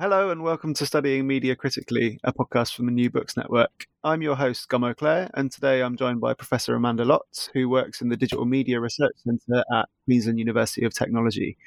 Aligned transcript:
Hello 0.00 0.30
and 0.30 0.42
welcome 0.42 0.72
to 0.72 0.86
Studying 0.86 1.26
Media 1.26 1.54
Critically, 1.54 2.18
a 2.24 2.32
podcast 2.32 2.74
from 2.74 2.86
the 2.86 2.92
New 2.92 3.10
Books 3.10 3.36
Network. 3.36 3.86
I'm 4.02 4.22
your 4.22 4.34
host, 4.34 4.66
Gummo 4.70 4.96
Clare, 4.96 5.28
and 5.34 5.52
today 5.52 5.82
I'm 5.82 5.94
joined 5.94 6.22
by 6.22 6.32
Professor 6.32 6.74
Amanda 6.74 7.04
Lotz, 7.04 7.50
who 7.52 7.68
works 7.68 8.00
in 8.00 8.08
the 8.08 8.16
Digital 8.16 8.46
Media 8.46 8.80
Research 8.80 9.12
Centre 9.16 9.62
at 9.74 9.90
Queensland 10.06 10.38
University 10.38 10.86
of 10.86 10.94
Technology. 10.94 11.58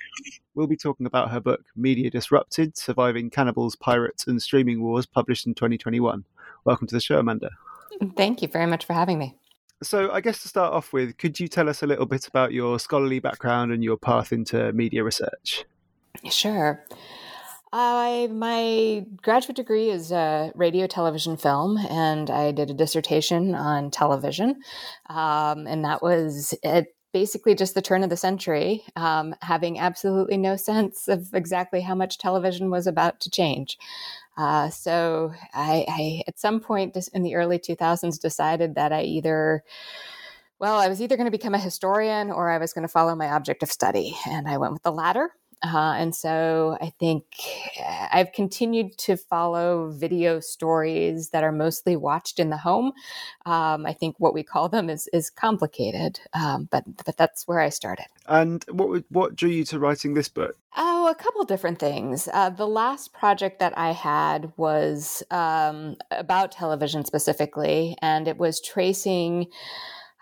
We'll 0.55 0.65
be 0.65 0.75
talking 0.75 1.05
about 1.05 1.29
her 1.29 1.39
book, 1.39 1.61
Media 1.75 2.09
Disrupted 2.09 2.75
Surviving 2.75 3.29
Cannibals, 3.29 3.75
Pirates, 3.75 4.25
and 4.25 4.41
Streaming 4.41 4.81
Wars, 4.81 5.05
published 5.05 5.45
in 5.45 5.53
2021. 5.53 6.25
Welcome 6.65 6.87
to 6.87 6.95
the 6.95 7.01
show, 7.01 7.19
Amanda. 7.19 7.51
Thank 8.17 8.41
you 8.41 8.47
very 8.47 8.65
much 8.65 8.85
for 8.85 8.93
having 8.93 9.19
me. 9.19 9.37
So, 9.83 10.09
I 10.09 10.21
guess 10.21 10.41
to 10.41 10.47
start 10.47 10.73
off 10.73 10.91
with, 10.91 11.19
could 11.19 11.39
you 11.39 11.47
tell 11.47 11.69
us 11.69 11.83
a 11.83 11.85
little 11.85 12.07
bit 12.07 12.27
about 12.27 12.51
your 12.51 12.79
scholarly 12.79 13.19
background 13.19 13.71
and 13.71 13.83
your 13.83 13.97
path 13.97 14.33
into 14.33 14.73
media 14.73 15.03
research? 15.03 15.65
Sure. 16.31 16.83
I 17.75 18.27
my 18.31 19.03
graduate 19.23 19.55
degree 19.55 19.89
is 19.89 20.11
uh, 20.11 20.51
radio, 20.53 20.85
television, 20.85 21.37
film, 21.37 21.77
and 21.89 22.29
I 22.29 22.51
did 22.51 22.69
a 22.69 22.73
dissertation 22.75 23.55
on 23.55 23.89
television, 23.89 24.61
um, 25.09 25.65
and 25.65 25.83
that 25.83 26.03
was 26.03 26.53
at 26.63 26.89
basically 27.13 27.55
just 27.55 27.73
the 27.73 27.81
turn 27.81 28.03
of 28.03 28.11
the 28.11 28.17
century, 28.17 28.83
um, 28.95 29.33
having 29.41 29.79
absolutely 29.79 30.37
no 30.37 30.55
sense 30.55 31.07
of 31.07 31.33
exactly 31.33 31.81
how 31.81 31.95
much 31.95 32.19
television 32.19 32.69
was 32.69 32.85
about 32.85 33.19
to 33.21 33.31
change. 33.31 33.79
Uh, 34.37 34.69
so 34.69 35.31
I, 35.53 35.85
I, 35.87 36.23
at 36.27 36.39
some 36.39 36.59
point 36.59 36.95
in 37.11 37.23
the 37.23 37.35
early 37.35 37.57
2000s, 37.57 38.19
decided 38.19 38.75
that 38.75 38.91
I 38.93 39.01
either 39.03 39.63
well, 40.59 40.79
I 40.79 40.87
was 40.87 41.01
either 41.01 41.17
going 41.17 41.25
to 41.25 41.31
become 41.31 41.55
a 41.55 41.59
historian 41.59 42.31
or 42.31 42.49
I 42.49 42.57
was 42.57 42.71
going 42.71 42.83
to 42.83 42.87
follow 42.87 43.15
my 43.15 43.27
object 43.27 43.63
of 43.63 43.71
study. 43.71 44.15
And 44.27 44.47
I 44.47 44.57
went 44.57 44.71
with 44.71 44.83
the 44.83 44.93
latter. 44.93 45.31
Uh, 45.63 45.95
and 45.97 46.13
so 46.13 46.77
I 46.81 46.91
think 46.99 47.23
uh, 47.79 48.07
I've 48.11 48.33
continued 48.33 48.97
to 48.99 49.15
follow 49.15 49.91
video 49.91 50.41
stories 50.41 51.29
that 51.29 51.43
are 51.43 51.53
mostly 51.53 51.95
watched 51.95 52.37
in 52.37 52.49
the 52.49 52.57
home. 52.57 52.91
Um, 53.45 53.85
I 53.85 53.93
think 53.93 54.15
what 54.19 54.33
we 54.33 54.43
call 54.43 54.67
them 54.67 54.89
is 54.89 55.07
is 55.13 55.29
complicated, 55.29 56.19
um, 56.33 56.67
but 56.69 56.83
but 57.05 57.15
that's 57.15 57.47
where 57.47 57.61
I 57.61 57.69
started. 57.69 58.07
And 58.27 58.65
what 58.69 59.03
what 59.09 59.35
drew 59.37 59.49
you 59.49 59.63
to 59.65 59.79
writing 59.79 60.13
this 60.13 60.27
book? 60.27 60.57
Oh, 60.75 61.07
a 61.09 61.15
couple 61.15 61.45
different 61.45 61.79
things. 61.79 62.27
Uh, 62.33 62.49
the 62.49 62.67
last 62.67 63.13
project 63.13 63.59
that 63.59 63.77
I 63.77 63.91
had 63.91 64.51
was 64.57 65.23
um, 65.31 65.95
about 66.11 66.51
television 66.51 67.05
specifically, 67.05 67.95
and 68.01 68.27
it 68.27 68.37
was 68.37 68.59
tracing 68.59 69.47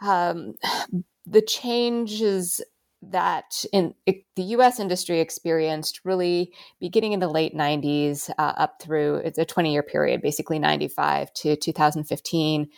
um, 0.02 0.54
the 1.26 1.42
changes 1.42 2.62
that 3.04 3.66
in 3.74 3.96
it, 4.06 4.24
the 4.36 4.44
U.S. 4.44 4.80
industry 4.80 5.20
experienced 5.20 6.02
really 6.04 6.54
beginning 6.80 7.14
in 7.14 7.20
the 7.20 7.28
late 7.28 7.56
'90s 7.56 8.30
uh, 8.38 8.54
up 8.58 8.82
through 8.82 9.16
it's 9.18 9.40
a 9.40 9.46
20-year 9.46 9.84
period, 9.84 10.22
basically 10.22 10.60
'95 10.60 11.34
to 11.34 11.56
2015, 11.56 12.70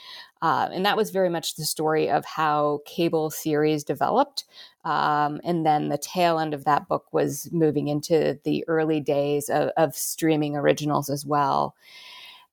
uh, 0.41 0.69
and 0.71 0.85
that 0.85 0.97
was 0.97 1.09
very 1.11 1.29
much 1.29 1.55
the 1.55 1.65
story 1.65 2.09
of 2.09 2.25
how 2.25 2.79
cable 2.85 3.29
series 3.29 3.83
developed. 3.83 4.45
Um, 4.83 5.39
and 5.43 5.65
then 5.65 5.87
the 5.87 5.97
tail 5.97 6.39
end 6.39 6.53
of 6.53 6.65
that 6.65 6.87
book 6.87 7.05
was 7.13 7.49
moving 7.51 7.87
into 7.87 8.39
the 8.43 8.65
early 8.67 8.99
days 8.99 9.47
of, 9.47 9.69
of 9.77 9.95
streaming 9.95 10.57
originals 10.57 11.09
as 11.09 11.25
well. 11.25 11.75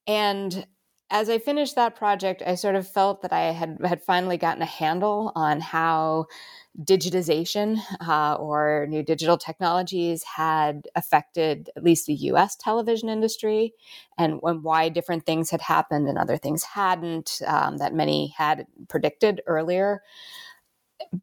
And 0.06 0.66
as 1.10 1.28
I 1.28 1.38
finished 1.38 1.74
that 1.74 1.96
project, 1.96 2.42
I 2.46 2.54
sort 2.54 2.76
of 2.76 2.86
felt 2.86 3.22
that 3.22 3.32
I 3.32 3.52
had 3.52 3.78
had 3.84 4.02
finally 4.02 4.36
gotten 4.36 4.62
a 4.62 4.66
handle 4.66 5.32
on 5.34 5.60
how 5.60 6.26
digitization 6.80 7.78
uh, 8.06 8.34
or 8.34 8.86
new 8.88 9.02
digital 9.02 9.36
technologies 9.36 10.22
had 10.22 10.86
affected 10.94 11.68
at 11.76 11.82
least 11.82 12.06
the 12.06 12.14
US 12.14 12.54
television 12.54 13.08
industry 13.08 13.74
and, 14.16 14.40
and 14.44 14.62
why 14.62 14.88
different 14.88 15.26
things 15.26 15.50
had 15.50 15.60
happened 15.60 16.08
and 16.08 16.16
other 16.16 16.36
things 16.36 16.62
hadn't 16.62 17.42
um, 17.46 17.78
that 17.78 17.92
many 17.92 18.28
had 18.36 18.66
predicted 18.88 19.42
earlier. 19.46 20.02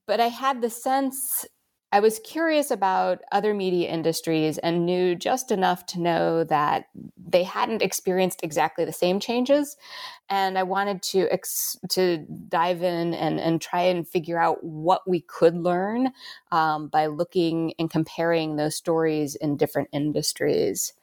But 0.05 0.19
I 0.19 0.27
had 0.27 0.61
the 0.61 0.69
sense 0.69 1.45
I 1.91 2.01
was 2.01 2.19
curious 2.19 2.69
about 2.69 3.21
other 3.31 3.53
media 3.53 3.89
industries 3.89 4.57
and 4.57 4.85
knew 4.85 5.15
just 5.15 5.51
enough 5.51 5.85
to 5.87 6.01
know 6.01 6.43
that 6.43 6.89
they 7.17 7.43
hadn't 7.43 7.81
experienced 7.81 8.41
exactly 8.43 8.83
the 8.83 8.91
same 8.91 9.21
changes. 9.21 9.77
And 10.29 10.57
I 10.57 10.63
wanted 10.63 11.01
to 11.03 11.29
ex- 11.31 11.77
to 11.91 12.17
dive 12.49 12.83
in 12.83 13.13
and, 13.13 13.39
and 13.39 13.61
try 13.61 13.83
and 13.83 14.05
figure 14.05 14.37
out 14.37 14.61
what 14.63 15.07
we 15.07 15.21
could 15.21 15.55
learn 15.55 16.11
um, 16.51 16.89
by 16.89 17.05
looking 17.05 17.73
and 17.79 17.89
comparing 17.89 18.57
those 18.57 18.75
stories 18.75 19.35
in 19.35 19.55
different 19.55 19.87
industries. 19.93 20.93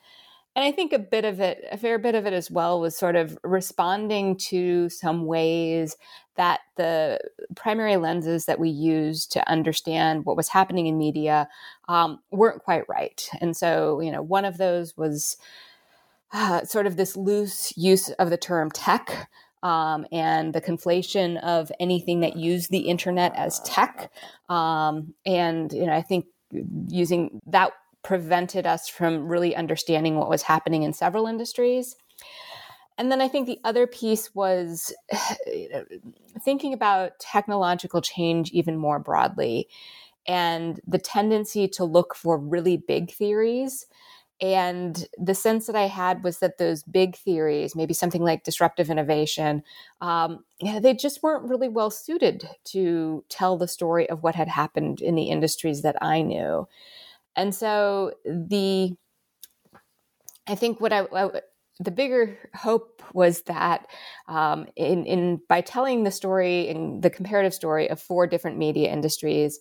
And 0.57 0.65
I 0.65 0.71
think 0.71 0.93
a 0.93 0.99
bit 0.99 1.25
of 1.25 1.41
it, 1.41 1.65
a 1.73 1.77
fair 1.77 1.99
bit 1.99 2.15
of 2.15 2.27
it 2.27 2.33
as 2.33 2.51
well, 2.51 2.81
was 2.81 2.97
sort 2.97 3.17
of 3.17 3.37
responding 3.43 4.37
to 4.37 4.89
some 4.89 5.27
ways 5.27 5.97
that 6.37 6.61
the 6.77 7.19
primary 7.57 7.97
lenses 7.97 8.47
that 8.47 8.61
we 8.61 8.69
use 8.69 9.27
to 9.27 9.49
understand 9.49 10.25
what 10.25 10.37
was 10.37 10.49
happening 10.49 10.87
in 10.87 10.97
media 10.97 11.49
um, 11.89 12.21
weren't 12.31 12.63
quite 12.63 12.89
right. 12.89 13.29
And 13.41 13.57
so, 13.57 14.01
you 14.01 14.13
know, 14.13 14.23
one 14.23 14.45
of 14.45 14.57
those 14.57 14.97
was 14.97 15.37
uh, 16.33 16.65
sort 16.65 16.87
of 16.87 16.97
this 16.97 17.17
loose 17.17 17.73
use 17.77 18.11
of 18.11 18.31
the 18.31 18.37
term 18.37 18.71
tech. 18.71 19.31
Um, 19.63 20.07
and 20.13 20.55
the 20.55 20.61
conflation 20.61 21.43
of 21.43 21.73
anything 21.81 22.21
that 22.21 22.37
used 22.37 22.71
the 22.71 22.81
internet 22.81 23.35
as 23.35 23.61
tech. 23.61 24.13
Um, 24.51 25.15
and 25.25 25.73
you 25.73 25.87
know, 25.87 25.95
I 25.95 26.03
think 26.03 26.27
using 26.89 27.41
that 27.47 27.73
prevented 28.05 28.67
us 28.67 28.89
from 28.89 29.27
really 29.27 29.57
understanding 29.57 30.17
what 30.17 30.29
was 30.29 30.43
happening 30.43 30.83
in 30.83 30.93
several 30.93 31.27
industries. 31.27 31.97
And 32.97 33.11
then 33.11 33.21
I 33.21 33.29
think 33.29 33.47
the 33.47 33.61
other 33.65 33.87
piece 33.87 34.35
was 34.35 34.95
thinking 36.45 36.73
about 36.73 37.19
technological 37.19 38.01
change 38.01 38.53
even 38.53 38.77
more 38.77 38.99
broadly 38.99 39.69
and 40.27 40.81
the 40.87 40.99
tendency 40.99 41.69
to 41.69 41.85
look 41.85 42.15
for 42.15 42.39
really 42.39 42.77
big 42.77 43.11
theories. 43.11 43.87
And 44.41 45.07
the 45.19 45.35
sense 45.35 45.67
that 45.67 45.77
I 45.77 45.87
had 45.87 46.25
was 46.25 46.39
that 46.39 46.59
those 46.59 46.83
big 46.83 47.17
theories, 47.17 47.77
maybe 47.77 47.95
something 47.95 48.23
like 48.23 48.45
disruptive 48.45 48.91
innovation, 48.91 49.63
um, 50.01 50.45
yeah, 50.61 50.81
they 50.81 50.95
just 50.95 51.23
weren't 51.23 51.49
really 51.49 51.69
well 51.69 51.91
suited 51.91 52.49
to 52.65 53.25
tell 53.29 53.57
the 53.57 53.69
story 53.69 54.09
of 54.09 54.23
what 54.23 54.35
had 54.35 54.49
happened 54.49 55.01
in 55.01 55.15
the 55.15 55.31
industries 55.31 55.83
that 55.83 55.97
I 56.03 56.23
knew. 56.23 56.67
And 57.37 57.55
so 57.55 58.13
the 58.25 58.97
I 60.47 60.55
think 60.55 60.81
what 60.81 60.93
I, 60.93 61.07
I 61.13 61.41
the 61.81 61.91
bigger 61.91 62.39
hope 62.55 63.03
was 63.13 63.43
that 63.43 63.87
um, 64.29 64.67
in, 64.77 65.05
in 65.07 65.41
by 65.49 65.61
telling 65.61 66.05
the 66.05 66.11
story 66.11 66.69
and 66.69 67.03
the 67.03 67.11
comparative 67.11 67.55
story 67.55 67.91
of 67.91 68.01
four 68.01 68.27
different 68.27 68.59
media 68.59 68.93
industries, 68.93 69.59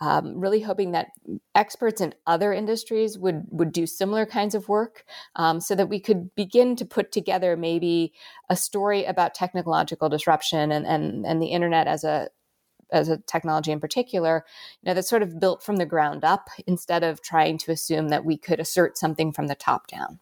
um, 0.00 0.38
really 0.38 0.60
hoping 0.60 0.92
that 0.92 1.08
experts 1.56 2.00
in 2.00 2.14
other 2.26 2.52
industries 2.52 3.18
would 3.18 3.46
would 3.50 3.72
do 3.72 3.86
similar 3.86 4.24
kinds 4.24 4.54
of 4.54 4.68
work, 4.68 5.04
um, 5.34 5.60
so 5.60 5.74
that 5.74 5.88
we 5.88 5.98
could 5.98 6.32
begin 6.36 6.76
to 6.76 6.84
put 6.84 7.10
together 7.10 7.56
maybe 7.56 8.12
a 8.48 8.54
story 8.54 9.04
about 9.04 9.34
technological 9.34 10.08
disruption 10.08 10.70
and 10.70 10.86
and, 10.86 11.26
and 11.26 11.42
the 11.42 11.46
internet 11.48 11.88
as 11.88 12.04
a 12.04 12.28
as 12.92 13.08
a 13.08 13.18
technology 13.18 13.72
in 13.72 13.80
particular, 13.80 14.44
you 14.82 14.88
know, 14.88 14.94
that's 14.94 15.08
sort 15.08 15.22
of 15.22 15.40
built 15.40 15.62
from 15.62 15.76
the 15.76 15.86
ground 15.86 16.24
up 16.24 16.48
instead 16.66 17.02
of 17.02 17.22
trying 17.22 17.58
to 17.58 17.72
assume 17.72 18.08
that 18.08 18.24
we 18.24 18.36
could 18.36 18.60
assert 18.60 18.98
something 18.98 19.32
from 19.32 19.46
the 19.46 19.54
top 19.54 19.86
down. 19.86 20.20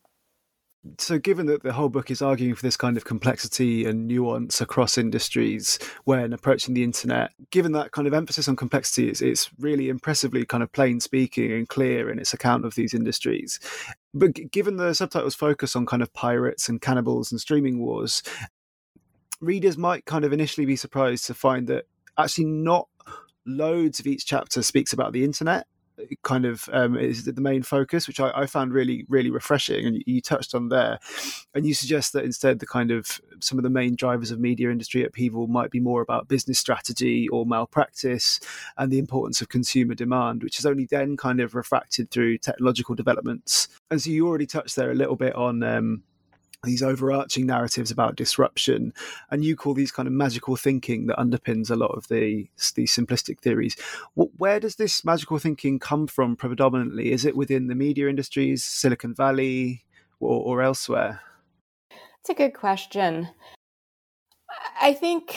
So 0.99 1.19
given 1.19 1.47
that 1.47 1.63
the 1.63 1.73
whole 1.73 1.89
book 1.89 2.11
is 2.11 2.23
arguing 2.23 2.55
for 2.55 2.63
this 2.63 2.77
kind 2.77 2.97
of 2.97 3.05
complexity 3.05 3.87
and 3.87 4.07
nuance 4.07 4.61
across 4.61 4.97
industries 4.97 5.79
when 6.05 6.33
approaching 6.33 6.75
the 6.75 6.85
internet 6.85 7.33
given 7.51 7.73
that 7.73 7.91
kind 7.91 8.07
of 8.07 8.15
emphasis 8.15 8.47
on 8.47 8.55
complexity 8.55 9.09
it's, 9.09 9.21
it's 9.21 9.51
really 9.59 9.89
impressively 9.89 10.45
kind 10.45 10.63
of 10.63 10.71
plain 10.71 11.01
speaking 11.01 11.51
and 11.51 11.69
clear 11.69 12.09
in 12.09 12.19
its 12.21 12.33
account 12.33 12.65
of 12.65 12.77
these 12.77 12.95
industries. 12.95 13.59
But 14.15 14.35
given 14.53 14.77
the 14.77 14.95
subtitles 14.95 15.35
focus 15.35 15.75
on 15.75 15.87
kind 15.87 16.03
of 16.03 16.13
pirates 16.13 16.69
and 16.69 16.81
cannibals 16.81 17.33
and 17.33 17.41
streaming 17.41 17.81
wars 17.81 18.23
readers 19.41 19.77
might 19.77 20.05
kind 20.05 20.25
of 20.25 20.33
initially 20.33 20.67
be 20.67 20.77
surprised 20.77 21.27
to 21.27 21.35
find 21.35 21.67
that 21.69 21.87
actually 22.19 22.47
not 22.47 22.89
loads 23.47 24.01
of 24.01 24.07
each 24.07 24.27
chapter 24.27 24.63
speaks 24.63 24.93
about 24.93 25.13
the 25.13 25.25
internet 25.25 25.67
kind 26.23 26.45
of 26.45 26.69
um, 26.73 26.97
is 26.97 27.25
the 27.25 27.41
main 27.41 27.63
focus, 27.63 28.07
which 28.07 28.21
I, 28.21 28.31
I, 28.35 28.47
found 28.47 28.73
really, 28.73 29.05
really 29.09 29.31
refreshing. 29.31 29.87
And 29.87 30.03
you 30.07 30.21
touched 30.21 30.55
on 30.55 30.69
there, 30.69 30.99
and 31.55 31.67
you 31.67 31.75
suggest 31.75 32.13
that 32.13 32.25
instead 32.25 32.59
the 32.59 32.67
kind 32.67 32.91
of 32.91 33.21
some 33.41 33.59
of 33.59 33.63
the 33.63 33.71
main 33.71 33.97
drivers 33.97 34.31
of 34.31 34.39
media 34.39 34.71
industry 34.71 35.05
upheaval 35.05 35.47
might 35.47 35.71
be 35.71 35.81
more 35.81 36.03
about 36.03 36.29
business 36.29 36.59
strategy 36.59 37.29
or 37.29 37.47
malpractice 37.47 38.41
and 38.77 38.93
the 38.93 38.99
importance 38.99 39.41
of 39.41 39.49
consumer 39.49 39.95
demand, 39.95 40.43
which 40.43 40.59
is 40.59 40.67
only 40.67 40.87
then 40.91 41.17
kind 41.17 41.41
of 41.41 41.55
refracted 41.55 42.11
through 42.11 42.39
technological 42.39 42.95
developments. 42.95 43.69
And 43.91 44.01
so 44.01 44.11
you 44.11 44.27
already 44.27 44.47
touched 44.47 44.77
there 44.77 44.91
a 44.91 44.95
little 44.95 45.17
bit 45.17 45.35
on. 45.35 45.63
Um, 45.63 46.03
these 46.67 46.83
overarching 46.83 47.47
narratives 47.47 47.91
about 47.91 48.17
disruption, 48.17 48.93
and 49.31 49.45
you 49.45 49.57
call 49.57 49.73
these 49.73 49.93
kind 49.93 50.07
of 50.07 50.13
magical 50.13 50.57
thinking 50.57 51.07
that 51.07 51.17
underpins 51.17 51.71
a 51.71 51.77
lot 51.77 51.93
of 51.93 52.09
the 52.09 52.49
these 52.75 52.95
simplistic 52.95 53.41
theories. 53.41 53.77
Where 54.15 54.61
does 54.61 54.77
this 54.77 55.05
magical 55.05 55.39
thinking 55.39 55.79
come 55.79 56.07
from 56.07 56.37
predominantly? 56.37 57.13
Is 57.13 57.25
it 57.25 57.37
within 57.37 57.69
the 57.69 57.75
media 57.75 58.09
industries, 58.09 58.63
Silicon 58.65 59.15
Valley, 59.15 59.85
or, 60.21 60.43
or 60.43 60.63
elsewhere? 60.63 61.21
It's 62.21 62.31
a 62.31 62.35
good 62.35 62.55
question. 62.55 63.29
I 64.81 64.93
think 64.93 65.35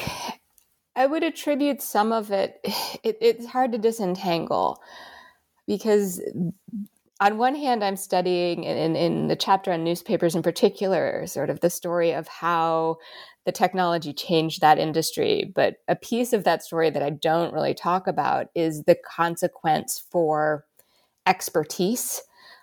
I 0.95 1.05
would 1.05 1.23
attribute 1.23 1.81
some 1.81 2.11
of 2.11 2.31
it, 2.31 2.59
it 3.03 3.17
it's 3.21 3.45
hard 3.45 3.71
to 3.71 3.77
disentangle 3.77 4.81
because 5.67 6.21
on 7.19 7.38
one 7.38 7.56
hand, 7.56 7.83
I'm 7.83 7.98
studying 7.98 8.63
in, 8.63 8.95
in 8.95 9.27
the 9.27 9.36
chapter 9.36 9.71
on 9.71 9.83
newspapers 9.83 10.36
in 10.36 10.42
particular, 10.42 11.27
sort 11.27 11.50
of 11.50 11.60
the 11.60 11.69
story 11.69 12.13
of 12.13 12.27
how 12.27 12.98
the 13.45 13.51
technology 13.51 14.13
changed 14.13 14.62
that 14.62 14.80
industry. 14.80 15.51
But 15.54 15.75
a 15.88 15.95
piece 15.95 16.33
of 16.33 16.45
that 16.45 16.63
story 16.63 16.89
that 16.89 17.04
I 17.04 17.10
don't 17.10 17.54
really 17.54 17.74
talk 17.74 18.07
about 18.07 18.48
is 18.56 18.83
the 18.83 18.95
consequence 18.95 20.04
for 20.12 20.66
expertise 21.25 22.21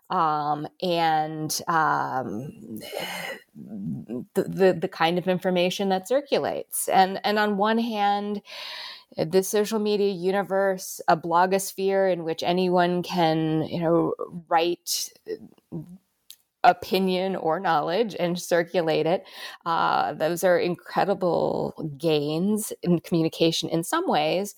um, 0.09 0.69
and 0.81 1.61
um, 1.67 2.79
the, 3.55 4.43
the, 4.43 4.79
the 4.81 4.89
kind 4.89 5.19
of 5.19 5.27
information 5.27 5.89
that 5.89 6.09
circulates. 6.09 6.89
And 6.89 7.21
and 7.25 7.39
on 7.39 7.57
one 7.57 7.79
hand, 7.79 8.43
the 9.17 9.43
social 9.43 9.79
media 9.79 10.13
universe, 10.13 11.01
a 11.09 11.17
blogosphere 11.17 12.13
in 12.13 12.25
which 12.25 12.43
anyone 12.43 13.03
can, 13.03 13.63
you 13.63 13.81
know, 13.81 14.15
write 14.49 15.11
opinion 16.65 17.37
or 17.37 17.61
knowledge 17.61 18.17
and 18.19 18.39
circulate 18.39 19.07
it. 19.07 19.25
Uh, 19.65 20.13
those 20.15 20.45
are 20.45 20.59
incredible 20.59 21.75
gains 21.97 22.73
in 22.83 22.99
communication 23.01 23.69
in 23.69 23.85
some 23.85 24.07
ways. 24.09 24.55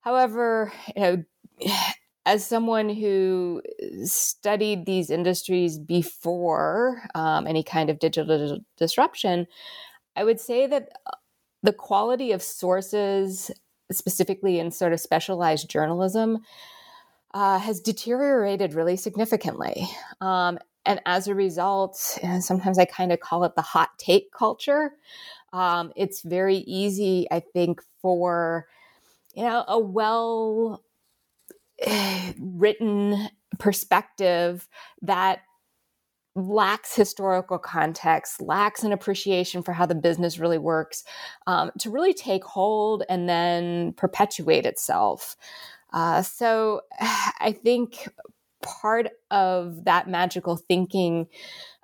However, 0.00 0.72
you 0.96 1.02
know, 1.02 1.24
as 2.26 2.46
someone 2.46 2.90
who 2.90 3.62
studied 4.04 4.84
these 4.84 5.10
industries 5.10 5.78
before 5.78 7.02
um, 7.14 7.46
any 7.46 7.62
kind 7.62 7.88
of 7.88 7.98
digital 7.98 8.60
disruption, 8.76 9.46
I 10.16 10.24
would 10.24 10.38
say 10.40 10.66
that 10.66 10.90
the 11.62 11.72
quality 11.72 12.32
of 12.32 12.42
sources, 12.42 13.50
specifically 13.92 14.58
in 14.58 14.70
sort 14.70 14.92
of 14.92 15.00
specialized 15.00 15.68
journalism, 15.68 16.38
uh, 17.34 17.58
has 17.58 17.80
deteriorated 17.80 18.74
really 18.74 18.96
significantly. 18.96 19.88
Um, 20.20 20.58
and 20.86 21.00
as 21.06 21.28
a 21.28 21.34
result, 21.34 21.96
sometimes 22.40 22.78
I 22.78 22.84
kind 22.84 23.12
of 23.12 23.20
call 23.20 23.44
it 23.44 23.54
the 23.54 23.62
hot 23.62 23.90
take 23.98 24.32
culture. 24.32 24.92
Um, 25.52 25.92
it's 25.96 26.22
very 26.22 26.58
easy, 26.58 27.26
I 27.30 27.40
think, 27.40 27.82
for 28.00 28.66
you 29.34 29.44
know 29.44 29.64
a 29.68 29.78
well 29.78 30.82
written 32.38 33.28
perspective 33.58 34.68
that 35.02 35.40
lacks 36.48 36.94
historical 36.94 37.58
context, 37.58 38.40
lacks 38.40 38.82
an 38.82 38.92
appreciation 38.92 39.62
for 39.62 39.72
how 39.72 39.86
the 39.86 39.94
business 39.94 40.38
really 40.38 40.58
works, 40.58 41.04
um, 41.46 41.70
to 41.78 41.90
really 41.90 42.14
take 42.14 42.44
hold 42.44 43.04
and 43.08 43.28
then 43.28 43.92
perpetuate 43.94 44.66
itself. 44.66 45.36
Uh, 45.92 46.22
so 46.22 46.82
I 47.00 47.52
think 47.52 48.08
part 48.62 49.08
of 49.30 49.84
that 49.84 50.08
magical 50.08 50.56
thinking 50.56 51.26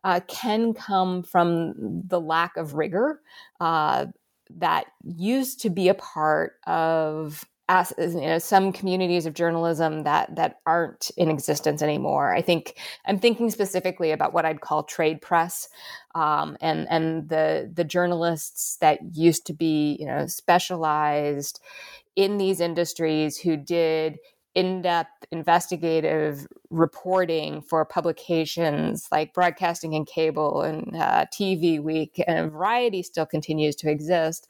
uh, 0.04 0.20
can 0.28 0.74
come 0.74 1.22
from 1.22 2.02
the 2.06 2.20
lack 2.20 2.56
of 2.56 2.74
rigor 2.74 3.20
uh, 3.60 4.06
that 4.50 4.86
used 5.02 5.60
to 5.60 5.70
be 5.70 5.88
a 5.88 5.94
part 5.94 6.54
of 6.66 7.44
as, 7.68 7.92
you 7.98 8.20
know, 8.20 8.38
some 8.38 8.72
communities 8.72 9.26
of 9.26 9.34
journalism 9.34 10.04
that 10.04 10.34
that 10.36 10.60
aren't 10.66 11.10
in 11.16 11.30
existence 11.30 11.82
anymore. 11.82 12.34
I 12.34 12.40
think 12.40 12.78
I'm 13.06 13.18
thinking 13.18 13.50
specifically 13.50 14.12
about 14.12 14.32
what 14.32 14.44
I'd 14.44 14.60
call 14.60 14.84
trade 14.84 15.20
press, 15.20 15.68
um, 16.14 16.56
and 16.60 16.86
and 16.90 17.28
the 17.28 17.70
the 17.72 17.84
journalists 17.84 18.76
that 18.80 19.00
used 19.16 19.46
to 19.46 19.52
be 19.52 19.96
you 19.98 20.06
know 20.06 20.26
specialized 20.26 21.60
in 22.14 22.38
these 22.38 22.60
industries 22.60 23.38
who 23.38 23.56
did 23.56 24.18
in-depth 24.54 25.26
investigative 25.30 26.46
reporting 26.70 27.60
for 27.60 27.84
publications 27.84 29.06
like 29.12 29.34
broadcasting 29.34 29.94
and 29.94 30.06
cable 30.06 30.62
and 30.62 30.96
uh, 30.96 31.26
tv 31.26 31.78
week 31.80 32.24
and 32.26 32.50
variety 32.50 33.02
still 33.02 33.26
continues 33.26 33.76
to 33.76 33.90
exist 33.90 34.48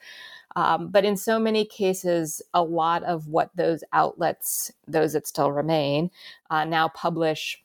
um, 0.56 0.88
but 0.88 1.04
in 1.04 1.18
so 1.18 1.38
many 1.38 1.66
cases, 1.66 2.40
a 2.54 2.62
lot 2.62 3.04
of 3.04 3.28
what 3.28 3.50
those 3.54 3.84
outlets, 3.92 4.72
those 4.88 5.12
that 5.12 5.26
still 5.26 5.52
remain, 5.52 6.10
uh, 6.50 6.64
now 6.64 6.88
publish, 6.88 7.62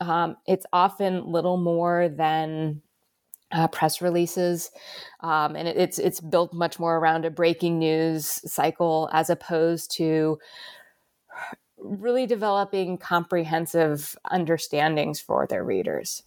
um, 0.00 0.36
it's 0.48 0.66
often 0.72 1.24
little 1.30 1.56
more 1.56 2.08
than 2.08 2.82
uh, 3.52 3.68
press 3.68 4.02
releases, 4.02 4.72
um, 5.20 5.54
and 5.54 5.68
it, 5.68 5.76
it's 5.76 5.98
it's 6.00 6.20
built 6.20 6.52
much 6.52 6.80
more 6.80 6.96
around 6.96 7.24
a 7.24 7.30
breaking 7.30 7.78
news 7.78 8.26
cycle 8.50 9.08
as 9.12 9.30
opposed 9.30 9.92
to 9.92 10.38
really 11.78 12.26
developing 12.26 12.98
comprehensive 12.98 14.16
understandings 14.30 15.20
for 15.20 15.46
their 15.46 15.62
readers. 15.62 16.22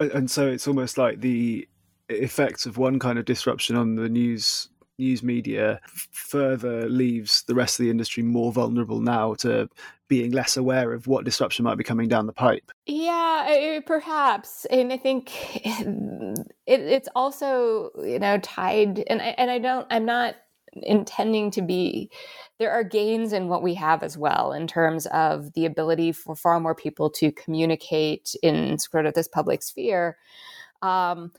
And 0.00 0.30
so 0.30 0.48
it's 0.48 0.66
almost 0.66 0.96
like 0.96 1.20
the 1.20 1.68
effects 2.08 2.66
of 2.66 2.78
one 2.78 2.98
kind 2.98 3.18
of 3.18 3.24
disruption 3.24 3.76
on 3.76 3.96
the 3.96 4.08
news 4.08 4.68
news 4.98 5.22
media 5.22 5.80
further 6.10 6.88
leaves 6.88 7.42
the 7.44 7.54
rest 7.54 7.78
of 7.78 7.84
the 7.84 7.90
industry 7.90 8.22
more 8.22 8.52
vulnerable 8.52 9.00
now 9.00 9.34
to 9.34 9.68
being 10.08 10.32
less 10.32 10.56
aware 10.56 10.92
of 10.92 11.06
what 11.06 11.24
disruption 11.24 11.64
might 11.64 11.76
be 11.76 11.84
coming 11.84 12.08
down 12.08 12.26
the 12.26 12.32
pipe. 12.32 12.72
Yeah, 12.86 13.80
perhaps, 13.86 14.64
and 14.66 14.92
I 14.92 14.96
think 14.96 15.32
it, 15.64 16.46
it's 16.66 17.08
also 17.14 17.90
you 18.02 18.18
know 18.18 18.38
tied, 18.38 19.04
and 19.08 19.20
I, 19.20 19.34
and 19.38 19.50
I 19.50 19.58
don't, 19.58 19.86
I'm 19.90 20.04
not 20.04 20.36
intending 20.74 21.50
to 21.52 21.62
be. 21.62 22.10
There 22.58 22.72
are 22.72 22.84
gains 22.84 23.32
in 23.32 23.48
what 23.48 23.62
we 23.62 23.74
have 23.74 24.02
as 24.02 24.18
well 24.18 24.52
in 24.52 24.66
terms 24.66 25.06
of 25.06 25.52
the 25.52 25.64
ability 25.64 26.12
for 26.12 26.34
far 26.34 26.58
more 26.58 26.74
people 26.74 27.10
to 27.10 27.30
communicate 27.32 28.34
in 28.42 28.78
sort 28.78 29.06
of 29.06 29.14
this 29.14 29.28
public 29.28 29.62
sphere. 29.62 30.16
Um, 30.82 31.32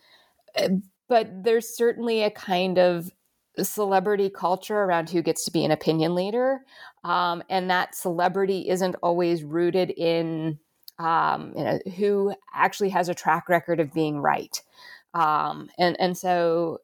but 1.08 1.44
there's 1.44 1.76
certainly 1.76 2.24
a 2.24 2.32
kind 2.32 2.78
of 2.78 3.12
celebrity 3.58 4.30
culture 4.30 4.78
around 4.78 5.10
who 5.10 5.22
gets 5.22 5.46
to 5.46 5.52
be 5.52 5.66
an 5.66 5.72
opinion 5.72 6.16
leader. 6.16 6.62
Um, 7.04 7.44
and 7.50 7.70
that 7.70 7.96
celebrity 7.96 8.70
isn't 8.70 8.96
always 9.02 9.44
rooted 9.44 9.92
in 9.92 10.60
um, 11.00 11.54
you 11.56 11.64
know, 11.64 11.80
who 11.98 12.34
actually 12.54 12.90
has 12.90 13.10
a 13.10 13.14
track 13.14 13.48
record 13.48 13.80
of 13.80 13.94
being 13.94 14.20
right. 14.20 14.62
Um, 15.16 15.72
and 15.80 16.00
and 16.00 16.16
so 16.16 16.82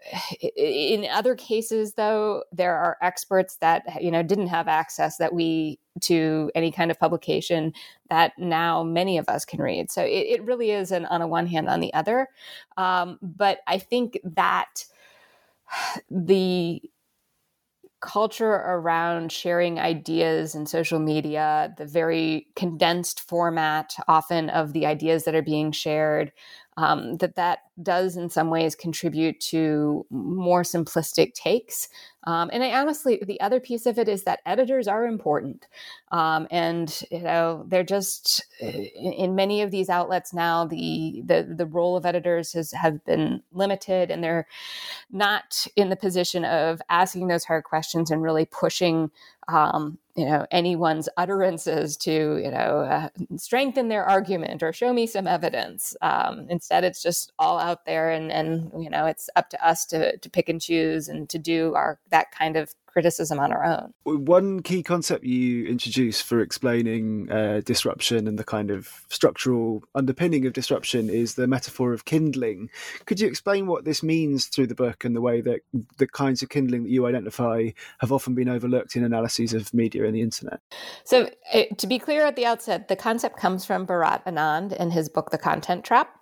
in 0.57 1.05
other 1.11 1.35
cases 1.35 1.93
though 1.93 2.43
there 2.51 2.75
are 2.75 2.97
experts 2.99 3.57
that 3.57 4.01
you 4.01 4.09
know 4.09 4.23
didn't 4.23 4.47
have 4.47 4.67
access 4.67 5.17
that 5.17 5.31
we 5.31 5.77
to 6.01 6.49
any 6.55 6.71
kind 6.71 6.89
of 6.89 6.99
publication 6.99 7.71
that 8.09 8.31
now 8.39 8.81
many 8.81 9.19
of 9.19 9.29
us 9.29 9.45
can 9.45 9.61
read 9.61 9.91
so 9.91 10.01
it, 10.01 10.25
it 10.27 10.43
really 10.43 10.71
is 10.71 10.91
an 10.91 11.05
on 11.05 11.21
a 11.21 11.27
one 11.27 11.45
hand 11.45 11.69
on 11.69 11.81
the 11.81 11.93
other 11.93 12.27
um, 12.77 13.19
but 13.21 13.59
i 13.67 13.77
think 13.77 14.19
that 14.23 14.85
the 16.09 16.81
culture 18.01 18.51
around 18.51 19.31
sharing 19.31 19.79
ideas 19.79 20.53
in 20.53 20.65
social 20.65 20.99
media, 20.99 21.73
the 21.77 21.85
very 21.85 22.47
condensed 22.55 23.21
format 23.21 23.95
often 24.07 24.49
of 24.49 24.73
the 24.73 24.85
ideas 24.85 25.23
that 25.23 25.33
are 25.33 25.41
being 25.41 25.71
shared, 25.71 26.31
um, 26.77 27.17
that 27.17 27.35
that 27.35 27.59
does 27.81 28.17
in 28.17 28.29
some 28.29 28.49
ways 28.49 28.75
contribute 28.75 29.39
to 29.39 30.05
more 30.09 30.63
simplistic 30.63 31.33
takes. 31.33 31.87
Um, 32.25 32.49
and 32.51 32.63
I 32.63 32.79
honestly, 32.79 33.21
the 33.25 33.39
other 33.39 33.59
piece 33.59 33.85
of 33.85 33.97
it 33.97 34.09
is 34.09 34.23
that 34.23 34.39
editors 34.45 34.87
are 34.87 35.05
important, 35.05 35.67
um, 36.11 36.47
and 36.51 37.03
you 37.11 37.21
know 37.21 37.63
they're 37.67 37.83
just 37.83 38.45
in, 38.59 39.13
in, 39.13 39.35
many 39.35 39.61
of 39.61 39.71
these 39.71 39.89
outlets 39.89 40.33
now. 40.33 40.65
The 40.65 41.21
the 41.25 41.55
the 41.55 41.65
role 41.65 41.95
of 41.95 42.05
editors 42.05 42.53
has 42.53 42.71
have 42.71 43.03
been 43.05 43.41
limited, 43.53 44.11
and 44.11 44.23
they're 44.23 44.47
not 45.11 45.67
in 45.75 45.89
the 45.89 45.95
position 45.95 46.43
of 46.43 46.81
asking 46.89 47.27
those 47.27 47.45
hard 47.45 47.63
questions 47.63 48.11
and 48.11 48.21
really 48.21 48.45
pushing 48.45 49.11
um, 49.47 49.97
you 50.15 50.25
know 50.25 50.45
anyone's 50.51 51.09
utterances 51.17 51.97
to 51.97 52.37
you 52.43 52.49
know 52.51 52.79
uh, 52.79 53.09
strengthen 53.37 53.89
their 53.89 54.05
argument 54.05 54.63
or 54.63 54.71
show 54.71 54.93
me 54.93 55.07
some 55.07 55.27
evidence. 55.27 55.95
Um, 56.01 56.47
instead 56.49 56.83
it's 56.83 57.01
just 57.01 57.33
all 57.37 57.59
out 57.59 57.85
there 57.85 58.11
and 58.11 58.31
and 58.31 58.71
you 58.81 58.89
know 58.89 59.05
it's 59.05 59.29
up 59.35 59.49
to 59.49 59.67
us 59.67 59.85
to 59.87 60.17
to 60.17 60.29
pick 60.29 60.49
and 60.49 60.61
choose 60.61 61.09
and 61.09 61.29
to 61.29 61.37
do 61.37 61.73
our 61.75 61.99
that 62.09 62.31
kind 62.31 62.55
of 62.55 62.73
criticism 62.95 63.41
on 63.41 63.51
our 63.51 63.65
own. 63.65 63.93
One 64.05 64.61
key 64.61 64.81
concept 64.81 65.25
you 65.25 65.65
introduce 65.65 66.21
for 66.21 66.39
explaining 66.39 67.29
uh, 67.29 67.61
disruption 67.65 68.25
and 68.25 68.39
the 68.39 68.45
kind 68.45 68.71
of 68.71 68.89
structural 69.09 69.83
underpinning 69.95 70.45
of 70.45 70.53
disruption 70.53 71.09
is 71.09 71.35
the 71.35 71.45
metaphor 71.45 71.91
of 71.91 72.05
kindling. 72.05 72.69
Could 73.05 73.19
you 73.19 73.27
explain 73.27 73.67
what 73.67 73.83
this 73.83 74.01
means 74.01 74.45
through 74.45 74.67
the 74.67 74.75
book 74.75 75.03
and 75.03 75.13
the 75.13 75.19
way 75.19 75.41
that 75.41 75.59
the 75.97 76.07
kinds 76.07 76.41
of 76.41 76.47
kindling 76.47 76.83
that 76.83 76.89
you 76.89 77.05
identify 77.05 77.71
have 77.99 78.13
often 78.13 78.33
been 78.33 78.47
overlooked 78.47 78.95
in 78.95 79.03
analyses 79.03 79.53
of 79.53 79.73
media 79.73 80.05
and 80.05 80.15
the 80.15 80.21
internet? 80.21 80.61
So, 81.03 81.29
uh, 81.53 81.63
to 81.77 81.87
be 81.87 81.99
clear 81.99 82.25
at 82.25 82.37
the 82.37 82.45
outset, 82.45 82.87
the 82.87 82.95
concept 82.95 83.35
comes 83.35 83.65
from 83.65 83.85
Bharat 83.85 84.23
Anand 84.23 84.71
in 84.71 84.91
his 84.91 85.09
book, 85.09 85.31
The 85.31 85.37
Content 85.37 85.83
Trap 85.83 86.15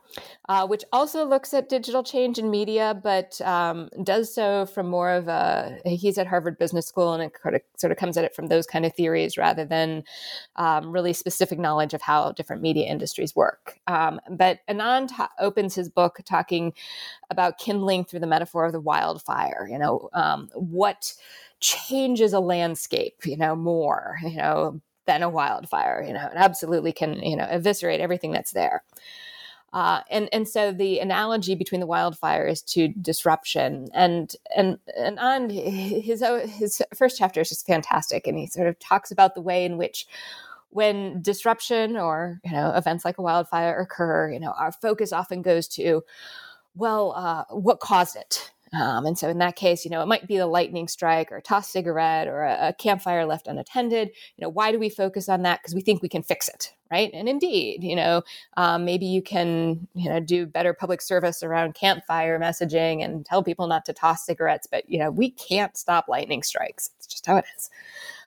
uh, 0.50 0.68
which 0.68 0.84
also 0.92 1.26
looks 1.26 1.54
at 1.54 1.70
digital 1.70 2.04
change 2.04 2.38
in 2.38 2.50
media, 2.50 3.00
but 3.04 3.40
um, 3.42 3.90
does 4.04 4.34
so 4.34 4.66
from 4.66 4.88
more 4.88 5.12
of 5.12 5.28
a 5.28 5.80
he's 5.86 6.18
at 6.18 6.28
Harvard 6.28 6.58
Business 6.58 6.88
School 6.88 7.14
and 7.14 7.24
it 7.24 7.34
sort 7.42 7.56
of, 7.56 7.62
sort 7.78 7.92
of 7.92 7.98
comes 7.98 8.18
at 8.18 8.26
it 8.26 8.36
from 8.36 8.48
those 8.48 8.66
kind 8.66 8.86
of 8.86 8.94
theories 8.94 9.38
rather 9.38 9.66
than 9.66 10.04
um, 10.56 10.92
really 10.92 11.14
specific 11.14 11.60
knowledge 11.60 11.94
of 11.94 12.02
how 12.02 12.32
different 12.34 12.62
media 12.62 12.88
industries 12.88 13.36
work. 13.36 13.80
Um, 13.88 14.20
but 14.30 14.60
Anand 14.70 15.12
opens 15.40 15.76
his 15.76 15.90
book 15.90 16.20
talking 16.26 16.74
about 17.30 17.58
kindling 17.58 18.06
through 18.06 18.20
the 18.20 18.28
metaphor 18.28 18.66
of 18.66 18.72
the 18.72 18.80
wildfire. 18.80 19.68
You 19.70 19.80
know, 19.80 20.10
um, 20.14 20.50
what 20.54 21.14
changes 21.60 22.34
a 22.34 22.40
landscape, 22.40 23.26
you 23.26 23.38
know, 23.38 23.56
more, 23.56 24.18
you 24.24 24.36
know, 24.36 24.82
than 25.06 25.24
a 25.24 25.30
wildfire. 25.30 26.04
You 26.06 26.14
know, 26.14 26.26
it 26.26 26.36
absolutely 26.36 26.92
can, 26.92 27.22
you 27.24 27.36
know, 27.36 27.48
eviscerate 27.50 28.00
everything 28.02 28.32
that's 28.32 28.52
there. 28.52 28.84
Uh, 29.74 30.02
and 30.12 30.30
and 30.32 30.48
so 30.48 30.72
the 30.72 31.00
analogy 31.00 31.56
between 31.56 31.82
the 31.82 31.88
wildfires 31.88 32.64
to 32.64 32.90
disruption 32.90 33.90
and 33.94 34.36
and 34.56 34.78
and 34.96 35.18
on 35.20 35.50
his 35.50 36.24
his 36.46 36.82
first 36.96 37.18
chapter 37.18 37.42
is 37.42 37.50
just 37.50 37.66
fantastic, 37.66 38.28
and 38.28 38.38
he 38.38 38.48
sort 38.48 38.68
of 38.68 38.78
talks 38.80 39.12
about 39.12 39.34
the 39.34 39.42
way 39.42 39.66
in 39.66 39.78
which 39.78 40.06
when 40.70 41.22
disruption 41.22 41.98
or 41.98 42.40
you 42.46 42.52
know 42.52 42.72
events 42.76 43.04
like 43.04 43.18
a 43.18 43.24
wildfire 43.24 43.80
occur, 43.80 44.32
you 44.32 44.40
know 44.40 44.54
our 44.60 44.72
focus 44.72 45.12
often 45.12 45.42
goes 45.42 45.68
to 45.68 46.04
well, 46.76 47.14
uh, 47.16 47.44
what 47.50 47.80
caused 47.80 48.16
it? 48.16 48.53
Um, 48.74 49.06
and 49.06 49.18
so 49.18 49.30
in 49.30 49.38
that 49.38 49.56
case, 49.56 49.86
you 49.86 49.92
know, 49.92 50.02
it 50.02 50.08
might 50.08 50.28
be 50.28 50.38
the 50.38 50.48
lightning 50.48 50.88
strike 50.88 51.32
or 51.32 51.38
a 51.38 51.42
tossed 51.42 51.72
cigarette 51.72 52.28
or 52.28 52.42
a, 52.44 52.70
a 52.70 52.74
campfire 52.74 53.26
left 53.26 53.48
unattended. 53.48 54.10
You 54.36 54.42
know, 54.42 54.50
why 54.50 54.72
do 54.72 54.80
we 54.80 54.90
focus 54.90 55.30
on 55.30 55.44
that? 55.44 55.62
Because 55.62 55.76
we 55.76 55.82
think 55.82 56.02
we 56.02 56.10
can 56.10 56.24
fix 56.24 56.50
it, 56.50 56.74
right? 56.90 57.12
And 57.14 57.30
indeed, 57.30 57.84
you 57.84 57.96
know, 57.96 58.24
um, 58.58 58.84
maybe 58.84 59.06
you 59.06 59.22
can, 59.22 59.88
you 59.94 60.10
know, 60.10 60.20
do 60.20 60.48
better 60.48 60.74
public 60.74 61.02
service 61.02 61.44
around 61.44 61.76
campfire 61.76 62.40
messaging 62.40 63.04
and 63.04 63.26
tell 63.26 63.44
people 63.44 63.68
not 63.68 63.86
to 63.86 63.94
toss 63.94 64.26
cigarettes. 64.26 64.68
But 64.70 64.90
you 64.90 64.98
know, 64.98 65.12
we 65.12 65.30
can't 65.30 65.78
stop 65.78 66.08
lightning 66.08 66.42
strikes. 66.42 66.90
It's 66.98 67.08
just 67.08 67.28
how 67.28 67.38
it 67.38 67.46
is. 67.56 67.70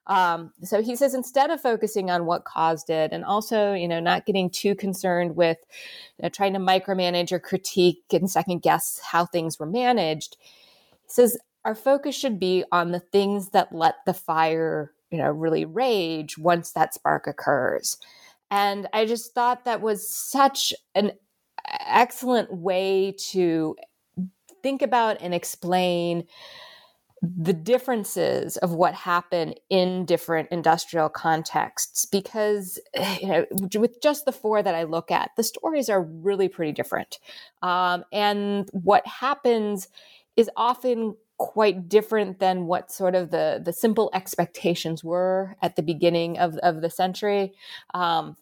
Um, 0.06 0.52
so 0.62 0.82
he 0.82 0.94
says 0.94 1.14
instead 1.14 1.50
of 1.50 1.60
focusing 1.60 2.10
on 2.10 2.26
what 2.26 2.44
caused 2.44 2.90
it, 2.90 3.12
and 3.12 3.25
also 3.25 3.75
you 3.75 3.88
know 3.88 4.00
not 4.00 4.26
getting 4.26 4.50
too 4.50 4.75
concerned 4.75 5.36
with 5.36 5.58
you 6.18 6.22
know, 6.22 6.28
trying 6.28 6.52
to 6.52 6.58
micromanage 6.58 7.32
or 7.32 7.40
critique 7.40 8.04
and 8.12 8.30
second 8.30 8.62
guess 8.62 9.00
how 9.02 9.26
things 9.26 9.58
were 9.58 9.66
managed, 9.66 10.36
he 10.40 11.08
says 11.08 11.38
our 11.64 11.75
focus 11.75 12.14
should 12.14 12.38
be 12.38 12.64
on 12.70 12.92
the 12.92 13.00
things 13.00 13.50
that 13.50 13.75
let 13.75 13.96
the 14.06 14.14
fire 14.14 14.92
you 15.10 15.18
know 15.18 15.30
really 15.30 15.64
rage 15.64 16.38
once 16.38 16.72
that 16.72 16.94
spark 16.94 17.26
occurs. 17.26 17.98
And 18.50 18.88
I 18.92 19.06
just 19.06 19.34
thought 19.34 19.64
that 19.64 19.80
was 19.80 20.08
such 20.08 20.72
an 20.94 21.12
excellent 21.86 22.52
way 22.52 23.14
to 23.30 23.76
think 24.62 24.82
about 24.82 25.20
and 25.20 25.34
explain 25.34 26.26
the 27.37 27.52
differences 27.52 28.56
of 28.59 28.73
what 28.73 28.95
happened 28.95 29.59
in 29.71 30.04
different 30.04 30.49
industrial 30.50 31.09
contexts 31.09 32.04
because 32.04 32.78
you 33.21 33.28
know 33.28 33.47
with 33.76 34.00
just 34.02 34.25
the 34.25 34.33
four 34.33 34.62
that 34.62 34.75
i 34.75 34.83
look 34.83 35.11
at 35.11 35.30
the 35.37 35.42
stories 35.42 35.88
are 35.88 36.02
really 36.02 36.49
pretty 36.49 36.73
different. 36.73 37.18
Um, 37.62 38.04
and 38.12 38.68
what 38.73 39.06
happens 39.06 39.88
is 40.37 40.50
often 40.56 41.16
quite 41.38 41.88
different 41.88 42.38
than 42.38 42.66
what 42.66 42.90
sort 42.90 43.14
of 43.14 43.30
the 43.30 43.61
the 43.62 43.73
simple 43.73 44.11
expectations 44.14 45.04
were 45.04 45.56
at 45.62 45.76
the 45.76 45.83
beginning 45.83 46.38
of, 46.38 46.56
of 46.59 46.80
the 46.80 46.90
century. 46.90 47.52
Um, 47.95 48.37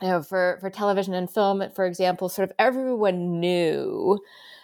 you 0.00 0.08
know 0.08 0.22
for 0.22 0.58
for 0.60 0.68
television 0.68 1.14
and 1.14 1.30
film 1.30 1.62
for 1.74 1.86
example 1.86 2.28
sort 2.28 2.48
of 2.50 2.54
everyone 2.58 3.38
knew 3.38 4.18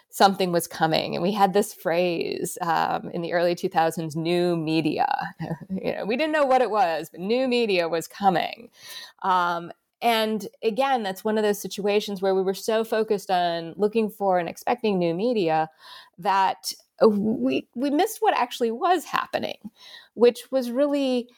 something 0.09 0.51
was 0.51 0.67
coming. 0.67 1.15
And 1.15 1.21
we 1.21 1.31
had 1.31 1.53
this 1.53 1.73
phrase 1.73 2.57
um, 2.61 3.09
in 3.13 3.21
the 3.21 3.33
early 3.33 3.55
2000s 3.55 4.15
new 4.15 4.57
media. 4.57 5.07
you 5.69 5.95
know, 5.95 6.05
we 6.05 6.17
didn't 6.17 6.33
know 6.33 6.45
what 6.45 6.61
it 6.61 6.71
was, 6.71 7.09
but 7.09 7.19
new 7.19 7.47
media 7.47 7.87
was 7.87 8.07
coming. 8.07 8.69
Um, 9.21 9.71
and 10.01 10.47
again, 10.63 11.03
that's 11.03 11.23
one 11.23 11.37
of 11.37 11.43
those 11.43 11.61
situations 11.61 12.21
where 12.21 12.33
we 12.33 12.41
were 12.41 12.53
so 12.53 12.83
focused 12.83 13.29
on 13.29 13.73
looking 13.75 14.09
for 14.09 14.39
and 14.39 14.47
expecting 14.47 14.97
new 14.97 15.13
media 15.13 15.69
that 16.17 16.73
we 17.05 17.67
we 17.75 17.89
missed 17.89 18.17
what 18.21 18.37
actually 18.37 18.71
was 18.71 19.05
happening, 19.05 19.57
which 20.13 20.51
was 20.51 20.71
really 20.71 21.29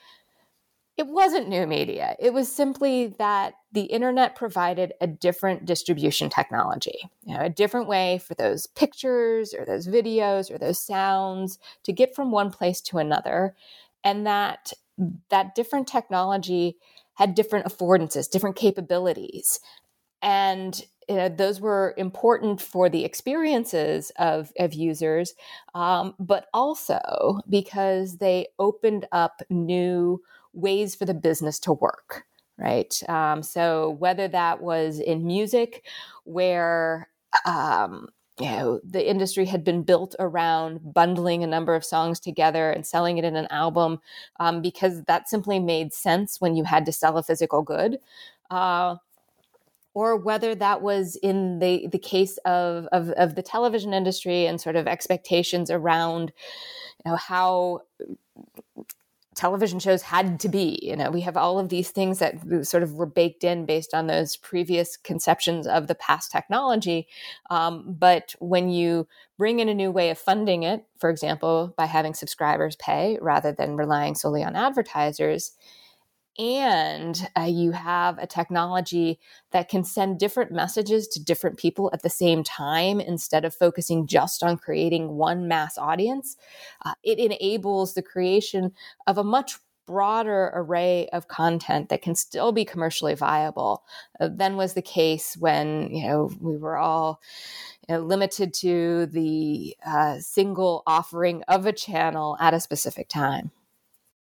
it 0.97 1.07
wasn't 1.07 1.49
new 1.49 1.65
media. 1.65 2.15
It 2.19 2.33
was 2.33 2.51
simply 2.51 3.07
that 3.17 3.53
the 3.71 3.83
internet 3.83 4.35
provided 4.35 4.93
a 4.99 5.07
different 5.07 5.65
distribution 5.65 6.29
technology, 6.29 7.09
you 7.23 7.35
know, 7.35 7.43
a 7.43 7.49
different 7.49 7.87
way 7.87 8.19
for 8.19 8.35
those 8.35 8.67
pictures 8.67 9.53
or 9.53 9.65
those 9.65 9.87
videos 9.87 10.51
or 10.51 10.57
those 10.57 10.83
sounds 10.85 11.57
to 11.83 11.93
get 11.93 12.13
from 12.13 12.31
one 12.31 12.51
place 12.51 12.81
to 12.81 12.97
another. 12.97 13.55
And 14.03 14.27
that 14.27 14.73
that 15.29 15.55
different 15.55 15.87
technology 15.87 16.77
had 17.15 17.35
different 17.35 17.65
affordances, 17.65 18.29
different 18.29 18.55
capabilities. 18.55 19.59
And 20.21 20.79
you 21.09 21.15
know, 21.15 21.29
those 21.29 21.59
were 21.59 21.93
important 21.97 22.61
for 22.61 22.87
the 22.87 23.03
experiences 23.03 24.11
of, 24.17 24.53
of 24.59 24.73
users, 24.73 25.33
um, 25.73 26.13
but 26.19 26.47
also 26.53 27.39
because 27.49 28.17
they 28.17 28.47
opened 28.59 29.07
up 29.11 29.41
new 29.49 30.21
ways 30.53 30.95
for 30.95 31.05
the 31.05 31.13
business 31.13 31.59
to 31.59 31.73
work 31.73 32.25
right? 32.57 33.01
Um, 33.09 33.41
so 33.41 33.91
whether 33.99 34.27
that 34.27 34.61
was 34.61 34.99
in 34.99 35.25
music 35.25 35.83
where 36.25 37.09
um, 37.45 38.09
you 38.39 38.45
know 38.45 38.79
the 38.83 39.07
industry 39.07 39.45
had 39.45 39.63
been 39.63 39.83
built 39.83 40.15
around 40.19 40.93
bundling 40.93 41.43
a 41.43 41.47
number 41.47 41.75
of 41.75 41.83
songs 41.83 42.19
together 42.19 42.71
and 42.71 42.85
selling 42.85 43.17
it 43.17 43.25
in 43.25 43.35
an 43.35 43.47
album 43.49 43.99
um, 44.39 44.61
because 44.61 45.03
that 45.03 45.27
simply 45.27 45.59
made 45.59 45.93
sense 45.93 46.39
when 46.39 46.55
you 46.55 46.63
had 46.63 46.85
to 46.85 46.91
sell 46.91 47.17
a 47.17 47.23
physical 47.23 47.61
good 47.61 47.97
uh, 48.49 48.95
or 49.93 50.15
whether 50.15 50.55
that 50.55 50.81
was 50.81 51.17
in 51.17 51.59
the 51.59 51.87
the 51.91 51.99
case 51.99 52.37
of, 52.45 52.85
of, 52.91 53.09
of 53.11 53.35
the 53.35 53.43
television 53.43 53.93
industry 53.93 54.45
and 54.45 54.61
sort 54.61 54.75
of 54.75 54.87
expectations 54.87 55.69
around 55.69 56.31
you 57.05 57.11
know 57.11 57.17
how 57.17 57.81
television 59.35 59.79
shows 59.79 60.01
had 60.01 60.39
to 60.41 60.49
be. 60.49 60.79
You 60.81 60.95
know, 60.95 61.09
we 61.09 61.21
have 61.21 61.37
all 61.37 61.57
of 61.57 61.69
these 61.69 61.89
things 61.89 62.19
that 62.19 62.35
sort 62.67 62.83
of 62.83 62.93
were 62.93 63.05
baked 63.05 63.43
in 63.43 63.65
based 63.65 63.93
on 63.93 64.07
those 64.07 64.35
previous 64.35 64.97
conceptions 64.97 65.67
of 65.67 65.87
the 65.87 65.95
past 65.95 66.31
technology. 66.31 67.07
Um, 67.49 67.95
but 67.97 68.35
when 68.39 68.69
you 68.69 69.07
bring 69.37 69.59
in 69.59 69.69
a 69.69 69.73
new 69.73 69.91
way 69.91 70.09
of 70.09 70.17
funding 70.17 70.63
it, 70.63 70.85
for 70.99 71.09
example, 71.09 71.73
by 71.77 71.85
having 71.85 72.13
subscribers 72.13 72.75
pay 72.75 73.17
rather 73.21 73.51
than 73.51 73.77
relying 73.77 74.15
solely 74.15 74.43
on 74.43 74.55
advertisers, 74.55 75.53
and 76.37 77.27
uh, 77.37 77.43
you 77.43 77.71
have 77.71 78.17
a 78.17 78.27
technology 78.27 79.19
that 79.51 79.69
can 79.69 79.83
send 79.83 80.19
different 80.19 80.51
messages 80.51 81.07
to 81.09 81.23
different 81.23 81.57
people 81.57 81.89
at 81.93 82.03
the 82.03 82.09
same 82.09 82.43
time 82.43 82.99
instead 82.99 83.45
of 83.45 83.53
focusing 83.53 84.07
just 84.07 84.41
on 84.41 84.57
creating 84.57 85.09
one 85.09 85.47
mass 85.47 85.77
audience, 85.77 86.37
uh, 86.85 86.93
it 87.03 87.19
enables 87.19 87.93
the 87.93 88.01
creation 88.01 88.71
of 89.07 89.17
a 89.17 89.23
much 89.23 89.57
broader 89.87 90.51
array 90.53 91.09
of 91.11 91.27
content 91.27 91.89
that 91.89 92.01
can 92.01 92.15
still 92.15 92.51
be 92.51 92.63
commercially 92.63 93.13
viable 93.13 93.83
uh, 94.19 94.29
than 94.31 94.55
was 94.55 94.73
the 94.73 94.81
case 94.81 95.35
when 95.37 95.89
you 95.91 96.07
know 96.07 96.31
we 96.39 96.55
were 96.55 96.77
all 96.77 97.19
you 97.89 97.95
know, 97.95 98.01
limited 98.01 98.53
to 98.53 99.07
the 99.07 99.75
uh, 99.85 100.17
single 100.19 100.83
offering 100.87 101.43
of 101.47 101.65
a 101.65 101.73
channel 101.73 102.37
at 102.39 102.53
a 102.53 102.59
specific 102.59 103.09
time. 103.09 103.51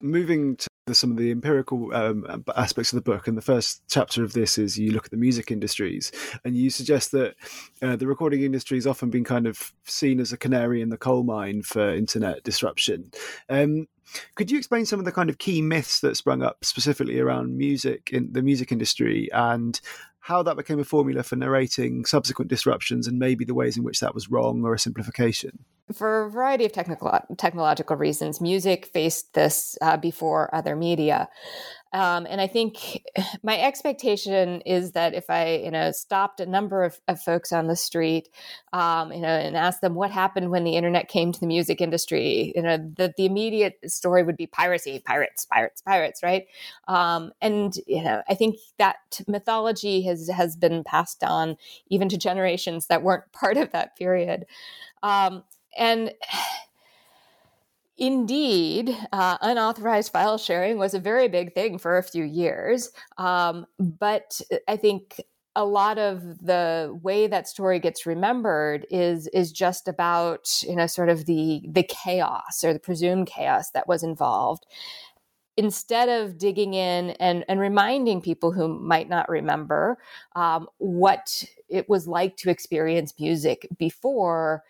Moving 0.01 0.55
to 0.55 0.68
the, 0.89 0.95
some 0.95 1.11
of 1.11 1.17
the 1.17 1.31
empirical 1.31 1.93
um, 1.95 2.43
aspects 2.55 2.91
of 2.91 2.97
the 2.97 3.09
book, 3.09 3.27
and 3.27 3.37
the 3.37 3.41
first 3.41 3.81
chapter 3.89 4.23
of 4.23 4.33
this 4.33 4.57
is 4.57 4.77
you 4.77 4.91
look 4.91 5.05
at 5.05 5.11
the 5.11 5.17
music 5.17 5.51
industries, 5.51 6.11
and 6.43 6.57
you 6.57 6.69
suggest 6.69 7.11
that 7.11 7.35
uh, 7.81 7.95
the 7.95 8.07
recording 8.07 8.41
industry 8.41 8.77
has 8.77 8.87
often 8.87 9.09
been 9.09 9.23
kind 9.23 9.47
of 9.47 9.71
seen 9.85 10.19
as 10.19 10.33
a 10.33 10.37
canary 10.37 10.81
in 10.81 10.89
the 10.89 10.97
coal 10.97 11.23
mine 11.23 11.61
for 11.61 11.93
internet 11.93 12.43
disruption. 12.43 13.11
Um, 13.47 13.87
could 14.35 14.49
you 14.49 14.57
explain 14.57 14.85
some 14.85 14.99
of 14.99 15.05
the 15.05 15.11
kind 15.11 15.29
of 15.29 15.37
key 15.37 15.61
myths 15.61 16.01
that 16.01 16.17
sprung 16.17 16.41
up 16.41 16.65
specifically 16.65 17.19
around 17.19 17.57
music 17.57 18.09
in 18.11 18.33
the 18.33 18.41
music 18.41 18.71
industry 18.71 19.29
and 19.31 19.79
how 20.21 20.43
that 20.43 20.57
became 20.57 20.79
a 20.79 20.83
formula 20.83 21.23
for 21.23 21.35
narrating 21.35 22.05
subsequent 22.05 22.49
disruptions 22.49 23.07
and 23.07 23.17
maybe 23.17 23.45
the 23.45 23.53
ways 23.53 23.77
in 23.77 23.83
which 23.83 23.99
that 23.99 24.13
was 24.13 24.29
wrong 24.29 24.63
or 24.63 24.73
a 24.73 24.79
simplification? 24.79 25.65
For 25.93 26.25
a 26.25 26.29
variety 26.29 26.65
of 26.65 26.71
technical 26.71 27.17
technological 27.37 27.95
reasons, 27.95 28.39
music 28.39 28.85
faced 28.85 29.33
this 29.33 29.75
uh, 29.81 29.97
before 29.97 30.53
other 30.53 30.75
media. 30.75 31.29
Um, 31.91 32.27
and 32.29 32.39
I 32.39 32.47
think 32.47 33.03
my 33.43 33.59
expectation 33.59 34.61
is 34.61 34.91
that 34.91 35.13
if 35.13 35.29
I, 35.29 35.61
you 35.63 35.71
know, 35.71 35.91
stopped 35.91 36.39
a 36.39 36.45
number 36.45 36.83
of, 36.83 36.99
of 37.07 37.21
folks 37.21 37.51
on 37.51 37.67
the 37.67 37.75
street, 37.75 38.29
um, 38.73 39.11
you 39.11 39.21
know, 39.21 39.27
and 39.27 39.57
asked 39.57 39.81
them 39.81 39.95
what 39.95 40.11
happened 40.11 40.51
when 40.51 40.63
the 40.63 40.75
internet 40.75 41.07
came 41.07 41.31
to 41.31 41.39
the 41.39 41.47
music 41.47 41.81
industry, 41.81 42.53
you 42.55 42.61
know, 42.61 42.77
the, 42.77 43.13
the 43.17 43.25
immediate 43.25 43.79
story 43.87 44.23
would 44.23 44.37
be 44.37 44.47
piracy, 44.47 45.01
pirates, 45.05 45.45
pirates, 45.45 45.81
pirates, 45.81 46.23
right? 46.23 46.45
Um, 46.87 47.31
and 47.41 47.75
you 47.87 48.03
know, 48.03 48.21
I 48.29 48.35
think 48.35 48.57
that 48.77 49.21
mythology 49.27 50.01
has 50.03 50.29
has 50.29 50.55
been 50.55 50.83
passed 50.83 51.23
on 51.23 51.57
even 51.87 52.09
to 52.09 52.17
generations 52.17 52.87
that 52.87 53.03
weren't 53.03 53.23
part 53.31 53.57
of 53.57 53.71
that 53.71 53.97
period, 53.97 54.45
um, 55.03 55.43
and 55.77 56.11
Indeed, 57.99 58.97
uh, 59.11 59.37
unauthorized 59.41 60.13
file 60.13 60.37
sharing 60.37 60.77
was 60.77 60.93
a 60.93 60.99
very 60.99 61.27
big 61.27 61.53
thing 61.53 61.77
for 61.77 61.97
a 61.97 62.03
few 62.03 62.23
years. 62.23 62.91
Um, 63.17 63.65
but 63.77 64.39
I 64.69 64.77
think 64.77 65.21
a 65.53 65.65
lot 65.65 65.97
of 65.97 66.21
the 66.39 66.97
way 67.03 67.27
that 67.27 67.49
story 67.49 67.77
gets 67.77 68.05
remembered 68.05 68.87
is 68.89 69.27
is 69.27 69.51
just 69.51 69.89
about 69.89 70.63
you 70.63 70.77
know 70.77 70.87
sort 70.87 71.09
of 71.09 71.25
the 71.25 71.61
the 71.67 71.83
chaos 71.83 72.63
or 72.63 72.71
the 72.71 72.79
presumed 72.79 73.27
chaos 73.27 73.71
that 73.71 73.87
was 73.87 74.01
involved 74.01 74.65
instead 75.57 76.07
of 76.07 76.37
digging 76.37 76.73
in 76.73 77.09
and, 77.19 77.43
and 77.49 77.59
reminding 77.59 78.21
people 78.21 78.53
who 78.53 78.79
might 78.79 79.09
not 79.09 79.27
remember 79.27 79.97
um, 80.37 80.69
what 80.77 81.43
it 81.67 81.89
was 81.89 82.07
like 82.07 82.37
to 82.37 82.49
experience 82.49 83.13
music 83.19 83.67
before 83.77 84.63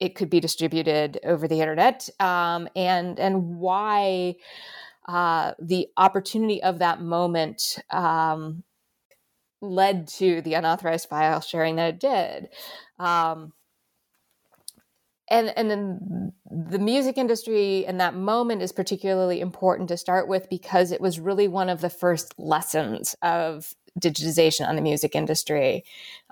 it 0.00 0.14
could 0.14 0.30
be 0.30 0.40
distributed 0.40 1.18
over 1.24 1.48
the 1.48 1.60
internet 1.60 2.08
um, 2.20 2.68
and 2.76 3.18
and 3.18 3.58
why 3.58 4.34
uh, 5.08 5.52
the 5.58 5.88
opportunity 5.96 6.62
of 6.62 6.80
that 6.80 7.00
moment 7.00 7.78
um, 7.90 8.62
led 9.60 10.08
to 10.08 10.40
the 10.42 10.54
unauthorized 10.54 11.08
file 11.08 11.40
sharing 11.40 11.76
that 11.76 11.94
it 11.94 12.00
did 12.00 12.48
um, 12.98 13.52
and 15.28 15.52
and 15.56 15.70
then 15.70 16.32
the 16.50 16.78
music 16.78 17.18
industry 17.18 17.84
and 17.86 18.00
that 18.00 18.14
moment 18.14 18.62
is 18.62 18.72
particularly 18.72 19.40
important 19.40 19.88
to 19.88 19.96
start 19.96 20.28
with 20.28 20.48
because 20.48 20.92
it 20.92 21.00
was 21.00 21.18
really 21.18 21.48
one 21.48 21.68
of 21.68 21.80
the 21.80 21.90
first 21.90 22.34
lessons 22.38 23.16
of 23.22 23.74
digitization 23.98 24.68
on 24.68 24.76
the 24.76 24.82
music 24.82 25.14
industry. 25.14 25.84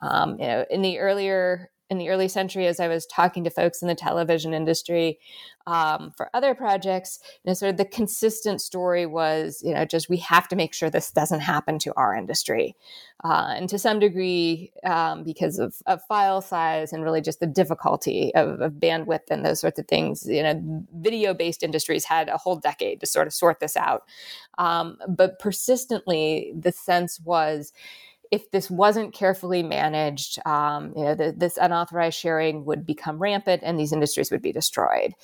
Um, 0.03 0.39
you 0.39 0.47
know, 0.47 0.65
in 0.71 0.83
the 0.83 0.99
earlier 0.99 1.71
in 1.95 1.99
the 1.99 2.11
early 2.11 2.29
century, 2.29 2.67
as 2.67 2.81
I 2.81 2.89
was 2.89 3.07
talking 3.07 3.45
to 3.45 3.51
folks 3.51 3.81
in 3.81 3.89
the 3.89 3.95
television 3.95 4.53
industry 4.53 5.19
um, 5.67 6.13
for 6.17 6.29
other 6.35 6.55
projects, 6.55 7.21
know, 7.45 7.55
sort 7.55 7.71
of 7.71 7.77
the 7.77 7.85
consistent 7.85 8.61
story 8.61 9.07
was, 9.07 9.63
you 9.65 9.73
know, 9.73 9.85
just 9.85 10.11
we 10.11 10.19
have 10.19 10.49
to 10.49 10.57
make 10.57 10.75
sure 10.75 10.91
this 10.91 11.11
doesn't 11.11 11.41
happen 11.41 11.79
to 11.79 11.93
our 11.97 12.15
industry. 12.15 12.77
Uh, 13.23 13.55
and 13.57 13.69
to 13.71 13.79
some 13.79 13.99
degree, 13.99 14.73
um, 14.85 15.25
because 15.25 15.59
of, 15.59 15.77
of, 15.87 16.03
file 16.03 16.43
size 16.43 16.93
and 16.93 17.03
really 17.03 17.23
just 17.23 17.41
the 17.41 17.47
difficulty 17.47 18.35
of, 18.35 18.61
of, 18.61 18.73
bandwidth 18.73 19.31
and 19.31 19.47
those 19.47 19.61
sorts 19.61 19.79
of 19.79 19.89
things, 19.89 20.27
you 20.27 20.43
know, 20.43 20.85
video 20.93 21.33
based 21.33 21.63
industries 21.63 22.05
had 22.05 22.29
a 22.29 22.37
whole 22.37 22.57
decade 22.57 23.01
to 23.01 23.07
sort 23.07 23.27
of 23.27 23.33
sort 23.33 23.61
this 23.61 23.77
out. 23.77 24.03
Um, 24.59 24.99
but 25.09 25.39
persistently, 25.39 26.53
the 26.59 26.73
sense 26.73 27.19
was, 27.21 27.73
if 28.35 28.51
this 28.51 28.69
wasn't 28.69 29.15
carefully 29.15 29.63
managed, 29.63 30.45
um, 30.45 30.93
you 30.97 31.05
know, 31.05 31.15
the, 31.15 31.33
this 31.37 31.57
unauthorized 31.57 32.19
sharing 32.19 32.65
would 32.65 32.85
become 32.85 33.21
rampant, 33.21 33.63
and 33.65 33.79
these 33.79 33.93
industries 33.93 34.33
would 34.33 34.43
be 34.43 34.51
destroyed. 34.51 35.15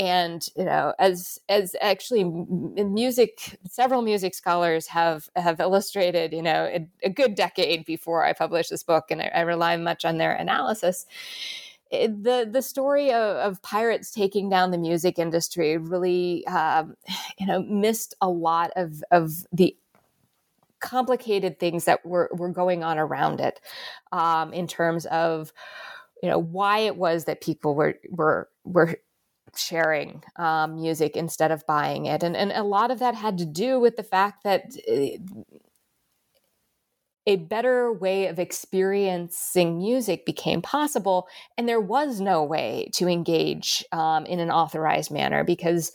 And 0.00 0.44
you 0.56 0.64
know, 0.64 0.92
as 0.98 1.38
as 1.48 1.76
actually 1.80 2.24
music, 2.24 3.56
several 3.70 4.02
music 4.02 4.34
scholars 4.34 4.88
have 4.88 5.28
have 5.36 5.60
illustrated, 5.60 6.32
you 6.32 6.42
know, 6.42 6.64
a, 6.64 6.88
a 7.04 7.08
good 7.08 7.36
decade 7.36 7.84
before 7.84 8.24
I 8.24 8.32
published 8.32 8.70
this 8.70 8.82
book, 8.82 9.12
and 9.12 9.22
I, 9.22 9.30
I 9.32 9.40
rely 9.42 9.76
much 9.76 10.04
on 10.04 10.18
their 10.18 10.32
analysis 10.32 11.06
the 11.90 12.48
the 12.50 12.62
story 12.62 13.12
of, 13.12 13.36
of, 13.36 13.62
pirates 13.62 14.10
taking 14.10 14.48
down 14.48 14.72
the 14.72 14.78
music 14.78 15.20
industry 15.20 15.78
really 15.78 16.44
um, 16.48 16.96
you 17.38 17.46
know 17.46 17.62
missed 17.62 18.14
a 18.20 18.28
lot 18.28 18.70
of 18.74 19.04
of 19.12 19.46
the 19.52 19.76
complicated 20.80 21.58
things 21.58 21.84
that 21.84 22.04
were, 22.04 22.30
were 22.32 22.50
going 22.50 22.84
on 22.84 22.98
around 22.98 23.40
it 23.40 23.60
um, 24.12 24.52
in 24.52 24.66
terms 24.66 25.06
of 25.06 25.52
you 26.22 26.30
know 26.30 26.38
why 26.38 26.78
it 26.80 26.96
was 26.96 27.24
that 27.24 27.40
people 27.40 27.74
were 27.74 27.98
were 28.10 28.48
were 28.64 28.96
sharing 29.54 30.22
um, 30.36 30.76
music 30.76 31.16
instead 31.16 31.50
of 31.50 31.66
buying 31.66 32.06
it. 32.06 32.22
And 32.22 32.36
and 32.36 32.52
a 32.52 32.62
lot 32.62 32.90
of 32.90 32.98
that 32.98 33.14
had 33.14 33.38
to 33.38 33.44
do 33.44 33.78
with 33.80 33.96
the 33.96 34.02
fact 34.02 34.44
that 34.44 34.76
uh, 34.90 35.18
a 37.26 37.36
better 37.36 37.92
way 37.92 38.28
of 38.28 38.38
experiencing 38.38 39.78
music 39.78 40.24
became 40.24 40.62
possible, 40.62 41.26
and 41.58 41.68
there 41.68 41.80
was 41.80 42.20
no 42.20 42.44
way 42.44 42.88
to 42.94 43.08
engage 43.08 43.84
um, 43.90 44.24
in 44.26 44.38
an 44.38 44.50
authorized 44.50 45.10
manner 45.10 45.42
because 45.42 45.90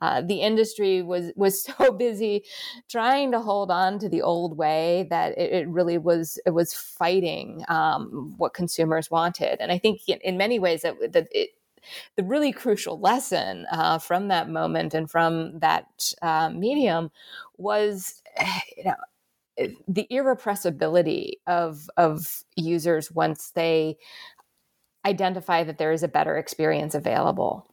uh, 0.00 0.22
the 0.22 0.40
industry 0.42 1.02
was 1.02 1.32
was 1.34 1.62
so 1.78 1.92
busy 1.92 2.44
trying 2.88 3.32
to 3.32 3.40
hold 3.40 3.70
on 3.70 3.98
to 3.98 4.08
the 4.08 4.22
old 4.22 4.56
way 4.56 5.06
that 5.10 5.36
it, 5.36 5.52
it 5.52 5.68
really 5.68 5.98
was 5.98 6.38
it 6.46 6.50
was 6.50 6.72
fighting 6.72 7.64
um, 7.68 8.34
what 8.36 8.54
consumers 8.54 9.10
wanted. 9.10 9.60
And 9.60 9.72
I 9.72 9.78
think 9.78 10.00
in, 10.08 10.36
many 10.36 10.60
ways 10.60 10.82
that 10.82 10.94
that 11.12 11.26
it, 11.32 11.50
the 12.14 12.22
really 12.22 12.52
crucial 12.52 13.00
lesson 13.00 13.66
uh, 13.72 13.98
from 13.98 14.28
that 14.28 14.48
moment 14.48 14.94
and 14.94 15.10
from 15.10 15.58
that 15.58 16.12
uh, 16.22 16.50
medium 16.50 17.10
was, 17.56 18.22
you 18.76 18.84
know 18.84 18.94
the 19.88 20.06
irrepressibility 20.10 21.40
of 21.46 21.88
of 21.96 22.44
users 22.56 23.10
once 23.10 23.50
they 23.54 23.96
identify 25.06 25.64
that 25.64 25.78
there 25.78 25.92
is 25.92 26.02
a 26.02 26.08
better 26.08 26.36
experience 26.36 26.94
available. 26.94 27.72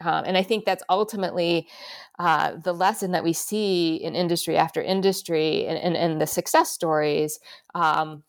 Um, 0.00 0.24
and 0.26 0.36
I 0.36 0.42
think 0.42 0.64
that's 0.64 0.82
ultimately 0.90 1.68
uh, 2.18 2.56
the 2.62 2.74
lesson 2.74 3.12
that 3.12 3.24
we 3.24 3.32
see 3.32 3.96
in 3.96 4.14
industry 4.14 4.56
after 4.56 4.82
industry 4.82 5.66
and, 5.66 5.96
and 5.96 6.20
the 6.20 6.26
success 6.26 6.70
stories. 6.70 7.38
Um, 7.74 8.22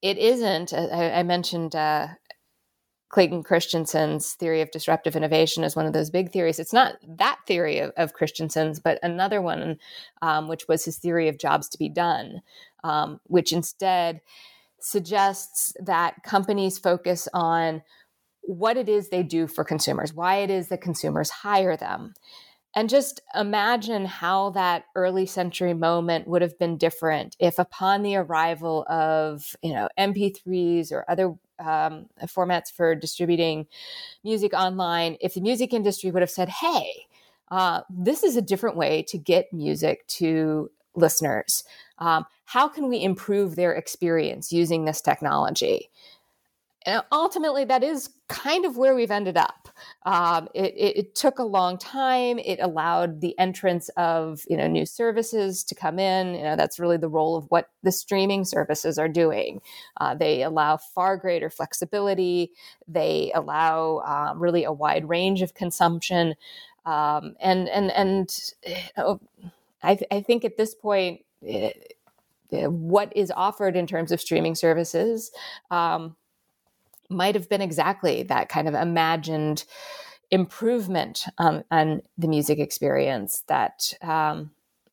it 0.00 0.16
isn't, 0.16 0.72
I, 0.72 1.18
I 1.18 1.22
mentioned 1.22 1.74
uh, 1.74 2.08
Clayton 3.08 3.44
Christensen's 3.44 4.32
theory 4.34 4.60
of 4.60 4.70
disruptive 4.70 5.14
innovation 5.14 5.62
is 5.62 5.76
one 5.76 5.86
of 5.86 5.92
those 5.92 6.10
big 6.10 6.32
theories. 6.32 6.58
It's 6.58 6.72
not 6.72 6.96
that 7.06 7.38
theory 7.46 7.78
of, 7.78 7.92
of 7.96 8.12
Christensen's, 8.12 8.80
but 8.80 8.98
another 9.02 9.40
one, 9.40 9.78
um, 10.22 10.48
which 10.48 10.66
was 10.68 10.84
his 10.84 10.98
theory 10.98 11.28
of 11.28 11.38
jobs 11.38 11.68
to 11.68 11.78
be 11.78 11.88
done, 11.88 12.42
um, 12.82 13.20
which 13.24 13.52
instead 13.52 14.20
suggests 14.80 15.72
that 15.80 16.22
companies 16.24 16.78
focus 16.78 17.28
on 17.32 17.82
what 18.42 18.76
it 18.76 18.88
is 18.88 19.08
they 19.08 19.22
do 19.22 19.46
for 19.46 19.64
consumers, 19.64 20.12
why 20.12 20.36
it 20.36 20.50
is 20.50 20.68
that 20.68 20.80
consumers 20.80 21.30
hire 21.30 21.76
them. 21.76 22.14
And 22.74 22.90
just 22.90 23.22
imagine 23.34 24.04
how 24.04 24.50
that 24.50 24.84
early 24.94 25.24
century 25.24 25.72
moment 25.72 26.28
would 26.28 26.42
have 26.42 26.58
been 26.58 26.76
different 26.76 27.34
if, 27.40 27.58
upon 27.58 28.02
the 28.02 28.16
arrival 28.16 28.84
of, 28.88 29.56
you 29.62 29.72
know, 29.72 29.88
MP3s 29.98 30.92
or 30.92 31.04
other 31.08 31.34
um, 31.58 32.06
formats 32.24 32.70
for 32.70 32.94
distributing 32.94 33.66
music 34.24 34.52
online, 34.52 35.16
if 35.20 35.34
the 35.34 35.40
music 35.40 35.72
industry 35.72 36.10
would 36.10 36.22
have 36.22 36.30
said, 36.30 36.48
hey, 36.48 37.06
uh, 37.50 37.82
this 37.88 38.22
is 38.22 38.36
a 38.36 38.42
different 38.42 38.76
way 38.76 39.02
to 39.08 39.18
get 39.18 39.52
music 39.52 40.06
to 40.08 40.70
listeners. 40.94 41.64
Um, 41.98 42.26
how 42.44 42.68
can 42.68 42.88
we 42.88 43.02
improve 43.02 43.56
their 43.56 43.72
experience 43.72 44.52
using 44.52 44.84
this 44.84 45.00
technology? 45.00 45.90
And 46.86 47.02
ultimately, 47.10 47.64
that 47.64 47.82
is 47.82 48.10
kind 48.28 48.64
of 48.64 48.76
where 48.76 48.94
we've 48.94 49.10
ended 49.10 49.36
up. 49.36 49.68
Um, 50.04 50.48
it, 50.54 50.72
it, 50.76 50.96
it, 50.96 51.14
took 51.16 51.40
a 51.40 51.44
long 51.44 51.78
time. 51.78 52.38
It 52.38 52.60
allowed 52.60 53.20
the 53.20 53.36
entrance 53.38 53.88
of 53.96 54.42
you 54.48 54.56
know 54.56 54.68
new 54.68 54.86
services 54.86 55.64
to 55.64 55.74
come 55.74 55.98
in. 55.98 56.34
You 56.34 56.42
know 56.44 56.56
that's 56.56 56.78
really 56.78 56.96
the 56.96 57.08
role 57.08 57.36
of 57.36 57.46
what 57.48 57.70
the 57.82 57.90
streaming 57.90 58.44
services 58.44 58.98
are 58.98 59.08
doing. 59.08 59.60
Uh, 60.00 60.14
they 60.14 60.42
allow 60.42 60.76
far 60.76 61.16
greater 61.16 61.50
flexibility. 61.50 62.52
They 62.86 63.32
allow 63.34 63.96
uh, 63.98 64.34
really 64.36 64.62
a 64.62 64.72
wide 64.72 65.08
range 65.08 65.42
of 65.42 65.54
consumption. 65.54 66.36
Um, 66.84 67.34
and 67.40 67.68
and 67.68 67.90
and 67.90 68.54
uh, 68.96 69.16
I, 69.82 69.98
I, 70.10 70.20
think 70.20 70.44
at 70.44 70.56
this 70.56 70.74
point. 70.74 71.22
It, 71.42 71.94
uh, 72.52 72.70
what 72.70 73.12
is 73.16 73.32
offered 73.34 73.74
in 73.74 73.88
terms 73.88 74.12
of 74.12 74.20
streaming 74.20 74.54
services 74.54 75.32
um, 75.72 76.14
might 77.10 77.34
have 77.34 77.48
been 77.48 77.60
exactly 77.60 78.22
that 78.24 78.48
kind 78.48 78.68
of 78.68 78.74
imagined 78.74 79.64
improvement 80.30 81.24
um, 81.38 81.62
on 81.70 82.02
the 82.18 82.28
music 82.28 82.58
experience 82.58 83.44
that 83.48 83.94
um, 84.02 84.50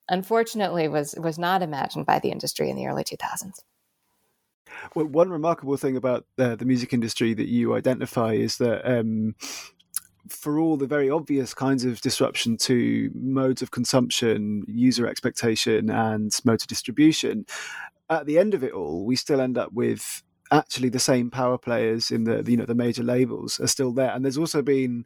unfortunately 0.09 0.87
was 0.87 1.15
was 1.17 1.39
not 1.39 1.61
imagined 1.61 2.05
by 2.05 2.19
the 2.19 2.29
industry 2.29 2.69
in 2.69 2.75
the 2.75 2.87
early 2.87 3.03
2000s. 3.03 3.59
Well, 4.95 5.05
one 5.05 5.29
remarkable 5.29 5.77
thing 5.77 5.95
about 5.95 6.25
the, 6.35 6.55
the 6.55 6.65
music 6.65 6.93
industry 6.93 7.33
that 7.33 7.47
you 7.47 7.75
identify 7.75 8.33
is 8.33 8.57
that 8.57 8.85
um, 8.85 9.35
for 10.29 10.59
all 10.59 10.77
the 10.77 10.87
very 10.87 11.09
obvious 11.09 11.53
kinds 11.53 11.85
of 11.85 12.01
disruption 12.01 12.57
to 12.57 13.11
modes 13.13 13.61
of 13.61 13.71
consumption, 13.71 14.63
user 14.67 15.07
expectation, 15.07 15.89
and 15.89 16.37
motor 16.43 16.65
distribution, 16.65 17.45
at 18.09 18.25
the 18.25 18.37
end 18.37 18.53
of 18.53 18.63
it 18.63 18.73
all, 18.73 19.05
we 19.05 19.15
still 19.15 19.41
end 19.41 19.57
up 19.57 19.73
with 19.73 20.23
actually 20.53 20.89
the 20.89 20.99
same 20.99 21.31
power 21.31 21.57
players 21.57 22.11
in 22.11 22.23
the 22.25 22.43
you 22.45 22.55
know 22.55 22.65
the 22.65 22.75
major 22.75 23.03
labels 23.03 23.59
are 23.59 23.67
still 23.67 23.91
there. 23.91 24.11
And 24.11 24.23
there's 24.23 24.37
also 24.37 24.61
been 24.61 25.05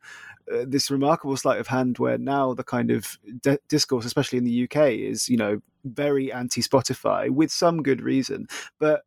uh, 0.53 0.65
this 0.67 0.91
remarkable 0.91 1.37
sleight 1.37 1.59
of 1.59 1.67
hand 1.67 1.97
where 1.97 2.17
now 2.17 2.53
the 2.53 2.63
kind 2.63 2.91
of 2.91 3.17
de- 3.41 3.59
discourse 3.69 4.05
especially 4.05 4.37
in 4.37 4.43
the 4.43 4.63
UK 4.65 4.91
is 4.91 5.29
you 5.29 5.37
know 5.37 5.61
very 5.85 6.31
anti 6.31 6.61
Spotify 6.61 7.29
with 7.29 7.49
some 7.49 7.81
good 7.81 8.01
reason. 8.01 8.47
But 8.77 9.03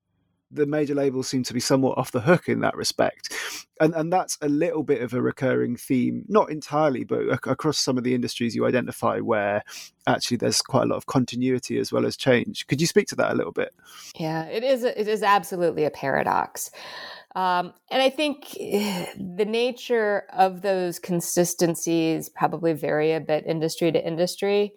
the 0.51 0.67
major 0.67 0.95
labels 0.95 1.29
seem 1.29 1.43
to 1.45 1.55
be 1.55 1.61
somewhat 1.61 1.97
off 1.97 2.11
the 2.11 2.21
hook 2.21 2.49
in 2.49 2.61
that 2.61 2.77
respect. 2.77 3.33
And, 3.81 3.95
and 3.95 4.13
that's 4.13 4.37
a 4.43 4.49
little 4.49 4.83
bit 4.83 5.01
of 5.01 5.15
a 5.15 5.23
recurring 5.23 5.77
theme, 5.77 6.25
not 6.29 6.51
entirely, 6.51 7.05
but 7.05 7.21
across 7.47 7.79
some 7.79 7.97
of 7.97 8.05
the 8.05 8.15
industries 8.15 8.55
you 8.55 8.67
identify 8.67 9.21
where 9.21 9.63
actually 10.07 10.37
there's 10.39 10.61
quite 10.61 10.83
a 10.83 10.87
lot 10.87 10.97
of 10.97 11.07
continuity 11.07 11.79
as 11.79 11.93
well 11.93 12.05
as 12.05 12.17
change. 12.17 12.67
Could 12.67 12.81
you 12.81 12.87
speak 12.87 13.07
to 13.09 13.17
that 13.17 13.33
a 13.33 13.35
little 13.35 13.53
bit? 13.53 13.73
Yeah, 14.17 14.45
it 14.47 14.65
is. 14.65 14.85
It 14.85 15.09
is 15.09 15.23
absolutely 15.23 15.85
a 15.85 15.91
paradox. 15.91 16.71
Um, 17.37 17.73
and 17.91 18.03
I 18.03 18.11
think 18.11 18.51
the 18.51 19.47
nature 19.47 20.25
of 20.33 20.63
those 20.63 20.99
consistencies 20.99 22.29
probably 22.29 22.73
vary 22.73 23.13
a 23.13 23.21
bit 23.21 23.47
industry 23.47 23.93
to 23.93 24.05
industry 24.05 24.75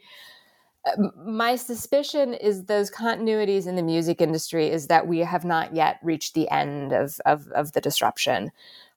my 1.17 1.55
suspicion 1.55 2.33
is 2.33 2.65
those 2.65 2.91
continuities 2.91 3.67
in 3.67 3.75
the 3.75 3.83
music 3.83 4.21
industry 4.21 4.69
is 4.69 4.87
that 4.87 5.07
we 5.07 5.19
have 5.19 5.45
not 5.45 5.75
yet 5.75 5.99
reached 6.03 6.33
the 6.33 6.49
end 6.49 6.91
of 6.93 7.19
of, 7.25 7.47
of 7.49 7.73
the 7.73 7.81
disruption. 7.81 8.51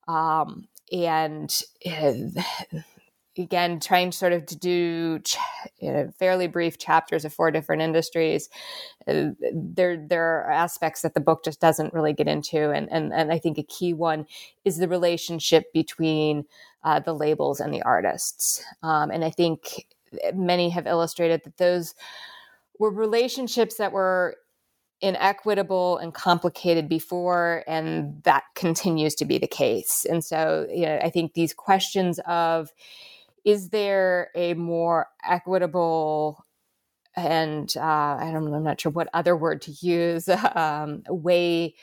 Um, 0.08 0.68
and 0.92 1.62
uh, 1.84 2.12
again 3.38 3.80
trying 3.80 4.12
sort 4.12 4.32
of 4.32 4.46
to 4.46 4.56
do 4.56 5.18
ch- 5.20 5.36
you 5.80 5.92
know, 5.92 6.10
fairly 6.18 6.46
brief 6.46 6.78
chapters 6.78 7.24
of 7.24 7.34
four 7.34 7.50
different 7.50 7.82
industries 7.82 8.48
uh, 9.08 9.30
there 9.52 9.96
there 9.96 10.40
are 10.46 10.50
aspects 10.52 11.02
that 11.02 11.14
the 11.14 11.20
book 11.20 11.44
just 11.44 11.60
doesn't 11.60 11.94
really 11.94 12.12
get 12.12 12.28
into. 12.28 12.70
And 12.70 12.88
and, 12.92 13.12
and 13.12 13.32
i 13.32 13.38
think 13.38 13.58
a 13.58 13.62
key 13.62 13.94
one 13.94 14.26
is 14.64 14.78
the 14.78 14.88
relationship 14.88 15.72
between 15.72 16.44
uh, 16.84 17.00
the 17.00 17.14
labels 17.14 17.60
and 17.60 17.72
the 17.74 17.82
artists. 17.82 18.64
Um, 18.82 19.10
and 19.10 19.24
i 19.24 19.30
think 19.30 19.86
many 20.34 20.70
have 20.70 20.86
illustrated 20.86 21.42
that 21.44 21.58
those 21.58 21.94
were 22.78 22.90
relationships 22.90 23.76
that 23.76 23.92
were 23.92 24.36
inequitable 25.02 25.98
and 25.98 26.14
complicated 26.14 26.88
before 26.88 27.64
and 27.66 28.22
that 28.24 28.44
continues 28.54 29.14
to 29.16 29.24
be 29.26 29.38
the 29.38 29.46
case. 29.46 30.06
And 30.08 30.24
so 30.24 30.66
you 30.70 30.86
know 30.86 30.98
i 31.02 31.10
think 31.10 31.34
these 31.34 31.54
questions 31.54 32.18
of 32.26 32.70
is 33.44 33.70
there 33.70 34.30
a 34.34 34.54
more 34.54 35.08
equitable 35.24 36.44
and 37.16 37.72
uh, 37.76 37.80
I 37.82 38.30
don't, 38.32 38.44
know, 38.44 38.54
I'm 38.56 38.62
not 38.62 38.80
sure 38.80 38.92
what 38.92 39.08
other 39.14 39.36
word 39.36 39.62
to 39.62 39.72
use 39.80 40.28
um, 40.54 41.02
way 41.08 41.74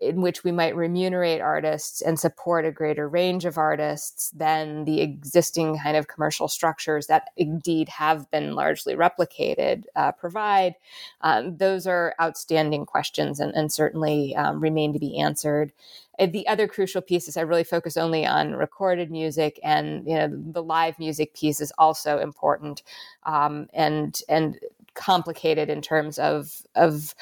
in 0.00 0.20
which 0.20 0.44
we 0.44 0.52
might 0.52 0.76
remunerate 0.76 1.40
artists 1.40 2.02
and 2.02 2.18
support 2.18 2.64
a 2.64 2.72
greater 2.72 3.08
range 3.08 3.44
of 3.44 3.58
artists 3.58 4.30
than 4.30 4.84
the 4.84 5.00
existing 5.00 5.78
kind 5.78 5.96
of 5.96 6.08
commercial 6.08 6.48
structures 6.48 7.06
that 7.06 7.28
indeed 7.36 7.88
have 7.88 8.30
been 8.30 8.54
largely 8.54 8.94
replicated 8.94 9.84
uh, 9.94 10.12
provide. 10.12 10.74
Um, 11.20 11.56
those 11.56 11.86
are 11.86 12.14
outstanding 12.20 12.86
questions 12.86 13.40
and, 13.40 13.54
and 13.54 13.72
certainly 13.72 14.34
um, 14.36 14.60
remain 14.60 14.92
to 14.92 14.98
be 14.98 15.18
answered. 15.18 15.72
The 16.18 16.46
other 16.46 16.68
crucial 16.68 17.02
piece 17.02 17.26
is 17.26 17.36
I 17.36 17.40
really 17.40 17.64
focus 17.64 17.96
only 17.96 18.24
on 18.24 18.52
recorded 18.52 19.10
music, 19.10 19.58
and 19.64 20.06
you 20.06 20.14
know 20.14 20.28
the 20.30 20.62
live 20.62 20.96
music 21.00 21.34
piece 21.34 21.60
is 21.60 21.72
also 21.76 22.18
important 22.18 22.84
um, 23.24 23.68
and 23.72 24.20
and 24.28 24.58
complicated 24.94 25.68
in 25.68 25.82
terms 25.82 26.18
of 26.20 26.62
of 26.76 27.16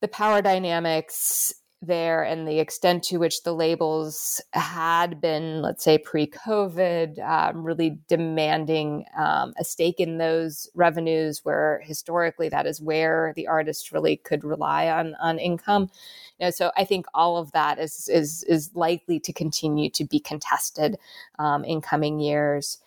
the 0.00 0.08
power 0.08 0.42
dynamics 0.42 1.54
there 1.86 2.22
and 2.22 2.46
the 2.46 2.58
extent 2.58 3.04
to 3.04 3.18
which 3.18 3.42
the 3.42 3.54
labels 3.54 4.40
had 4.52 5.20
been, 5.20 5.62
let's 5.62 5.84
say, 5.84 5.98
pre 5.98 6.26
COVID, 6.26 7.18
um, 7.18 7.64
really 7.64 7.98
demanding 8.08 9.04
um, 9.16 9.54
a 9.58 9.64
stake 9.64 10.00
in 10.00 10.18
those 10.18 10.68
revenues, 10.74 11.40
where 11.44 11.80
historically 11.84 12.48
that 12.48 12.66
is 12.66 12.80
where 12.80 13.32
the 13.36 13.46
artist 13.46 13.92
really 13.92 14.16
could 14.16 14.44
rely 14.44 14.88
on, 14.88 15.14
on 15.16 15.38
income. 15.38 15.90
You 16.38 16.46
know, 16.46 16.50
so 16.50 16.70
I 16.76 16.84
think 16.84 17.06
all 17.14 17.36
of 17.38 17.52
that 17.52 17.78
is, 17.78 18.08
is, 18.08 18.42
is 18.44 18.70
likely 18.74 19.20
to 19.20 19.32
continue 19.32 19.90
to 19.90 20.04
be 20.04 20.18
contested 20.18 20.98
um, 21.38 21.64
in 21.64 21.80
coming 21.80 22.20
years. 22.20 22.78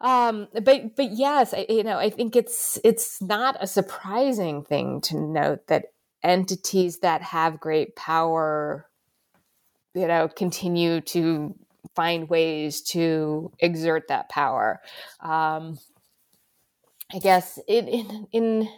Um, 0.00 0.48
but 0.52 0.96
but 0.96 1.12
yes, 1.12 1.52
I, 1.52 1.66
you 1.68 1.84
know, 1.84 1.98
I 1.98 2.08
think 2.08 2.34
it's 2.34 2.78
it's 2.82 3.20
not 3.20 3.56
a 3.60 3.66
surprising 3.66 4.62
thing 4.62 5.00
to 5.02 5.20
note 5.20 5.66
that 5.66 5.92
entities 6.22 7.00
that 7.00 7.22
have 7.22 7.60
great 7.60 7.96
power 7.96 8.86
you 9.94 10.06
know 10.06 10.28
continue 10.28 11.00
to 11.00 11.54
find 11.94 12.28
ways 12.28 12.82
to 12.82 13.50
exert 13.58 14.08
that 14.08 14.28
power. 14.28 14.80
Um, 15.20 15.78
i 17.12 17.18
guess 17.18 17.58
in, 17.66 17.88
in 17.88 18.26
in 18.32 18.68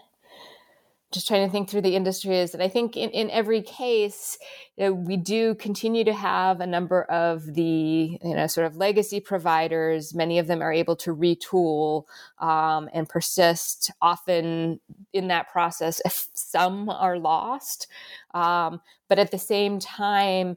just 1.12 1.28
trying 1.28 1.46
to 1.46 1.52
think 1.52 1.68
through 1.68 1.80
the 1.80 1.94
industries 1.94 2.54
and 2.54 2.62
i 2.62 2.68
think 2.68 2.96
in, 2.96 3.10
in 3.10 3.30
every 3.30 3.62
case 3.62 4.38
you 4.76 4.86
know, 4.86 4.92
we 4.92 5.16
do 5.18 5.54
continue 5.56 6.02
to 6.04 6.14
have 6.14 6.60
a 6.60 6.66
number 6.66 7.02
of 7.04 7.54
the 7.54 8.18
you 8.22 8.34
know 8.34 8.46
sort 8.46 8.66
of 8.66 8.76
legacy 8.76 9.20
providers. 9.20 10.14
Many 10.14 10.38
of 10.38 10.46
them 10.46 10.62
are 10.62 10.72
able 10.72 10.96
to 10.96 11.14
retool 11.14 12.04
um, 12.38 12.88
and 12.94 13.08
persist 13.08 13.90
often 14.00 14.80
in 15.12 15.28
that 15.28 15.50
process 15.50 16.00
some 16.34 16.88
are 16.88 17.18
lost. 17.18 17.86
Um, 18.32 18.80
but 19.08 19.18
at 19.18 19.30
the 19.30 19.38
same 19.38 19.78
time 19.78 20.56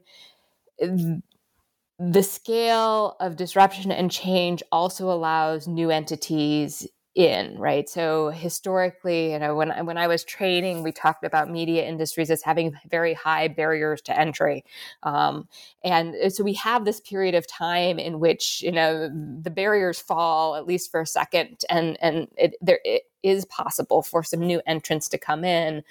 the 1.98 2.22
scale 2.22 3.16
of 3.20 3.36
disruption 3.36 3.90
and 3.90 4.10
change 4.10 4.62
also 4.70 5.10
allows 5.10 5.66
new 5.66 5.90
entities 5.90 6.86
in 7.16 7.58
right? 7.58 7.88
So 7.88 8.28
historically 8.28 9.32
you 9.32 9.38
know 9.38 9.56
when 9.56 9.70
when 9.86 9.96
I 9.96 10.06
was 10.06 10.22
training 10.22 10.82
we 10.82 10.92
talked 10.92 11.24
about 11.24 11.50
media 11.50 11.84
industries 11.84 12.30
as 12.30 12.42
having 12.42 12.78
very 12.88 13.14
high 13.14 13.48
barriers 13.48 14.02
to 14.02 14.18
entry 14.18 14.64
um, 15.02 15.48
and 15.82 16.14
so 16.32 16.44
we 16.44 16.52
have 16.54 16.84
this 16.84 17.00
period 17.00 17.34
of 17.34 17.46
time 17.46 17.98
in 17.98 18.20
which 18.20 18.62
you 18.62 18.70
know 18.70 19.08
the 19.42 19.50
barriers 19.50 19.98
fall 19.98 20.56
at 20.56 20.66
least 20.66 20.90
for 20.90 21.00
a 21.00 21.06
second 21.06 21.62
and 21.70 21.96
and 22.02 22.28
it, 22.36 22.54
there 22.60 22.80
it 22.84 23.04
is 23.22 23.46
possible 23.46 24.02
for 24.02 24.22
some 24.22 24.40
new 24.40 24.60
entrants 24.66 25.08
to 25.08 25.18
come 25.18 25.42
in 25.42 25.82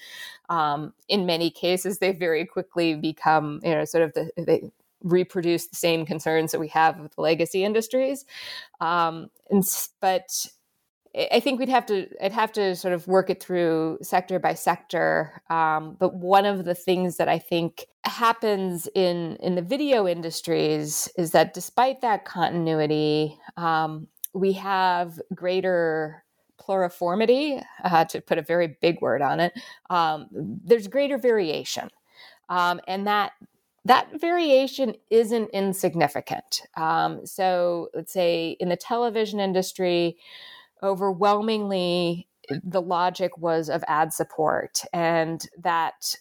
um, 0.50 0.94
in 1.10 1.26
many 1.26 1.50
cases 1.50 1.98
they 1.98 2.12
very 2.12 2.46
quickly 2.46 2.96
become 2.96 3.60
you 3.64 3.72
know 3.72 3.86
sort 3.86 4.04
of 4.04 4.14
the 4.14 4.30
they, 4.38 4.62
reproduce 5.04 5.68
the 5.68 5.76
same 5.76 6.04
concerns 6.04 6.52
that 6.52 6.60
we 6.60 6.68
have 6.68 7.00
with 7.00 7.16
legacy 7.18 7.64
industries 7.64 8.26
um, 8.82 9.30
and, 9.52 9.64
but 10.02 10.48
I 11.16 11.40
think 11.40 11.60
we'd 11.60 11.70
have 11.70 11.86
to 11.88 12.08
I'd 12.24 12.34
have 12.34 12.52
to 12.54 12.76
sort 12.76 12.94
of 12.94 13.08
work 13.08 13.30
it 13.30 13.42
through 13.42 14.00
sector 14.02 14.38
by 14.38 14.54
sector. 14.54 15.42
Um, 15.50 15.96
but 16.00 16.16
one 16.16 16.46
of 16.46 16.66
the 16.66 16.76
things 16.76 17.18
that 17.18 17.30
I 17.30 17.40
think 17.40 17.86
happens 18.04 18.88
in 18.94 19.38
in 19.38 19.56
the 19.56 19.62
video 19.62 20.08
industries 20.08 21.08
is 21.18 21.32
that 21.32 21.54
despite 21.54 22.02
that 22.02 22.26
continuity, 22.26 23.38
um, 23.56 24.08
we 24.34 24.54
have 24.54 25.22
greater 25.34 26.24
pluriformity, 26.60 27.64
uh, 27.84 28.06
to 28.06 28.22
put 28.22 28.38
a 28.38 28.42
very 28.42 28.78
big 28.82 29.00
word 29.02 29.22
on 29.22 29.40
it, 29.40 29.54
um, 29.90 30.28
there's 30.32 30.88
greater 30.88 31.18
variation. 31.18 31.90
Um, 32.50 32.82
and 32.88 33.08
that 33.08 33.32
that 33.86 34.20
variation 34.20 34.96
isn't 35.12 35.50
insignificant. 35.52 36.64
Um, 36.76 37.26
so, 37.26 37.90
let's 37.94 38.12
say 38.12 38.58
in 38.60 38.70
the 38.70 38.76
television 38.76 39.40
industry, 39.40 40.18
overwhelmingly 40.84 42.28
the 42.64 42.82
logic 42.82 43.38
was 43.38 43.70
of 43.70 43.84
ad 43.88 44.14
support, 44.14 44.82
and 44.94 45.48
that 45.58 46.16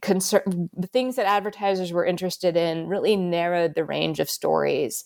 concern 0.00 0.70
the 0.72 0.86
things 0.86 1.16
that 1.16 1.26
advertisers 1.26 1.92
were 1.92 2.04
interested 2.04 2.56
in 2.56 2.86
really 2.86 3.16
narrowed 3.16 3.74
the 3.74 3.84
range 3.84 4.20
of 4.20 4.30
stories 4.30 5.04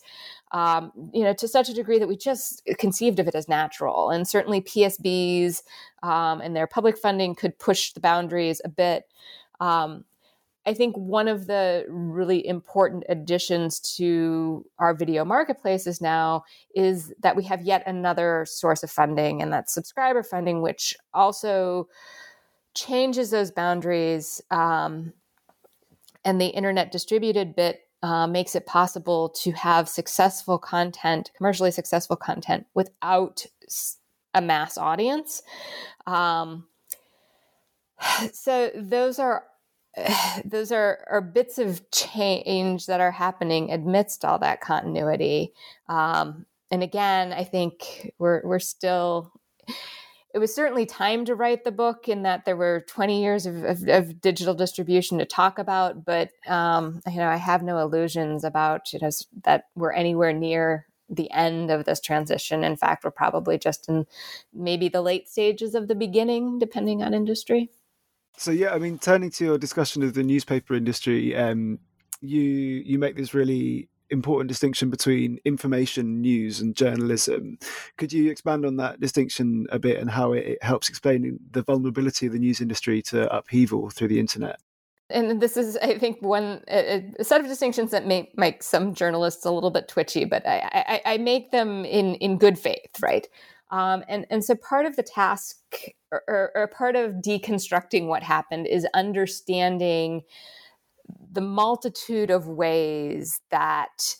um, 0.51 0.91
you 1.13 1.23
know 1.23 1.33
to 1.33 1.47
such 1.47 1.69
a 1.69 1.73
degree 1.73 1.99
that 1.99 2.07
we 2.07 2.15
just 2.15 2.61
conceived 2.77 3.19
of 3.19 3.27
it 3.27 3.35
as 3.35 3.49
natural. 3.49 4.09
And 4.09 4.27
certainly 4.27 4.61
psbs 4.61 5.61
um, 6.03 6.39
and 6.41 6.55
their 6.55 6.67
public 6.67 6.97
funding 6.97 7.35
could 7.35 7.59
push 7.59 7.93
the 7.93 7.99
boundaries 7.99 8.61
a 8.63 8.69
bit. 8.69 9.03
Um, 9.59 10.05
I 10.65 10.73
think 10.73 10.95
one 10.97 11.27
of 11.27 11.45
the 11.45 11.85
really 11.87 12.45
important 12.45 13.03
additions 13.07 13.79
to 13.97 14.65
our 14.79 14.95
video 14.95 15.23
marketplaces 15.23 16.01
now 16.01 16.43
is 16.73 17.13
that 17.21 17.35
we 17.35 17.43
have 17.43 17.61
yet 17.61 17.83
another 17.85 18.45
source 18.49 18.81
of 18.81 18.89
funding, 18.89 19.41
and 19.41 19.53
that's 19.53 19.73
subscriber 19.73 20.23
funding, 20.23 20.61
which 20.61 20.95
also 21.13 21.87
changes 22.73 23.29
those 23.29 23.51
boundaries. 23.51 24.41
Um, 24.49 25.13
and 26.23 26.41
the 26.41 26.47
internet 26.47 26.91
distributed 26.91 27.55
bit 27.55 27.81
uh, 28.01 28.25
makes 28.25 28.55
it 28.55 28.65
possible 28.65 29.29
to 29.29 29.51
have 29.51 29.87
successful 29.87 30.57
content, 30.57 31.31
commercially 31.37 31.71
successful 31.71 32.15
content, 32.15 32.65
without 32.73 33.45
a 34.33 34.41
mass 34.41 34.77
audience. 34.77 35.43
Um, 36.07 36.65
so 38.33 38.71
those 38.75 39.19
are 39.19 39.43
those 40.45 40.71
are, 40.71 41.05
are 41.09 41.21
bits 41.21 41.57
of 41.57 41.89
change 41.91 42.85
that 42.87 43.01
are 43.01 43.11
happening 43.11 43.71
amidst 43.71 44.25
all 44.25 44.39
that 44.39 44.61
continuity. 44.61 45.53
Um, 45.87 46.45
and 46.71 46.83
again, 46.83 47.31
I 47.31 47.43
think 47.43 48.11
we're 48.17 48.41
we're 48.43 48.59
still. 48.59 49.31
It 50.33 50.39
was 50.39 50.53
certainly 50.53 50.85
time 50.85 51.23
to 51.25 51.35
write 51.35 51.63
the 51.63 51.71
book 51.71 52.09
in 52.09 52.23
that 52.23 52.43
there 52.43 52.57
were 52.57 52.83
20 52.89 53.23
years 53.23 53.45
of, 53.45 53.63
of, 53.63 53.87
of 53.87 54.19
digital 54.19 54.53
distribution 54.53 55.17
to 55.19 55.25
talk 55.25 55.57
about, 55.57 56.03
but 56.03 56.31
um, 56.45 57.01
you 57.09 57.17
know 57.17 57.29
I 57.29 57.37
have 57.37 57.63
no 57.63 57.77
illusions 57.77 58.43
about 58.43 58.91
you 58.91 58.99
know 59.01 59.09
that 59.43 59.65
we're 59.75 59.93
anywhere 59.93 60.33
near 60.33 60.87
the 61.07 61.31
end 61.31 61.71
of 61.71 61.85
this 61.85 62.01
transition. 62.01 62.63
In 62.63 62.75
fact, 62.75 63.03
we're 63.03 63.11
probably 63.11 63.57
just 63.57 63.87
in 63.87 64.07
maybe 64.53 64.89
the 64.89 65.01
late 65.01 65.29
stages 65.29 65.75
of 65.75 65.87
the 65.87 65.95
beginning, 65.95 66.59
depending 66.59 67.03
on 67.03 67.13
industry. 67.13 67.69
So 68.37 68.51
yeah, 68.51 68.73
I 68.73 68.79
mean, 68.79 68.99
turning 68.99 69.31
to 69.31 69.45
your 69.45 69.57
discussion 69.57 70.03
of 70.03 70.13
the 70.13 70.23
newspaper 70.23 70.73
industry, 70.73 71.35
um, 71.35 71.79
you 72.21 72.41
you 72.41 72.99
make 72.99 73.15
this 73.15 73.33
really 73.33 73.89
important 74.09 74.47
distinction 74.47 74.89
between 74.89 75.39
information, 75.45 76.21
news, 76.21 76.61
and 76.61 76.75
journalism. 76.75 77.57
Could 77.97 78.13
you 78.13 78.29
expand 78.29 78.65
on 78.65 78.77
that 78.77 78.99
distinction 78.99 79.65
a 79.71 79.79
bit 79.79 79.99
and 79.99 80.09
how 80.09 80.33
it, 80.33 80.61
helps 80.61 80.89
explain 80.89 81.39
the 81.51 81.63
vulnerability 81.63 82.27
of 82.27 82.33
the 82.33 82.39
news 82.39 82.61
industry 82.61 83.01
to 83.03 83.33
upheaval 83.35 83.89
through 83.89 84.09
the 84.09 84.19
internet? 84.19 84.59
and 85.11 85.39
this 85.39 85.55
is 85.55 85.77
i 85.83 85.95
think 85.99 86.19
one 86.21 86.63
a, 86.67 87.03
set 87.21 87.39
of 87.39 87.45
distinctions 87.45 87.91
that 87.91 88.07
may 88.07 88.27
make 88.37 88.63
some 88.63 88.93
journalists 88.93 89.45
a 89.45 89.51
little 89.51 89.69
bit 89.69 89.87
twitchy 89.87 90.25
but 90.25 90.45
I, 90.47 91.01
I, 91.05 91.13
I 91.13 91.17
make 91.19 91.51
them 91.51 91.85
in 91.85 92.15
in 92.15 92.39
good 92.39 92.57
faith 92.57 92.89
right 93.01 93.27
um, 93.71 94.03
and, 94.07 94.25
and 94.29 94.43
so 94.43 94.55
part 94.55 94.85
of 94.85 94.95
the 94.95 95.03
task 95.03 95.57
or, 96.27 96.51
or, 96.55 96.67
part 96.67 96.95
of 96.95 97.13
deconstructing 97.15 98.07
what 98.07 98.23
happened 98.23 98.67
is 98.67 98.87
understanding 98.93 100.21
the 101.31 101.41
multitude 101.41 102.29
of 102.29 102.47
ways 102.47 103.41
that 103.51 104.15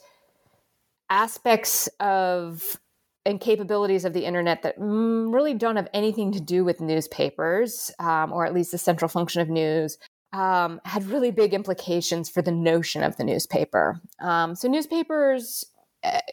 aspects 1.10 1.88
of 1.99 2.79
and 3.25 3.39
capabilities 3.39 4.05
of 4.05 4.13
the 4.13 4.25
internet 4.25 4.62
that 4.62 4.79
mm, 4.79 5.34
really 5.34 5.53
don't 5.53 5.77
have 5.77 5.88
anything 5.93 6.31
to 6.31 6.39
do 6.39 6.63
with 6.63 6.79
newspapers, 6.79 7.91
um, 7.99 8.31
or 8.31 8.45
at 8.45 8.53
least 8.53 8.71
the 8.71 8.77
central 8.77 9.10
function 9.10 9.41
of 9.41 9.49
news, 9.49 9.97
um, 10.31 10.79
had 10.86 11.05
really 11.05 11.31
big 11.31 11.53
implications 11.53 12.29
for 12.29 12.41
the 12.41 12.51
notion 12.51 13.01
of 13.01 13.17
the 13.17 13.23
newspaper. 13.23 13.99
Um, 14.21 14.55
so, 14.55 14.67
newspapers 14.67 15.65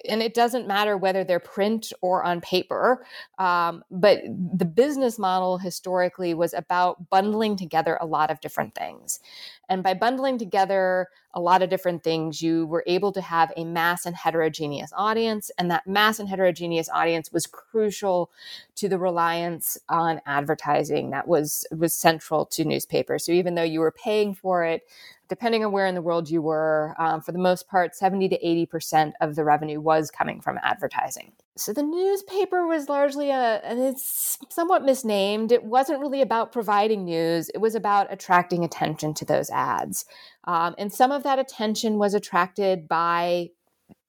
and 0.09 0.23
it 0.23 0.35
doesn't 0.35 0.67
matter 0.67 0.97
whether 0.97 1.25
they're 1.25 1.41
print 1.41 1.93
or 2.01 2.25
on 2.25 2.41
paper, 2.41 3.05
um, 3.39 3.83
but 3.91 4.21
the 4.25 4.65
business 4.65 5.19
model 5.19 5.59
historically 5.59 6.35
was 6.35 6.55
about 6.55 7.09
bundling 7.11 7.57
together 7.57 7.99
a 8.01 8.07
lot 8.07 8.31
of 8.31 8.41
different 8.41 8.75
things. 8.75 9.21
And 9.69 9.83
by 9.83 9.95
bundling 9.95 10.39
together 10.39 11.09
a 11.35 11.41
lot 11.41 11.63
of 11.63 11.71
different 11.71 12.03
things, 12.03 12.43
you 12.43 12.67
were 12.67 12.85
able 12.87 13.13
to 13.13 13.21
have 13.21 13.53
a 13.57 13.65
mass 13.65 14.05
and 14.07 14.15
heterogeneous 14.15 14.93
audience. 14.97 15.51
And 15.59 15.71
that 15.71 15.87
mass 15.87 16.19
and 16.19 16.29
heterogeneous 16.29 16.89
audience 16.91 17.33
was 17.33 17.47
crucial 17.47 18.31
to 18.77 18.89
the 18.89 18.99
reliance 18.99 19.79
on 19.89 20.21
advertising 20.27 21.11
that 21.11 21.27
was, 21.27 21.67
was 21.77 21.95
central 21.95 22.47
to 22.47 22.65
newspapers. 22.65 23.25
So 23.25 23.33
even 23.33 23.55
though 23.55 23.63
you 23.63 23.81
were 23.81 23.93
paying 23.93 24.35
for 24.35 24.65
it, 24.65 24.83
depending 25.29 25.65
on 25.65 25.73
where 25.73 25.87
in 25.87 25.95
the 25.95 26.03
world 26.03 26.29
you 26.29 26.43
were, 26.43 26.95
um, 26.99 27.23
for 27.23 27.33
the 27.33 27.39
most 27.39 27.67
part, 27.67 27.97
70 27.97 28.29
to 28.29 28.39
80% 28.39 29.13
of 29.23 29.35
the 29.35 29.45
revenue 29.45 29.81
was 29.81 30.11
coming 30.11 30.43
from 30.43 30.59
advertising. 30.63 31.33
So 31.57 31.73
the 31.75 31.83
newspaper 31.83 32.67
was 32.67 32.89
largely 32.89 33.31
a, 33.31 33.61
and 33.63 33.79
it's 33.79 34.39
somewhat 34.49 34.85
misnamed. 34.85 35.53
It 35.53 35.65
wasn't 35.65 36.01
really 36.01 36.23
about 36.23 36.53
providing 36.53 37.05
news, 37.05 37.51
it 37.51 37.59
was 37.59 37.75
about 37.75 38.13
attracting 38.13 38.65
attention 38.65 39.13
to 39.15 39.25
those 39.25 39.51
ads. 39.51 40.07
Um, 40.45 40.75
and 40.79 40.93
some 40.93 41.13
of 41.13 41.25
that 41.25 41.39
attention 41.39 41.99
was 41.99 42.15
attracted 42.15 42.89
by 42.89 43.51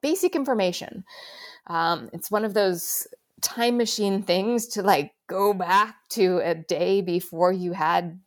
basic 0.00 0.34
information. 0.34 1.04
Um, 1.66 2.08
it's 2.12 2.30
one 2.30 2.44
of 2.44 2.54
those 2.54 3.06
time 3.42 3.76
machine 3.76 4.22
things 4.22 4.66
to 4.68 4.82
like 4.82 5.12
go 5.28 5.52
back 5.52 5.96
to 6.10 6.40
a 6.42 6.54
day 6.54 7.02
before 7.02 7.52
you 7.52 7.72
had 7.72 8.18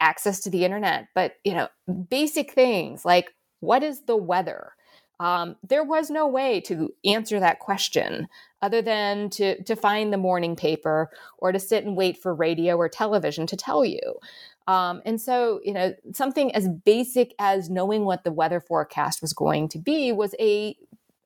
access 0.00 0.40
to 0.40 0.50
the 0.50 0.64
internet, 0.64 1.08
but 1.14 1.34
you 1.44 1.54
know, 1.54 1.68
basic 2.08 2.52
things 2.52 3.04
like 3.04 3.30
what 3.60 3.82
is 3.82 4.04
the 4.06 4.16
weather? 4.16 4.72
Um, 5.20 5.56
there 5.66 5.84
was 5.84 6.10
no 6.10 6.26
way 6.26 6.60
to 6.62 6.92
answer 7.04 7.38
that 7.40 7.60
question 7.60 8.28
other 8.64 8.80
than 8.80 9.28
to 9.28 9.62
to 9.64 9.76
find 9.76 10.10
the 10.10 10.16
morning 10.16 10.56
paper 10.56 11.10
or 11.36 11.52
to 11.52 11.58
sit 11.58 11.84
and 11.84 11.96
wait 11.96 12.16
for 12.16 12.34
radio 12.34 12.76
or 12.76 12.88
television 12.88 13.46
to 13.46 13.56
tell 13.56 13.84
you. 13.84 14.18
Um, 14.66 15.02
and 15.04 15.20
so, 15.20 15.60
you 15.62 15.74
know, 15.74 15.94
something 16.14 16.54
as 16.54 16.66
basic 16.68 17.34
as 17.38 17.68
knowing 17.68 18.06
what 18.06 18.24
the 18.24 18.32
weather 18.32 18.60
forecast 18.60 19.20
was 19.20 19.34
going 19.34 19.68
to 19.68 19.78
be 19.78 20.12
was 20.12 20.34
a 20.40 20.74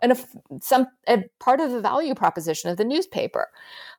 and 0.03 0.13
some 0.61 0.89
a 1.09 1.25
part 1.39 1.61
of 1.61 1.71
the 1.71 1.81
value 1.81 2.15
proposition 2.15 2.71
of 2.71 2.77
the 2.77 2.85
newspaper. 2.85 3.49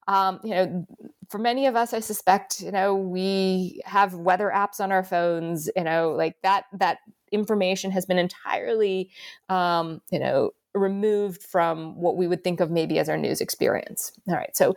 Um, 0.10 0.42
you 0.44 0.52
know, 0.52 0.88
for 1.30 1.38
many 1.38 1.66
of 1.66 1.78
us, 1.78 1.94
I 1.94 2.02
suspect, 2.02 2.60
you 2.62 2.72
know, 2.72 2.94
we 2.96 3.82
have 3.86 4.16
weather 4.16 4.52
apps 4.54 4.82
on 4.82 4.92
our 4.92 5.04
phones. 5.04 5.70
You 5.78 5.86
know, 5.86 6.12
like 6.12 6.36
that 6.44 6.66
that 6.74 6.98
information 7.32 7.92
has 7.92 8.06
been 8.06 8.18
entirely, 8.18 9.12
um, 9.48 10.02
you 10.12 10.20
know, 10.20 10.52
removed 10.74 11.44
from 11.44 12.00
what 12.00 12.18
we 12.18 12.28
would 12.28 12.44
think 12.44 12.60
of 12.60 12.72
maybe 12.72 13.00
as 13.00 13.10
our 13.10 13.18
news 13.18 13.42
experience. 13.42 14.12
All 14.28 14.36
right, 14.36 14.56
so 14.56 14.76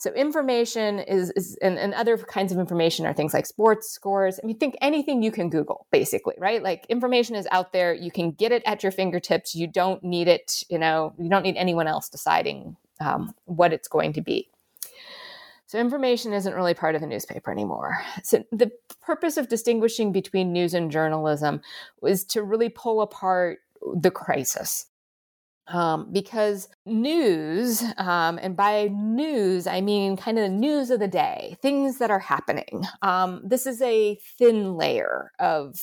so 0.00 0.12
information 0.12 1.00
is, 1.00 1.30
is 1.32 1.58
and, 1.60 1.76
and, 1.76 1.92
other 1.92 2.16
kinds 2.16 2.52
of 2.52 2.60
information 2.60 3.04
are 3.04 3.12
things 3.12 3.34
like 3.34 3.46
sports 3.46 3.90
scores. 3.90 4.38
I 4.40 4.46
mean, 4.46 4.56
think 4.56 4.76
anything 4.80 5.24
you 5.24 5.32
can 5.32 5.50
Google, 5.50 5.88
basically, 5.90 6.36
right? 6.38 6.62
Like 6.62 6.86
information 6.88 7.34
is 7.34 7.48
out 7.50 7.72
there. 7.72 7.92
You 7.92 8.12
can 8.12 8.30
get 8.30 8.52
it 8.52 8.62
at 8.64 8.84
your 8.84 8.92
fingertips. 8.92 9.56
You 9.56 9.66
don't 9.66 10.02
need 10.04 10.28
it, 10.28 10.62
you 10.70 10.78
know, 10.78 11.14
you 11.18 11.28
don't 11.28 11.42
need 11.42 11.56
anyone 11.56 11.88
else 11.88 12.08
deciding 12.08 12.76
um, 13.00 13.34
what 13.46 13.72
it's 13.72 13.88
going 13.88 14.12
to 14.12 14.20
be. 14.20 14.48
So 15.66 15.78
information 15.78 16.32
isn't 16.32 16.54
really 16.54 16.74
part 16.74 16.94
of 16.94 17.00
the 17.00 17.06
newspaper 17.08 17.50
anymore. 17.50 17.98
So 18.22 18.44
the 18.52 18.70
purpose 19.02 19.36
of 19.36 19.48
distinguishing 19.48 20.12
between 20.12 20.52
news 20.52 20.74
and 20.74 20.92
journalism 20.92 21.60
was 22.00 22.24
to 22.26 22.44
really 22.44 22.68
pull 22.68 23.02
apart 23.02 23.58
the 23.82 24.12
crisis 24.12 24.86
um, 25.68 26.10
because 26.12 26.68
news, 26.86 27.82
um, 27.98 28.38
and 28.40 28.56
by 28.56 28.88
news, 28.92 29.66
I 29.66 29.80
mean 29.80 30.16
kind 30.16 30.38
of 30.38 30.44
the 30.44 30.56
news 30.56 30.90
of 30.90 31.00
the 31.00 31.08
day, 31.08 31.56
things 31.62 31.98
that 31.98 32.10
are 32.10 32.18
happening. 32.18 32.84
Um, 33.02 33.42
this 33.44 33.66
is 33.66 33.80
a 33.82 34.18
thin 34.38 34.74
layer 34.74 35.30
of 35.38 35.76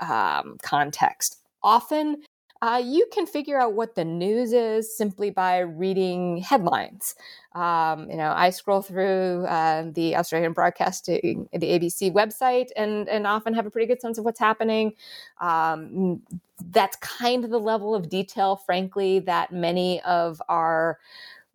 um, 0.00 0.56
context. 0.62 1.40
Often 1.62 2.22
uh, 2.62 2.80
you 2.84 3.06
can 3.12 3.26
figure 3.26 3.58
out 3.60 3.74
what 3.74 3.94
the 3.94 4.04
news 4.04 4.52
is 4.52 4.96
simply 4.96 5.30
by 5.30 5.58
reading 5.58 6.38
headlines. 6.38 7.14
Um, 7.54 8.10
you 8.10 8.16
know, 8.16 8.32
I 8.34 8.50
scroll 8.50 8.82
through 8.82 9.44
uh, 9.46 9.90
the 9.92 10.16
Australian 10.16 10.52
Broadcasting, 10.52 11.48
the 11.52 11.58
ABC 11.66 12.12
website, 12.12 12.68
and 12.76 13.08
and 13.08 13.26
often 13.26 13.54
have 13.54 13.66
a 13.66 13.70
pretty 13.70 13.86
good 13.86 14.00
sense 14.00 14.18
of 14.18 14.24
what's 14.24 14.40
happening. 14.40 14.94
Um, 15.40 16.22
that's 16.70 16.96
kind 16.96 17.44
of 17.44 17.50
the 17.50 17.60
level 17.60 17.94
of 17.94 18.08
detail, 18.08 18.56
frankly, 18.56 19.18
that 19.20 19.52
many 19.52 20.00
of 20.02 20.40
our 20.48 20.98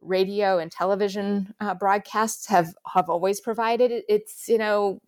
radio 0.01 0.59
and 0.59 0.71
television 0.71 1.53
uh, 1.59 1.73
broadcasts 1.75 2.47
have 2.47 2.75
have 2.93 3.09
always 3.09 3.41
provided. 3.41 4.03
It's 4.09 4.49
you 4.49 4.57
know 4.57 5.01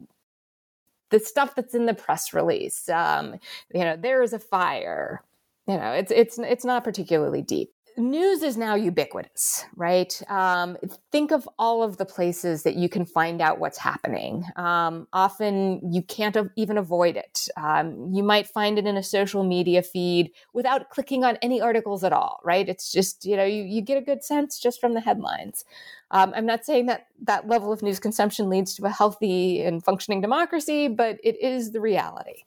the 1.09 1.19
stuff 1.19 1.55
that's 1.55 1.75
in 1.75 1.85
the 1.85 1.93
press 1.93 2.33
release. 2.33 2.87
Um, 2.89 3.35
you 3.73 3.81
know, 3.81 3.97
there 3.97 4.21
is 4.23 4.33
a 4.33 4.39
fire. 4.39 5.21
You 5.67 5.77
know, 5.77 5.91
it's 5.91 6.11
it's 6.11 6.39
it's 6.39 6.65
not 6.65 6.83
particularly 6.83 7.41
deep 7.41 7.71
news 7.97 8.41
is 8.41 8.57
now 8.57 8.75
ubiquitous, 8.75 9.65
right? 9.75 10.21
Um, 10.29 10.77
think 11.11 11.31
of 11.31 11.47
all 11.57 11.83
of 11.83 11.97
the 11.97 12.05
places 12.05 12.63
that 12.63 12.75
you 12.75 12.89
can 12.89 13.05
find 13.05 13.41
out 13.41 13.59
what's 13.59 13.77
happening. 13.77 14.45
Um, 14.55 15.07
often 15.13 15.91
you 15.91 16.01
can't 16.01 16.37
even 16.55 16.77
avoid 16.77 17.17
it. 17.17 17.47
Um, 17.57 18.11
you 18.13 18.23
might 18.23 18.47
find 18.47 18.77
it 18.77 18.85
in 18.85 18.97
a 18.97 19.03
social 19.03 19.43
media 19.43 19.81
feed 19.81 20.31
without 20.53 20.89
clicking 20.89 21.23
on 21.23 21.37
any 21.41 21.61
articles 21.61 22.03
at 22.03 22.13
all, 22.13 22.39
right? 22.43 22.67
It's 22.67 22.91
just, 22.91 23.25
you 23.25 23.35
know, 23.35 23.45
you, 23.45 23.63
you 23.63 23.81
get 23.81 23.97
a 23.97 24.01
good 24.01 24.23
sense 24.23 24.59
just 24.59 24.79
from 24.79 24.93
the 24.93 25.01
headlines. 25.01 25.65
Um, 26.11 26.33
I'm 26.35 26.45
not 26.45 26.65
saying 26.65 26.87
that 26.87 27.07
that 27.23 27.47
level 27.47 27.71
of 27.71 27.81
news 27.81 27.99
consumption 27.99 28.49
leads 28.49 28.75
to 28.75 28.85
a 28.85 28.89
healthy 28.89 29.61
and 29.61 29.83
functioning 29.83 30.21
democracy, 30.21 30.87
but 30.87 31.19
it 31.23 31.41
is 31.41 31.71
the 31.71 31.79
reality. 31.79 32.43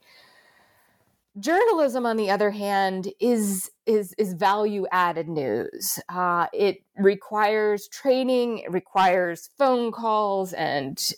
Journalism, 1.37 2.05
on 2.05 2.15
the 2.15 2.29
other 2.29 2.51
hand, 2.51 3.11
is 3.19 3.69
is 3.85 4.13
is 4.17 4.33
value 4.33 4.85
added 4.91 5.27
news. 5.27 5.99
Uh, 6.07 6.47
it 6.53 6.83
requires 6.97 7.89
training, 7.89 8.59
it 8.59 8.71
requires 8.71 9.49
phone 9.57 9.91
calls 9.91 10.53
and 10.53 11.11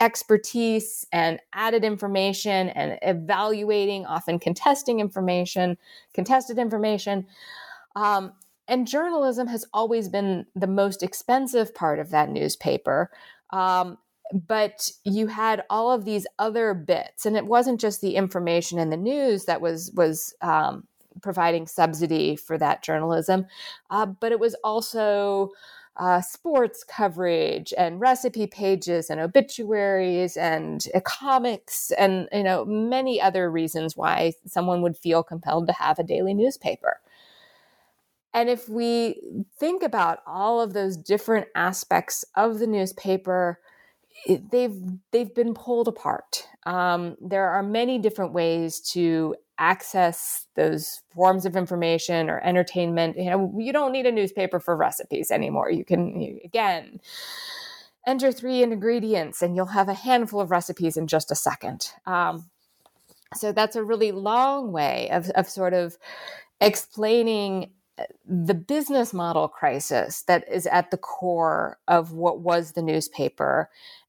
expertise 0.00 1.06
and 1.12 1.40
added 1.52 1.82
information 1.82 2.68
and 2.68 2.98
evaluating, 3.02 4.06
often 4.06 4.38
contesting 4.38 5.00
information, 5.00 5.78
contested 6.12 6.58
information. 6.58 7.26
Um, 7.96 8.32
and 8.68 8.86
journalism 8.86 9.46
has 9.48 9.64
always 9.72 10.08
been 10.08 10.46
the 10.54 10.66
most 10.66 11.02
expensive 11.02 11.74
part 11.74 11.98
of 11.98 12.10
that 12.10 12.28
newspaper. 12.28 13.10
Um, 13.50 13.96
but 14.32 14.90
you 15.04 15.26
had 15.26 15.62
all 15.70 15.90
of 15.90 16.04
these 16.04 16.26
other 16.38 16.74
bits 16.74 17.24
and 17.26 17.36
it 17.36 17.46
wasn't 17.46 17.80
just 17.80 18.00
the 18.00 18.16
information 18.16 18.78
in 18.78 18.90
the 18.90 18.96
news 18.96 19.44
that 19.44 19.60
was 19.60 19.90
was 19.94 20.34
um, 20.42 20.86
providing 21.22 21.66
subsidy 21.66 22.36
for 22.36 22.58
that 22.58 22.82
journalism 22.82 23.46
uh, 23.90 24.06
but 24.06 24.32
it 24.32 24.40
was 24.40 24.54
also 24.62 25.50
uh, 25.98 26.20
sports 26.20 26.84
coverage 26.84 27.74
and 27.76 28.00
recipe 28.00 28.46
pages 28.46 29.10
and 29.10 29.20
obituaries 29.20 30.36
and 30.36 30.84
uh, 30.94 31.00
comics 31.00 31.90
and 31.92 32.28
you 32.32 32.44
know 32.44 32.64
many 32.64 33.20
other 33.20 33.50
reasons 33.50 33.96
why 33.96 34.32
someone 34.46 34.80
would 34.80 34.96
feel 34.96 35.22
compelled 35.24 35.66
to 35.66 35.72
have 35.72 35.98
a 35.98 36.04
daily 36.04 36.34
newspaper. 36.34 37.00
And 38.32 38.48
if 38.48 38.68
we 38.68 39.20
think 39.58 39.82
about 39.82 40.20
all 40.26 40.60
of 40.60 40.72
those 40.72 40.96
different 40.96 41.48
aspects 41.56 42.24
of 42.36 42.60
the 42.60 42.66
newspaper 42.66 43.58
they've 44.26 44.76
they've 45.12 45.34
been 45.34 45.54
pulled 45.54 45.88
apart. 45.88 46.46
Um, 46.66 47.16
there 47.20 47.48
are 47.48 47.62
many 47.62 47.98
different 47.98 48.32
ways 48.32 48.80
to 48.92 49.36
access 49.58 50.46
those 50.54 51.02
forms 51.14 51.44
of 51.44 51.56
information 51.56 52.30
or 52.30 52.40
entertainment. 52.40 53.16
You 53.16 53.30
know, 53.30 53.54
you 53.58 53.72
don't 53.72 53.92
need 53.92 54.06
a 54.06 54.12
newspaper 54.12 54.60
for 54.60 54.76
recipes 54.76 55.30
anymore. 55.30 55.70
You 55.70 55.84
can 55.84 56.20
you, 56.20 56.40
again 56.44 57.00
enter 58.06 58.32
three 58.32 58.62
ingredients, 58.62 59.42
and 59.42 59.54
you'll 59.54 59.66
have 59.66 59.88
a 59.88 59.94
handful 59.94 60.40
of 60.40 60.50
recipes 60.50 60.96
in 60.96 61.06
just 61.06 61.30
a 61.30 61.34
second. 61.34 61.92
Um, 62.06 62.48
so 63.34 63.52
that's 63.52 63.76
a 63.76 63.84
really 63.84 64.12
long 64.12 64.72
way 64.72 65.10
of 65.10 65.28
of 65.30 65.48
sort 65.48 65.74
of 65.74 65.98
explaining 66.60 67.70
uh, 67.98 68.04
the 68.26 68.54
business 68.54 69.12
model 69.12 69.48
crisis 69.48 70.22
that 70.22 70.50
is 70.50 70.66
at 70.66 70.90
the 70.90 70.96
core 70.96 71.78
of 71.86 72.12
what 72.12 72.40
was 72.40 72.72
the 72.72 72.82
newspaper 72.82 73.68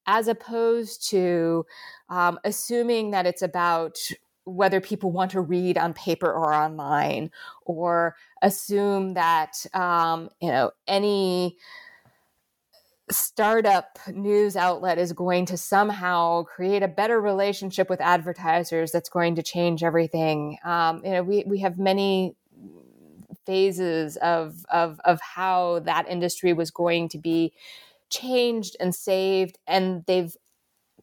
as 0.10 0.28
opposed 0.28 1.08
to 1.08 1.64
um, 2.10 2.40
assuming 2.44 3.12
that 3.12 3.28
it's 3.28 3.44
about 3.44 4.00
whether 4.44 4.82
people 4.82 5.12
want 5.12 5.30
to 5.30 5.40
read 5.40 5.78
on 5.78 5.94
paper 5.94 6.26
or 6.26 6.52
online, 6.52 7.30
or 7.66 8.16
assume 8.42 9.14
that 9.14 9.54
um, 9.76 10.30
you 10.42 10.50
know 10.50 10.72
any 10.88 11.58
startup 13.12 14.00
news 14.12 14.56
outlet 14.56 14.98
is 14.98 15.14
going 15.14 15.46
to 15.46 15.58
somehow 15.58 16.44
create 16.44 16.82
a 16.82 16.88
better 16.88 17.22
relationship 17.22 17.90
with 17.90 18.02
advertisers 18.02 18.92
that's 18.92 19.10
going 19.10 19.36
to 19.36 19.44
change 19.44 19.84
everything. 19.84 20.58
Um, 20.64 21.02
you 21.06 21.12
know, 21.12 21.24
we 21.24 21.44
we 21.46 21.60
have 21.60 21.78
many 21.78 22.36
phases 23.46 24.18
of 24.18 24.66
of 24.72 25.00
of 25.06 25.22
how 25.22 25.82
that 25.86 26.10
industry 26.10 26.54
was 26.54 26.72
going 26.72 27.10
to 27.10 27.20
be 27.20 27.54
changed 28.10 28.76
and 28.80 28.94
saved, 28.94 29.58
and 29.68 30.04
they've 30.06 30.36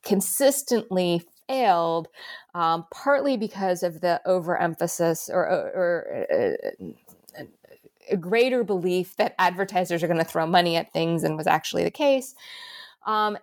consistently 0.03 1.23
failed, 1.49 2.09
um, 2.55 2.87
partly 2.93 3.37
because 3.37 3.83
of 3.83 4.01
the 4.01 4.21
overemphasis 4.27 5.29
or, 5.29 5.47
or, 5.49 5.73
or 5.75 6.27
uh, 6.33 6.85
a 8.11 8.17
greater 8.17 8.65
belief 8.65 9.17
that 9.17 9.35
advertisers 9.39 10.03
are 10.03 10.07
going 10.07 10.19
to 10.19 10.25
throw 10.25 10.47
money 10.47 10.77
at 10.77 10.93
things 10.93 11.25
and 11.25 11.37
was 11.37 11.47
actually 11.47 11.85
the 11.85 11.91
case. 11.91 12.35
Um, 13.07 13.37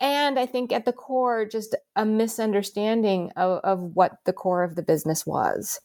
and 0.00 0.38
I 0.38 0.46
think 0.46 0.72
at 0.72 0.84
the 0.84 0.92
core, 0.92 1.44
just 1.44 1.76
a 1.94 2.04
misunderstanding 2.04 3.30
of, 3.36 3.60
of 3.62 3.80
what 3.94 4.18
the 4.24 4.32
core 4.32 4.64
of 4.64 4.74
the 4.74 4.82
business 4.82 5.24
was 5.26 5.80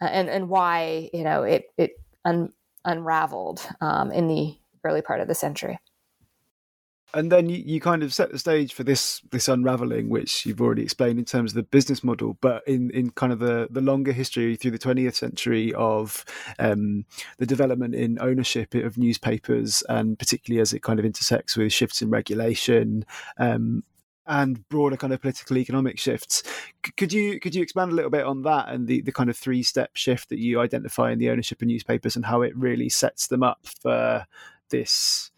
uh, 0.00 0.06
and, 0.06 0.28
and 0.28 0.48
why, 0.48 1.10
you 1.12 1.22
know, 1.22 1.42
it, 1.42 1.66
it 1.78 1.92
un, 2.24 2.52
unraveled 2.84 3.66
um, 3.80 4.10
in 4.10 4.28
the 4.28 4.58
early 4.84 5.02
part 5.02 5.20
of 5.20 5.28
the 5.28 5.34
century 5.34 5.78
and 7.14 7.30
then 7.30 7.48
you, 7.48 7.62
you 7.64 7.80
kind 7.80 8.02
of 8.02 8.14
set 8.14 8.30
the 8.30 8.38
stage 8.38 8.72
for 8.72 8.84
this 8.84 9.20
this 9.30 9.48
unraveling 9.48 10.08
which 10.08 10.46
you've 10.46 10.60
already 10.60 10.82
explained 10.82 11.18
in 11.18 11.24
terms 11.24 11.52
of 11.52 11.56
the 11.56 11.62
business 11.62 12.02
model 12.02 12.36
but 12.40 12.66
in 12.66 12.90
in 12.90 13.10
kind 13.10 13.32
of 13.32 13.38
the 13.38 13.68
the 13.70 13.80
longer 13.80 14.12
history 14.12 14.56
through 14.56 14.70
the 14.70 14.78
20th 14.78 15.14
century 15.14 15.72
of 15.74 16.24
um, 16.58 17.04
the 17.38 17.46
development 17.46 17.94
in 17.94 18.18
ownership 18.20 18.74
of 18.74 18.98
newspapers 18.98 19.82
and 19.88 20.18
particularly 20.18 20.60
as 20.60 20.72
it 20.72 20.82
kind 20.82 20.98
of 20.98 21.04
intersects 21.04 21.56
with 21.56 21.72
shifts 21.72 22.02
in 22.02 22.10
regulation 22.10 23.04
um, 23.38 23.82
and 24.26 24.66
broader 24.68 24.96
kind 24.96 25.12
of 25.12 25.20
political 25.20 25.58
economic 25.58 25.98
shifts. 25.98 26.42
could 26.96 27.12
you 27.12 27.40
could 27.40 27.54
you 27.54 27.62
expand 27.62 27.90
a 27.90 27.94
little 27.94 28.10
bit 28.10 28.24
on 28.24 28.42
that 28.42 28.68
and 28.68 28.86
the, 28.86 29.00
the 29.02 29.12
kind 29.12 29.28
of 29.28 29.36
three 29.36 29.62
step 29.62 29.90
shift 29.94 30.28
that 30.28 30.38
you 30.38 30.60
identify 30.60 31.10
in 31.10 31.18
the 31.18 31.30
ownership 31.30 31.60
of 31.60 31.66
newspapers 31.66 32.14
and 32.14 32.24
how 32.24 32.42
it 32.42 32.56
really 32.56 32.88
sets 32.88 33.26
them 33.26 33.42
up 33.42 33.66
for 33.82 34.24
this 34.70 35.31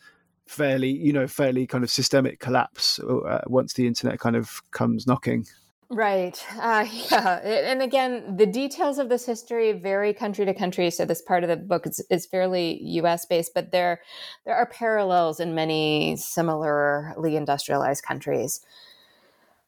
fairly, 0.46 0.90
you 0.90 1.12
know, 1.12 1.26
fairly 1.26 1.66
kind 1.66 1.84
of 1.84 1.90
systemic 1.90 2.40
collapse 2.40 2.98
uh, 3.00 3.40
once 3.46 3.74
the 3.74 3.86
internet 3.86 4.18
kind 4.18 4.36
of 4.36 4.62
comes 4.70 5.06
knocking. 5.06 5.46
Right. 5.90 6.42
Uh, 6.58 6.86
yeah. 7.10 7.40
And 7.44 7.82
again, 7.82 8.36
the 8.36 8.46
details 8.46 8.98
of 8.98 9.08
this 9.08 9.26
history 9.26 9.72
vary 9.72 10.12
country 10.12 10.44
to 10.44 10.54
country. 10.54 10.90
So 10.90 11.04
this 11.04 11.22
part 11.22 11.44
of 11.44 11.48
the 11.48 11.56
book 11.56 11.86
is, 11.86 12.04
is 12.10 12.26
fairly 12.26 12.80
U.S. 12.82 13.26
based, 13.26 13.52
but 13.54 13.70
there 13.70 14.00
there 14.44 14.56
are 14.56 14.66
parallels 14.66 15.40
in 15.40 15.54
many 15.54 16.16
similarly 16.16 17.36
industrialized 17.36 18.02
countries. 18.02 18.60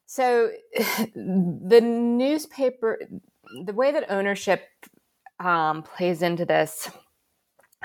So 0.07 0.51
the 1.15 1.81
newspaper, 1.81 3.01
the 3.65 3.73
way 3.73 3.93
that 3.93 4.11
ownership 4.11 4.69
um, 5.39 5.83
plays 5.83 6.23
into 6.23 6.45
this. 6.45 6.91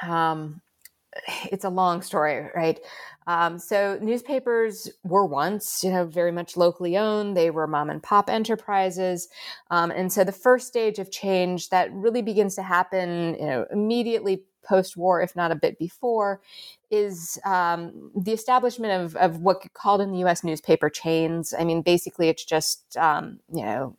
Um, 0.01 0.61
it's 1.51 1.65
a 1.65 1.69
long 1.69 2.01
story, 2.01 2.47
right? 2.55 2.79
Um, 3.27 3.59
so 3.59 3.99
newspapers 4.01 4.89
were 5.03 5.25
once, 5.25 5.83
you 5.83 5.91
know, 5.91 6.05
very 6.05 6.31
much 6.31 6.57
locally 6.57 6.97
owned. 6.97 7.37
They 7.37 7.51
were 7.51 7.67
mom 7.67 7.89
and 7.89 8.01
pop 8.01 8.29
enterprises, 8.29 9.29
um, 9.69 9.91
and 9.91 10.11
so 10.11 10.23
the 10.23 10.31
first 10.31 10.67
stage 10.67 10.99
of 10.99 11.11
change 11.11 11.69
that 11.69 11.91
really 11.93 12.21
begins 12.21 12.55
to 12.55 12.63
happen, 12.63 13.35
you 13.39 13.45
know, 13.45 13.65
immediately 13.71 14.43
post-war, 14.63 15.21
if 15.21 15.35
not 15.35 15.51
a 15.51 15.55
bit 15.55 15.77
before, 15.79 16.41
is 16.89 17.39
um, 17.45 18.11
the 18.15 18.31
establishment 18.31 18.93
of, 18.93 19.15
of 19.15 19.39
what 19.39 19.61
called 19.73 20.01
in 20.01 20.11
the 20.11 20.19
U.S. 20.19 20.43
newspaper 20.43 20.89
chains. 20.89 21.53
I 21.57 21.63
mean, 21.63 21.81
basically, 21.81 22.29
it's 22.29 22.45
just 22.45 22.97
um, 22.97 23.39
you 23.53 23.63
know 23.63 23.95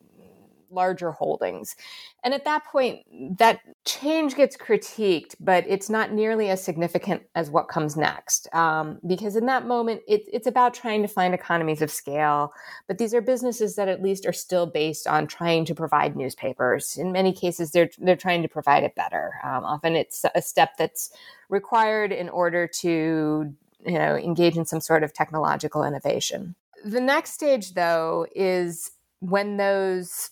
larger 0.72 1.12
holdings. 1.12 1.76
And 2.24 2.32
at 2.35 2.44
that 2.44 2.64
point, 2.64 3.00
that 3.38 3.61
change 3.85 4.35
gets 4.35 4.56
critiqued, 4.56 5.35
but 5.38 5.64
it's 5.68 5.90
not 5.90 6.12
nearly 6.12 6.48
as 6.48 6.62
significant 6.62 7.22
as 7.35 7.50
what 7.50 7.68
comes 7.68 7.96
next. 7.96 8.52
Um, 8.54 8.99
because 9.07 9.36
in 9.36 9.47
that 9.47 9.66
moment, 9.66 10.03
it, 10.09 10.22
it's 10.32 10.47
about 10.47 10.74
trying 10.74 11.03
to 11.03 11.09
find 11.09 11.34
economies 11.34 11.82
of 11.82 11.90
scale. 11.90 12.53
But 12.88 12.99
these 12.99 13.14
are 13.14 13.20
businesses 13.20 13.76
that 13.76 13.88
at 13.88 14.03
least 14.03 14.26
are 14.26 14.32
still 14.32 14.66
based 14.66 15.07
on 15.07 15.26
trying 15.26 15.64
to 15.66 15.74
provide 15.74 16.16
newspapers. 16.16 16.97
In 16.97 17.12
many 17.12 17.32
cases, 17.32 17.70
they're, 17.70 17.90
they're 17.99 18.16
trying 18.16 18.42
to 18.42 18.49
provide 18.49 18.82
it 18.82 18.94
better. 18.94 19.34
Um, 19.44 19.64
often 19.64 19.94
it's 19.97 20.24
a 20.34 20.42
step 20.42 20.76
that's 20.78 21.11
required 21.49 22.12
in 22.12 22.28
order 22.28 22.66
to 22.66 23.55
you 23.84 23.99
know 23.99 24.16
engage 24.16 24.57
in 24.57 24.64
some 24.64 24.80
sort 24.80 25.03
of 25.03 25.12
technological 25.12 25.82
innovation 25.82 26.55
the 26.84 27.01
next 27.01 27.32
stage 27.32 27.74
though 27.74 28.26
is 28.34 28.92
when 29.20 29.57
those 29.57 30.30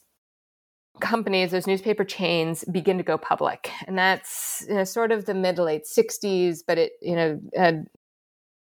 companies, 1.01 1.51
those 1.51 1.67
newspaper 1.67 2.05
chains, 2.05 2.65
begin 2.65 2.99
to 2.99 3.05
go 3.05 3.19
public, 3.19 3.71
and 3.87 3.99
that's 3.99 4.65
you 4.69 4.75
know, 4.75 4.85
sort 4.85 5.13
of 5.13 5.25
the 5.25 5.35
mid 5.35 5.57
to 5.57 5.65
late 5.65 5.85
'60s. 5.85 6.61
But 6.67 6.79
it, 6.79 6.93
you 7.03 7.17
know, 7.17 7.41
uh, 7.59 7.73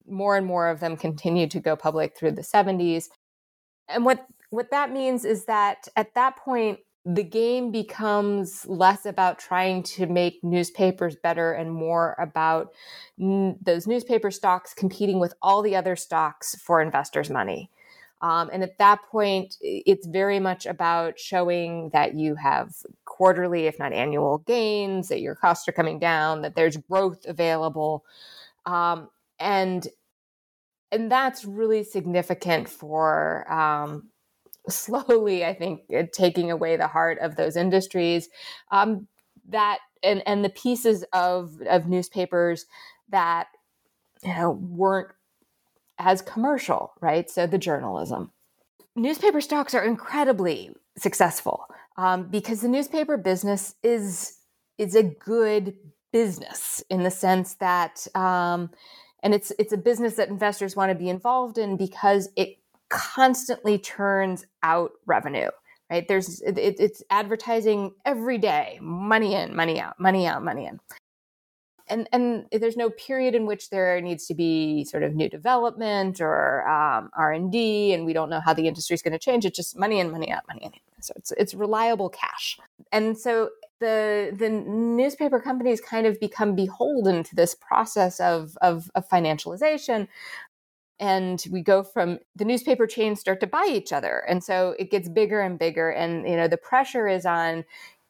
more 0.07 0.38
and 0.38 0.45
more 0.45 0.69
of 0.69 0.80
them 0.80 0.97
continued 0.97 1.51
to 1.51 1.59
go 1.59 1.76
public 1.76 2.17
through 2.17 2.32
the 2.32 2.41
'70s. 2.41 3.05
And 3.88 4.05
what 4.05 4.26
what 4.49 4.71
that 4.71 4.91
means 4.91 5.26
is 5.26 5.45
that 5.45 5.88
at 5.95 6.13
that 6.15 6.38
point, 6.38 6.80
the 7.05 7.23
game 7.23 7.71
becomes 7.71 8.65
less 8.65 9.05
about 9.05 9.38
trying 9.38 9.84
to 9.84 10.07
make 10.07 10.43
newspapers 10.43 11.15
better 11.15 11.53
and 11.53 11.71
more 11.71 12.15
about 12.19 12.73
n- 13.21 13.57
those 13.61 13.86
newspaper 13.86 14.32
stocks 14.32 14.73
competing 14.73 15.19
with 15.19 15.36
all 15.41 15.61
the 15.61 15.76
other 15.76 15.95
stocks 15.95 16.55
for 16.55 16.82
investors' 16.82 17.30
money. 17.30 17.69
Um, 18.26 18.49
and 18.51 18.63
at 18.63 18.80
that 18.80 19.01
point, 19.11 19.55
it's 19.61 20.07
very 20.07 20.39
much 20.39 20.65
about 20.65 21.19
showing 21.19 21.91
that 21.93 22.15
you 22.15 22.34
have 22.34 22.73
quarterly, 23.05 23.67
if 23.67 23.78
not 23.78 23.93
annual, 23.93 24.39
gains, 24.39 25.09
that 25.09 25.21
your 25.21 25.36
costs 25.36 25.67
are 25.67 25.71
coming 25.71 25.99
down, 25.99 26.41
that 26.41 26.55
there's 26.55 26.76
growth 26.76 27.23
available. 27.28 28.03
Um, 28.65 29.09
and 29.39 29.88
and 30.91 31.11
that's 31.11 31.45
really 31.45 31.84
significant 31.84 32.67
for 32.67 33.45
um, 33.51 34.09
slowly, 34.69 35.45
I 35.45 35.53
think, 35.53 35.82
uh, 35.95 36.03
taking 36.11 36.49
away 36.49 36.78
the 36.78 36.88
heart 36.88 37.19
of 37.19 37.36
those 37.36 37.55
industries. 37.55 38.30
Um, 38.71 39.07
that 39.49 39.78
and 40.01 40.23
and 40.26 40.43
the 40.43 40.49
pieces 40.49 41.05
of 41.13 41.61
of 41.69 41.86
newspapers 41.86 42.65
that 43.09 43.49
you 44.23 44.34
know 44.34 44.49
weren't 44.49 45.09
as 45.97 46.21
commercial, 46.21 46.93
right? 47.01 47.29
So 47.29 47.47
the 47.47 47.57
journalism. 47.57 48.31
Newspaper 48.95 49.41
stocks 49.41 49.73
are 49.73 49.83
incredibly 49.83 50.71
successful 50.97 51.67
um, 51.97 52.23
because 52.23 52.61
the 52.61 52.67
newspaper 52.67 53.17
business 53.17 53.75
is 53.83 54.37
is 54.77 54.95
a 54.95 55.03
good 55.03 55.75
business 56.11 56.83
in 56.89 57.03
the 57.03 57.11
sense 57.11 57.55
that, 57.55 58.07
um, 58.15 58.69
and 59.23 59.33
it's 59.33 59.51
it's 59.59 59.73
a 59.73 59.77
business 59.77 60.15
that 60.15 60.29
investors 60.29 60.75
want 60.75 60.89
to 60.89 60.95
be 60.95 61.09
involved 61.09 61.57
in 61.57 61.77
because 61.77 62.29
it 62.35 62.57
constantly 62.89 63.77
turns 63.77 64.45
out 64.61 64.91
revenue 65.05 65.49
right 65.89 66.07
there's 66.07 66.39
it, 66.41 66.57
it's 66.57 67.03
advertising 67.09 67.91
every 68.05 68.37
day 68.37 68.77
money 68.81 69.33
in 69.33 69.55
money 69.55 69.79
out 69.79 69.99
money 69.99 70.27
out 70.27 70.43
money 70.43 70.65
in 70.65 70.79
and 71.88 72.07
and 72.11 72.45
there's 72.51 72.77
no 72.77 72.89
period 72.89 73.36
in 73.36 73.45
which 73.45 73.69
there 73.69 74.01
needs 74.01 74.25
to 74.27 74.33
be 74.33 74.83
sort 74.86 75.03
of 75.03 75.13
new 75.13 75.29
development 75.29 76.19
or 76.19 76.67
um, 76.67 77.09
r&d 77.17 77.93
and 77.93 78.05
we 78.05 78.13
don't 78.13 78.29
know 78.29 78.39
how 78.39 78.53
the 78.53 78.67
industry 78.67 78.93
is 78.93 79.01
going 79.01 79.11
to 79.11 79.19
change. 79.19 79.45
It's 79.45 79.55
just 79.55 79.77
money 79.77 79.99
in 79.99 80.11
money 80.11 80.31
out 80.31 80.43
money 80.47 80.61
in. 80.65 80.71
So 81.01 81.13
it's, 81.15 81.31
it's 81.38 81.53
reliable 81.53 82.09
cash. 82.09 82.59
And 82.91 83.17
so 83.17 83.49
the 83.79 84.36
the 84.38 84.49
newspaper 84.49 85.39
companies 85.39 85.81
kind 85.81 86.07
of 86.07 86.19
become 86.19 86.55
beholden 86.55 87.23
to 87.23 87.36
this 87.36 87.55
process 87.55 88.19
of, 88.19 88.57
of, 88.61 88.89
of 88.95 89.07
financialization. 89.07 90.07
And 90.97 91.43
we 91.51 91.61
go 91.61 91.83
from 91.83 92.19
the 92.38 92.45
newspaper 92.45 92.88
chains 92.88 93.19
start 93.19 93.41
to 93.41 93.47
buy 93.47 93.67
each 93.69 93.91
other. 93.91 94.23
And 94.29 94.41
so 94.41 94.75
it 94.79 94.89
gets 94.89 95.09
bigger 95.09 95.41
and 95.41 95.59
bigger 95.59 95.89
and 95.89 96.27
you 96.27 96.38
know 96.38 96.47
the 96.47 96.57
pressure 96.57 97.07
is 97.07 97.25
on 97.25 97.65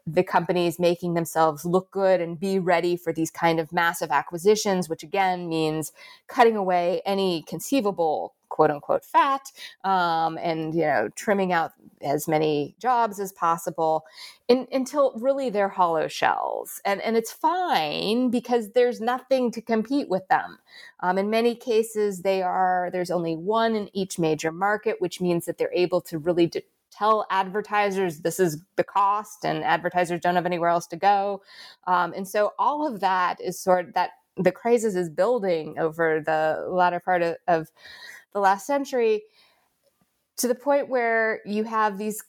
the 0.07 0.23
companies 0.23 0.79
making 0.79 1.13
themselves 1.13 1.65
look 1.65 1.89
good 1.91 2.21
and 2.21 2.39
be 2.39 2.59
ready 2.59 2.95
for 2.95 3.11
these 3.11 3.31
kind 3.31 3.59
of 3.59 3.73
massive 3.73 4.11
acquisitions 4.11 4.89
which 4.89 5.03
again 5.03 5.49
means 5.49 5.91
cutting 6.27 6.55
away 6.55 7.01
any 7.05 7.43
conceivable 7.43 8.33
quote 8.49 8.71
unquote 8.71 9.03
fat 9.03 9.51
um, 9.83 10.37
and 10.41 10.73
you 10.75 10.81
know 10.81 11.09
trimming 11.15 11.51
out 11.51 11.71
as 12.01 12.27
many 12.27 12.75
jobs 12.79 13.19
as 13.19 13.31
possible 13.31 14.05
in, 14.47 14.67
until 14.71 15.13
really 15.19 15.49
they're 15.49 15.69
hollow 15.69 16.07
shells. 16.07 16.81
And 16.85 17.01
and 17.01 17.17
it's 17.17 17.31
fine 17.31 18.29
because 18.29 18.71
there's 18.71 19.01
nothing 19.01 19.51
to 19.51 19.61
compete 19.61 20.09
with 20.09 20.27
them. 20.27 20.59
Um, 20.99 21.17
in 21.17 21.29
many 21.29 21.55
cases 21.55 22.21
they 22.21 22.41
are 22.41 22.89
there's 22.91 23.11
only 23.11 23.35
one 23.35 23.75
in 23.75 23.89
each 23.95 24.19
major 24.19 24.51
market 24.51 24.97
which 24.99 25.19
means 25.19 25.45
that 25.45 25.57
they're 25.57 25.73
able 25.73 26.01
to 26.01 26.17
really 26.17 26.47
de- 26.47 26.63
tell 26.97 27.25
advertisers 27.29 28.19
this 28.19 28.39
is 28.39 28.63
the 28.75 28.83
cost 28.83 29.45
and 29.45 29.63
advertisers 29.63 30.21
don't 30.21 30.35
have 30.35 30.45
anywhere 30.45 30.69
else 30.69 30.87
to 30.87 30.95
go. 30.95 31.41
Um, 31.87 32.13
and 32.15 32.27
so 32.27 32.53
all 32.57 32.87
of 32.87 32.99
that 33.01 33.41
is 33.41 33.59
sort 33.59 33.87
of 33.87 33.93
that 33.93 34.11
the 34.37 34.51
crisis 34.51 34.95
is 34.95 35.09
building 35.09 35.77
over 35.79 36.21
the 36.25 36.65
latter 36.69 36.99
part 36.99 37.21
of, 37.21 37.35
of 37.47 37.69
the 38.33 38.39
last 38.39 38.67
century 38.67 39.23
to 40.37 40.47
the 40.47 40.55
point 40.55 40.89
where 40.89 41.41
you 41.45 41.63
have 41.63 41.97
these 41.97 42.21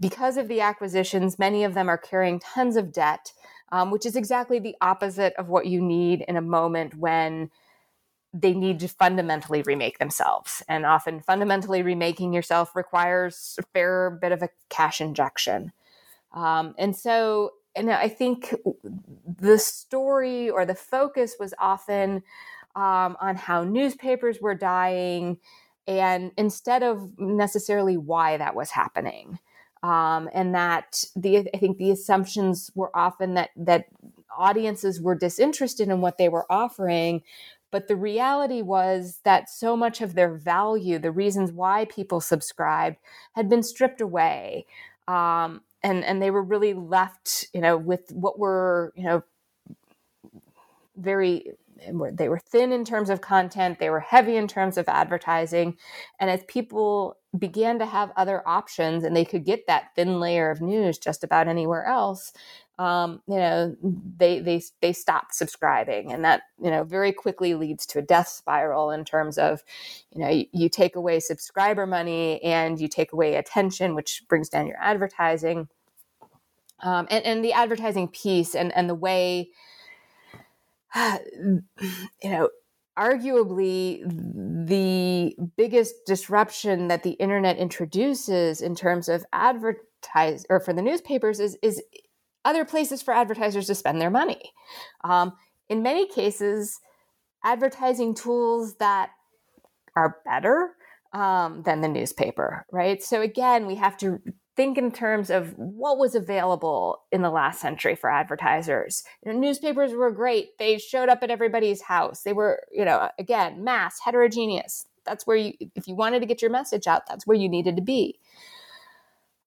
because 0.00 0.36
of 0.36 0.48
the 0.48 0.60
acquisitions 0.60 1.38
many 1.38 1.62
of 1.62 1.74
them 1.74 1.88
are 1.88 1.98
carrying 1.98 2.40
tons 2.40 2.76
of 2.76 2.92
debt 2.92 3.32
um, 3.72 3.90
which 3.90 4.06
is 4.06 4.16
exactly 4.16 4.58
the 4.58 4.74
opposite 4.80 5.34
of 5.34 5.48
what 5.48 5.66
you 5.66 5.80
need 5.80 6.24
in 6.28 6.36
a 6.36 6.42
moment 6.42 6.94
when 6.96 7.50
they 8.40 8.52
need 8.52 8.80
to 8.80 8.88
fundamentally 8.88 9.62
remake 9.62 9.98
themselves 9.98 10.62
and 10.68 10.84
often 10.84 11.20
fundamentally 11.20 11.82
remaking 11.82 12.32
yourself 12.32 12.74
requires 12.74 13.56
a 13.58 13.62
fair 13.72 14.18
bit 14.20 14.32
of 14.32 14.42
a 14.42 14.48
cash 14.68 15.00
injection 15.00 15.72
um, 16.32 16.74
and 16.78 16.96
so 16.96 17.52
and 17.74 17.90
i 17.90 18.08
think 18.08 18.54
the 19.38 19.58
story 19.58 20.50
or 20.50 20.64
the 20.64 20.74
focus 20.74 21.36
was 21.38 21.54
often 21.58 22.22
um, 22.76 23.16
on 23.20 23.36
how 23.36 23.64
newspapers 23.64 24.38
were 24.40 24.54
dying, 24.54 25.38
and 25.88 26.30
instead 26.36 26.82
of 26.82 27.18
necessarily 27.18 27.96
why 27.96 28.36
that 28.36 28.54
was 28.54 28.70
happening. 28.70 29.38
Um, 29.82 30.28
and 30.32 30.54
that 30.54 31.04
the 31.14 31.48
I 31.54 31.58
think 31.58 31.78
the 31.78 31.90
assumptions 31.90 32.70
were 32.74 32.94
often 32.96 33.34
that 33.34 33.50
that 33.56 33.86
audiences 34.36 35.00
were 35.00 35.14
disinterested 35.14 35.88
in 35.88 36.00
what 36.00 36.18
they 36.18 36.28
were 36.28 36.50
offering, 36.50 37.22
but 37.70 37.88
the 37.88 37.96
reality 37.96 38.62
was 38.62 39.20
that 39.24 39.50
so 39.50 39.76
much 39.76 40.00
of 40.00 40.14
their 40.14 40.34
value, 40.34 40.98
the 40.98 41.10
reasons 41.10 41.52
why 41.52 41.86
people 41.86 42.20
subscribed, 42.20 42.96
had 43.34 43.48
been 43.48 43.62
stripped 43.62 44.00
away, 44.00 44.66
um, 45.08 45.62
and 45.82 46.04
and 46.04 46.22
they 46.22 46.30
were 46.30 46.42
really 46.42 46.74
left, 46.74 47.46
you 47.52 47.60
know, 47.60 47.76
with 47.76 48.10
what 48.12 48.38
were 48.38 48.92
you 48.96 49.04
know 49.04 49.22
very 50.96 51.52
they 52.12 52.28
were 52.28 52.38
thin 52.38 52.72
in 52.72 52.84
terms 52.84 53.10
of 53.10 53.20
content, 53.20 53.78
they 53.78 53.90
were 53.90 54.00
heavy 54.00 54.36
in 54.36 54.48
terms 54.48 54.78
of 54.78 54.88
advertising. 54.88 55.76
And 56.18 56.30
as 56.30 56.42
people 56.48 57.18
began 57.38 57.78
to 57.78 57.86
have 57.86 58.12
other 58.16 58.42
options 58.46 59.04
and 59.04 59.14
they 59.14 59.24
could 59.24 59.44
get 59.44 59.66
that 59.66 59.94
thin 59.94 60.20
layer 60.20 60.50
of 60.50 60.60
news 60.60 60.98
just 60.98 61.22
about 61.22 61.48
anywhere 61.48 61.84
else, 61.86 62.32
um, 62.78 63.22
you 63.26 63.36
know, 63.36 63.74
they 64.18 64.38
they 64.40 64.62
they 64.82 64.92
stopped 64.92 65.34
subscribing, 65.34 66.12
and 66.12 66.24
that 66.24 66.42
you 66.62 66.70
know 66.70 66.84
very 66.84 67.10
quickly 67.10 67.54
leads 67.54 67.86
to 67.86 67.98
a 67.98 68.02
death 68.02 68.28
spiral 68.28 68.90
in 68.90 69.04
terms 69.04 69.38
of, 69.38 69.62
you 70.14 70.20
know, 70.20 70.28
you, 70.28 70.44
you 70.52 70.68
take 70.68 70.94
away 70.94 71.20
subscriber 71.20 71.86
money 71.86 72.42
and 72.42 72.78
you 72.78 72.88
take 72.88 73.12
away 73.12 73.36
attention, 73.36 73.94
which 73.94 74.24
brings 74.28 74.50
down 74.50 74.66
your 74.66 74.76
advertising. 74.78 75.68
Um, 76.82 77.06
and, 77.10 77.24
and 77.24 77.42
the 77.42 77.54
advertising 77.54 78.08
piece 78.08 78.54
and, 78.54 78.70
and 78.76 78.90
the 78.90 78.94
way 78.94 79.48
you 82.22 82.30
know, 82.30 82.48
arguably 82.98 84.02
the 84.66 85.36
biggest 85.56 85.94
disruption 86.06 86.88
that 86.88 87.02
the 87.02 87.10
internet 87.12 87.58
introduces 87.58 88.60
in 88.60 88.74
terms 88.74 89.08
of 89.08 89.24
advertise 89.32 90.46
or 90.48 90.60
for 90.60 90.72
the 90.72 90.82
newspapers 90.82 91.40
is 91.40 91.58
is 91.62 91.82
other 92.44 92.64
places 92.64 93.02
for 93.02 93.12
advertisers 93.12 93.66
to 93.66 93.74
spend 93.74 94.00
their 94.00 94.10
money. 94.10 94.52
Um, 95.04 95.32
in 95.68 95.82
many 95.82 96.06
cases, 96.06 96.78
advertising 97.44 98.14
tools 98.14 98.76
that 98.76 99.10
are 99.96 100.18
better 100.24 100.76
um, 101.12 101.62
than 101.64 101.80
the 101.80 101.88
newspaper, 101.88 102.64
right? 102.70 103.02
So 103.02 103.20
again, 103.20 103.66
we 103.66 103.74
have 103.76 103.96
to 103.98 104.20
think 104.56 104.78
in 104.78 104.90
terms 104.90 105.28
of 105.28 105.56
what 105.58 105.98
was 105.98 106.14
available 106.14 107.02
in 107.12 107.22
the 107.22 107.30
last 107.30 107.60
century 107.60 107.94
for 107.94 108.10
advertisers. 108.10 109.04
You 109.24 109.32
know, 109.32 109.38
newspapers 109.38 109.92
were 109.92 110.10
great. 110.10 110.58
They 110.58 110.78
showed 110.78 111.08
up 111.08 111.22
at 111.22 111.30
everybody's 111.30 111.82
house. 111.82 112.22
They 112.22 112.32
were, 112.32 112.62
you 112.72 112.84
know, 112.84 113.10
again, 113.18 113.62
mass, 113.62 114.00
heterogeneous. 114.02 114.86
That's 115.04 115.26
where 115.26 115.36
you, 115.36 115.52
if 115.74 115.86
you 115.86 115.94
wanted 115.94 116.20
to 116.20 116.26
get 116.26 116.42
your 116.42 116.50
message 116.50 116.86
out, 116.86 117.06
that's 117.06 117.26
where 117.26 117.36
you 117.36 117.48
needed 117.48 117.76
to 117.76 117.82
be. 117.82 118.18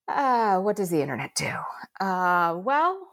Uh, 0.07 0.60
what 0.60 0.76
does 0.76 0.89
the 0.89 1.01
internet 1.01 1.36
do? 1.36 1.53
Uh, 1.99 2.55
well, 2.57 3.07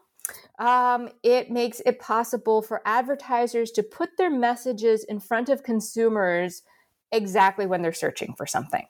um, 0.59 1.09
it 1.23 1.51
makes 1.51 1.81
it 1.85 1.99
possible 1.99 2.61
for 2.61 2.81
advertisers 2.85 3.71
to 3.71 3.83
put 3.83 4.17
their 4.17 4.31
messages 4.31 5.03
in 5.03 5.19
front 5.19 5.49
of 5.49 5.63
consumers 5.63 6.63
exactly 7.11 7.65
when 7.65 7.81
they're 7.81 7.93
searching 7.93 8.33
for 8.35 8.45
something. 8.45 8.85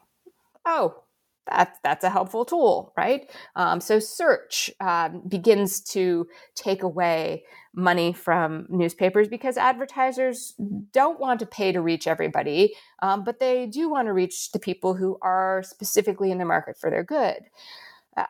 Oh, 0.66 1.04
that's 1.50 1.80
that's 1.84 2.04
a 2.04 2.10
helpful 2.10 2.46
tool, 2.46 2.94
right? 2.98 3.30
Um, 3.56 3.80
so 3.80 4.00
search 4.00 4.70
uh, 4.80 5.10
begins 5.28 5.82
to 5.92 6.28
take 6.56 6.84
away 6.84 7.44
money 7.74 8.12
from 8.12 8.66
newspapers 8.70 9.28
because 9.28 9.56
advertisers 9.58 10.56
don't 10.92 11.20
want 11.20 11.40
to 11.40 11.46
pay 11.46 11.72
to 11.72 11.82
reach 11.82 12.08
everybody, 12.08 12.74
um, 13.02 13.24
but 13.24 13.40
they 13.40 13.68
do 13.68 13.90
want 13.90 14.08
to 14.08 14.14
reach 14.14 14.52
the 14.52 14.60
people 14.60 14.96
who 14.96 15.18
are 15.22 15.62
specifically 15.64 16.32
in 16.32 16.38
the 16.38 16.46
market 16.46 16.78
for 16.78 16.90
their 16.90 17.04
good. 17.04 17.40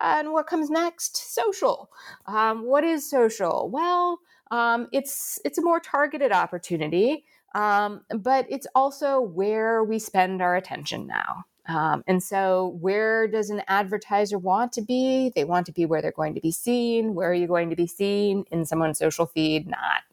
And 0.01 0.33
what 0.33 0.47
comes 0.47 0.69
next? 0.69 1.33
Social. 1.33 1.89
Um, 2.25 2.65
what 2.65 2.83
is 2.83 3.09
social? 3.09 3.69
Well, 3.71 4.19
um, 4.51 4.87
it's 4.91 5.39
it's 5.45 5.57
a 5.57 5.61
more 5.61 5.79
targeted 5.79 6.31
opportunity, 6.31 7.23
um, 7.55 8.01
but 8.09 8.45
it's 8.49 8.67
also 8.75 9.21
where 9.21 9.83
we 9.83 9.99
spend 9.99 10.41
our 10.41 10.55
attention 10.55 11.07
now. 11.07 11.45
Um, 11.67 12.03
and 12.07 12.23
so, 12.23 12.77
where 12.79 13.27
does 13.27 13.49
an 13.49 13.61
advertiser 13.67 14.37
want 14.37 14.71
to 14.73 14.81
be? 14.81 15.31
They 15.35 15.43
want 15.43 15.65
to 15.65 15.71
be 15.71 15.85
where 15.85 16.01
they're 16.01 16.11
going 16.11 16.35
to 16.35 16.41
be 16.41 16.51
seen. 16.51 17.13
Where 17.13 17.29
are 17.29 17.33
you 17.33 17.47
going 17.47 17.69
to 17.69 17.75
be 17.75 17.87
seen? 17.87 18.45
In 18.51 18.65
someone's 18.65 18.99
social 18.99 19.25
feed? 19.25 19.67
Not. 19.67 20.03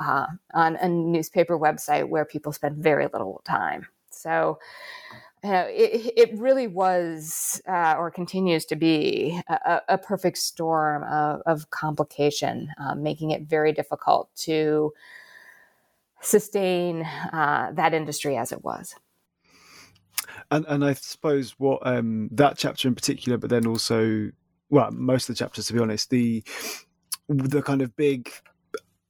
Uh, 0.00 0.26
on 0.54 0.76
a 0.76 0.88
newspaper 0.88 1.58
website 1.58 2.08
where 2.08 2.24
people 2.24 2.52
spend 2.52 2.76
very 2.76 3.06
little 3.12 3.40
time. 3.44 3.86
So, 4.10 4.58
you 5.44 5.50
know, 5.50 5.66
it, 5.68 6.12
it 6.16 6.38
really 6.38 6.66
was 6.66 7.60
uh, 7.68 7.94
or 7.98 8.10
continues 8.10 8.64
to 8.66 8.76
be 8.76 9.40
a, 9.48 9.82
a 9.88 9.98
perfect 9.98 10.38
storm 10.38 11.04
of, 11.04 11.42
of 11.46 11.70
complication, 11.70 12.70
uh, 12.80 12.94
making 12.94 13.30
it 13.30 13.42
very 13.42 13.72
difficult 13.72 14.34
to 14.36 14.92
sustain 16.20 17.02
uh, 17.32 17.70
that 17.74 17.94
industry 17.94 18.36
as 18.36 18.50
it 18.50 18.64
was. 18.64 18.96
And 20.50 20.64
and 20.68 20.84
I 20.84 20.94
suppose 20.94 21.54
what 21.58 21.86
um, 21.86 22.28
that 22.32 22.56
chapter 22.58 22.88
in 22.88 22.94
particular, 22.94 23.38
but 23.38 23.50
then 23.50 23.66
also, 23.66 24.30
well, 24.70 24.90
most 24.92 25.28
of 25.28 25.34
the 25.34 25.38
chapters, 25.38 25.66
to 25.66 25.72
be 25.72 25.80
honest, 25.80 26.10
the 26.10 26.42
the 27.28 27.62
kind 27.62 27.82
of 27.82 27.96
big 27.96 28.30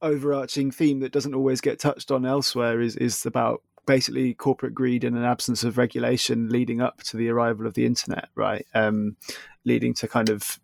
overarching 0.01 0.71
theme 0.71 0.99
that 0.99 1.11
doesn't 1.11 1.35
always 1.35 1.61
get 1.61 1.79
touched 1.79 2.11
on 2.11 2.25
elsewhere 2.25 2.81
is 2.81 2.95
is 2.95 3.25
about 3.25 3.61
basically 3.85 4.33
corporate 4.33 4.73
greed 4.73 5.03
and 5.03 5.15
an 5.15 5.23
absence 5.23 5.63
of 5.63 5.77
regulation 5.77 6.49
leading 6.49 6.81
up 6.81 7.03
to 7.03 7.17
the 7.17 7.29
arrival 7.29 7.67
of 7.67 7.75
the 7.75 7.85
internet, 7.85 8.29
right? 8.35 8.65
Um, 8.73 9.15
leading 9.63 9.93
to 9.95 10.07
kind 10.07 10.29
of 10.29 10.59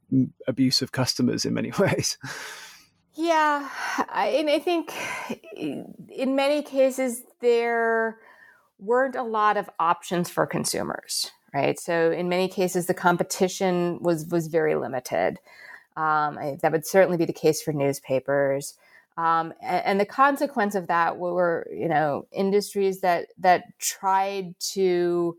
abuse 0.47 0.81
of 0.81 0.91
customers 0.91 1.45
in 1.45 1.53
many 1.53 1.71
ways. 1.79 2.17
Yeah, 3.13 3.69
I, 4.09 4.27
and 4.39 4.49
I 4.49 4.59
think 4.59 4.93
in 5.57 6.35
many 6.35 6.63
cases 6.63 7.21
there 7.41 8.17
weren't 8.81 9.15
a 9.15 9.23
lot 9.23 9.55
of 9.55 9.69
options 9.79 10.29
for 10.29 10.45
consumers, 10.45 11.31
right? 11.53 11.79
So 11.79 12.11
in 12.11 12.27
many 12.27 12.47
cases, 12.47 12.87
the 12.87 12.93
competition 12.93 13.99
was 14.01 14.25
was 14.25 14.47
very 14.47 14.75
limited. 14.75 15.39
Um, 15.95 16.37
I, 16.37 16.57
that 16.61 16.71
would 16.71 16.85
certainly 16.85 17.17
be 17.17 17.25
the 17.25 17.33
case 17.33 17.61
for 17.61 17.73
newspapers. 17.73 18.75
Um, 19.17 19.53
and, 19.61 19.85
and, 19.85 19.99
the 19.99 20.05
consequence 20.05 20.73
of 20.73 20.87
that 20.87 21.17
were, 21.17 21.67
you 21.69 21.89
know, 21.89 22.27
industries 22.31 23.01
that 23.01 23.27
that 23.39 23.77
tried 23.77 24.57
to 24.71 25.37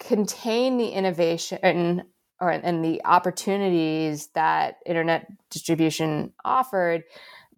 contain 0.00 0.76
the 0.76 0.88
innovation 0.88 2.02
or 2.40 2.50
and 2.50 2.84
the 2.84 3.00
opportunities 3.04 4.28
that 4.28 4.78
internet 4.84 5.30
distribution 5.50 6.32
offered 6.44 7.04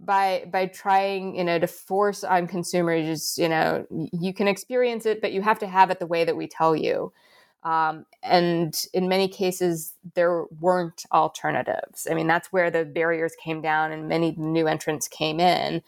by 0.04 0.46
by 0.50 0.66
trying 0.66 1.36
you 1.36 1.44
know 1.44 1.58
to 1.58 1.66
force 1.66 2.24
on 2.24 2.46
consumers 2.46 3.36
you 3.38 3.48
know 3.48 3.86
you 3.90 4.32
can 4.32 4.48
experience 4.48 5.04
it 5.06 5.20
but 5.20 5.32
you 5.32 5.42
have 5.42 5.58
to 5.58 5.66
have 5.66 5.90
it 5.90 5.98
the 5.98 6.06
way 6.06 6.24
that 6.24 6.36
we 6.36 6.46
tell 6.46 6.74
you. 6.74 7.12
Um, 7.62 8.06
and 8.22 8.74
in 8.94 9.06
many 9.06 9.28
cases 9.28 9.94
there 10.14 10.44
weren't 10.60 11.04
alternatives. 11.12 12.06
I 12.10 12.14
mean 12.14 12.26
that's 12.26 12.48
where 12.52 12.70
the 12.70 12.84
barriers 12.84 13.34
came 13.42 13.60
down 13.60 13.92
and 13.92 14.08
many 14.08 14.34
new 14.38 14.66
entrants 14.66 15.08
came 15.08 15.40
in 15.40 15.82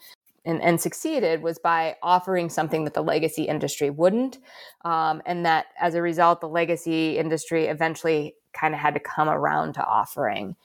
and, 0.45 0.61
and 0.61 0.79
succeeded 0.79 1.41
was 1.41 1.57
by 1.57 1.95
offering 2.03 2.49
something 2.49 2.83
that 2.83 2.93
the 2.93 3.01
legacy 3.01 3.43
industry 3.43 3.89
wouldn't. 3.89 4.37
Um, 4.85 5.23
and 5.25 5.45
that 5.47 5.67
as 5.79 5.95
a 5.95 6.01
result 6.03 6.41
the 6.41 6.49
legacy 6.49 7.17
industry 7.17 7.65
eventually 7.65 8.35
kind 8.53 8.75
of 8.75 8.79
had 8.79 8.93
to 8.93 8.99
come 8.99 9.27
around 9.27 9.73
to 9.73 9.83
offering. 9.83 10.55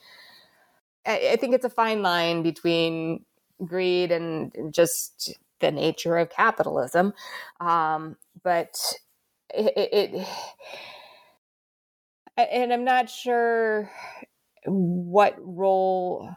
I, 1.07 1.31
I 1.33 1.37
think 1.37 1.55
it's 1.55 1.65
a 1.65 1.71
fine 1.71 2.03
line 2.03 2.43
between 2.43 3.25
greed 3.65 4.13
and 4.13 4.53
just 4.73 5.35
the 5.61 5.71
nature 5.71 6.17
of 6.17 6.31
capitalism. 6.31 7.13
Um, 7.61 8.17
but 8.43 8.79
it, 9.55 9.73
it, 9.77 10.15
it, 10.15 10.29
and 12.37 12.73
I'm 12.73 12.85
not 12.85 13.11
sure 13.11 13.91
what 14.65 15.37
role 15.39 16.31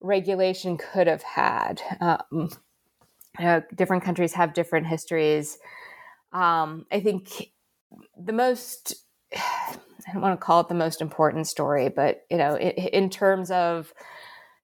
regulation 0.00 0.78
could 0.78 1.06
have 1.06 1.22
had. 1.22 1.80
Um, 2.00 2.50
uh, 3.38 3.60
different 3.74 4.02
countries 4.02 4.32
have 4.34 4.54
different 4.54 4.86
histories. 4.86 5.58
Um, 6.32 6.86
I 6.90 7.00
think 7.00 7.52
the 8.16 8.32
most, 8.32 8.94
I 9.32 10.12
don't 10.12 10.22
want 10.22 10.38
to 10.38 10.44
call 10.44 10.60
it 10.60 10.68
the 10.68 10.74
most 10.74 11.00
important 11.00 11.46
story, 11.46 11.88
but 11.88 12.22
you 12.30 12.36
know, 12.36 12.56
in 12.58 13.10
terms 13.10 13.50
of 13.50 13.92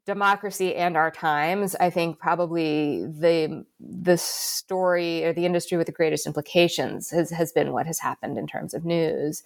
democracy 0.06 0.74
and 0.76 0.96
our 0.96 1.10
times 1.10 1.74
i 1.80 1.90
think 1.90 2.18
probably 2.18 3.04
the 3.06 3.66
the 3.80 4.16
story 4.16 5.24
or 5.24 5.32
the 5.32 5.44
industry 5.44 5.76
with 5.76 5.86
the 5.86 5.92
greatest 5.92 6.26
implications 6.26 7.10
has, 7.10 7.30
has 7.30 7.52
been 7.52 7.72
what 7.72 7.86
has 7.86 7.98
happened 7.98 8.38
in 8.38 8.46
terms 8.46 8.72
of 8.72 8.84
news. 8.84 9.42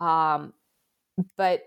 Um, 0.00 0.54
but 1.36 1.64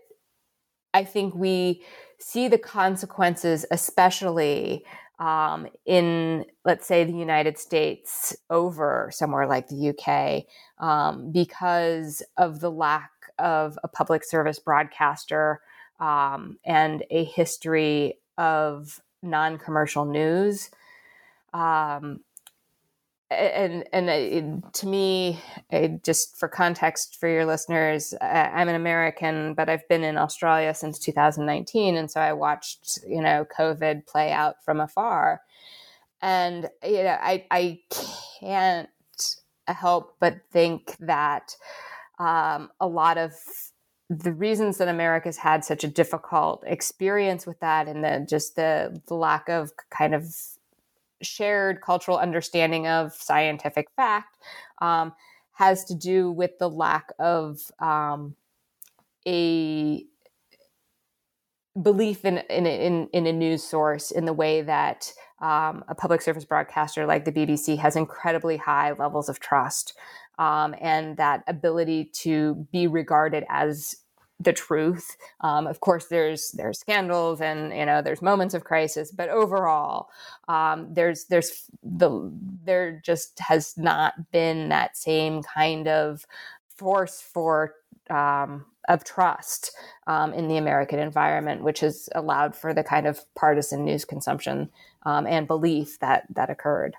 i 0.96 1.04
think 1.04 1.36
we 1.36 1.84
see 2.18 2.48
the 2.48 2.58
consequences 2.58 3.66
especially 3.70 4.84
um, 5.20 5.68
in 5.86 6.44
let's 6.66 6.88
say 6.88 7.04
the 7.04 7.14
united 7.14 7.60
states 7.60 8.36
over 8.50 9.12
somewhere 9.14 9.46
like 9.46 9.68
the 9.68 9.90
uk 9.90 10.44
um, 10.84 11.32
because 11.32 12.24
of 12.38 12.62
the 12.62 12.72
lack 12.72 13.12
of 13.38 13.78
a 13.84 13.88
public 13.88 14.24
service 14.24 14.58
broadcaster 14.58 15.62
um, 16.00 16.58
and 16.66 17.04
a 17.12 17.24
history 17.24 18.18
of 18.38 19.02
non-commercial 19.22 20.06
news 20.06 20.70
um, 21.54 22.20
and 23.32 23.84
and 23.92 24.10
it, 24.10 24.74
to 24.74 24.88
me 24.88 25.42
it, 25.70 26.04
just 26.04 26.38
for 26.38 26.48
context 26.48 27.20
for 27.20 27.28
your 27.28 27.46
listeners 27.46 28.14
i'm 28.22 28.68
an 28.68 28.76
american 28.76 29.54
but 29.54 29.70
i've 29.70 29.88
been 29.88 30.04
in 30.04 30.18
australia 30.18 30.74
since 30.74 31.00
2019 31.00 31.96
and 31.96 32.12
so 32.12 32.20
i 32.20 32.34
watched 32.34 33.00
you 33.08 33.22
know 33.22 33.46
covid 33.58 34.06
play 34.06 34.32
out 34.32 34.64
from 34.64 34.80
afar. 34.80 35.42
And 36.22 36.70
you 36.84 37.04
know 37.04 37.18
i 37.22 37.46
i 37.52 37.80
can't 38.40 38.90
help 39.68 40.16
but 40.20 40.38
think 40.52 40.96
that 41.00 41.56
um, 42.20 42.70
a 42.80 42.88
lot 42.88 43.18
of 43.18 43.34
the 44.20 44.34
reasons 44.34 44.78
that 44.78 44.88
America's 44.88 45.38
had 45.38 45.66
such 45.66 45.84
a 45.84 45.88
difficult 45.88 46.64
experience 46.68 47.46
with 47.46 47.60
that 47.60 47.88
and 47.88 48.04
the 48.04 48.26
just 48.30 48.56
the, 48.56 49.02
the 49.08 49.16
lack 49.16 49.50
of 49.50 49.72
kind 49.90 50.14
of 50.14 50.34
shared 51.22 51.82
cultural 51.82 52.18
understanding 52.18 52.88
of 52.88 53.14
scientific 53.14 53.88
fact 53.96 54.38
um, 54.82 55.14
has 55.54 55.86
to 55.86 55.96
do 55.96 56.32
with 56.32 56.58
the 56.60 56.70
lack 56.70 57.12
of 57.20 57.60
um, 57.80 58.36
a 59.28 60.06
belief 61.82 62.24
in, 62.24 62.40
in, 62.50 62.68
in, 62.68 63.10
in, 63.14 63.26
a 63.26 63.34
news 63.34 63.64
source 63.64 64.12
in 64.12 64.26
the 64.26 64.34
way 64.34 64.62
that 64.62 65.12
um, 65.42 65.84
a 65.88 65.96
public 65.96 66.22
service 66.22 66.46
broadcaster 66.46 67.06
like 67.08 67.26
the 67.26 67.32
BBC 67.32 67.78
has 67.80 67.96
incredibly 67.96 68.58
high 68.58 68.92
levels 68.92 69.28
of 69.28 69.40
trust 69.40 69.94
um, 70.38 70.76
and 70.80 71.18
that 71.18 71.44
ability 71.48 72.06
to 72.06 72.68
be 72.72 72.86
regarded 72.86 73.44
as 73.50 74.03
the 74.44 74.54
truth. 74.54 75.18
Um, 75.42 75.68
of 75.68 75.80
course, 75.80 76.08
there's 76.08 76.52
there's 76.52 76.80
scandals 76.80 77.42
and 77.42 77.74
you 77.76 77.86
know 77.86 78.02
there's 78.02 78.22
moments 78.22 78.54
of 78.54 78.64
crisis, 78.64 79.12
but 79.12 79.30
overall, 79.30 80.10
um, 80.48 80.94
there's 80.94 81.26
there's 81.26 81.70
the 81.84 82.32
there 82.64 83.02
just 83.04 83.40
has 83.40 83.78
not 83.78 84.32
been 84.32 84.70
that 84.70 84.98
same 84.98 85.42
kind 85.44 85.88
of 85.88 86.26
force 86.76 87.22
for 87.22 87.76
um, 88.10 88.66
of 88.90 89.04
trust 89.04 89.72
um, 90.08 90.34
in 90.34 90.48
the 90.48 90.58
American 90.58 91.00
environment, 91.00 91.64
which 91.64 91.80
has 91.80 92.10
allowed 92.16 92.56
for 92.56 92.74
the 92.74 92.84
kind 92.84 93.08
of 93.08 93.22
partisan 93.36 93.86
news 93.86 94.06
consumption 94.06 94.70
um, 95.04 95.26
and 95.26 95.48
belief 95.48 96.00
that 96.00 96.26
that 96.34 96.50
occurred 96.50 96.96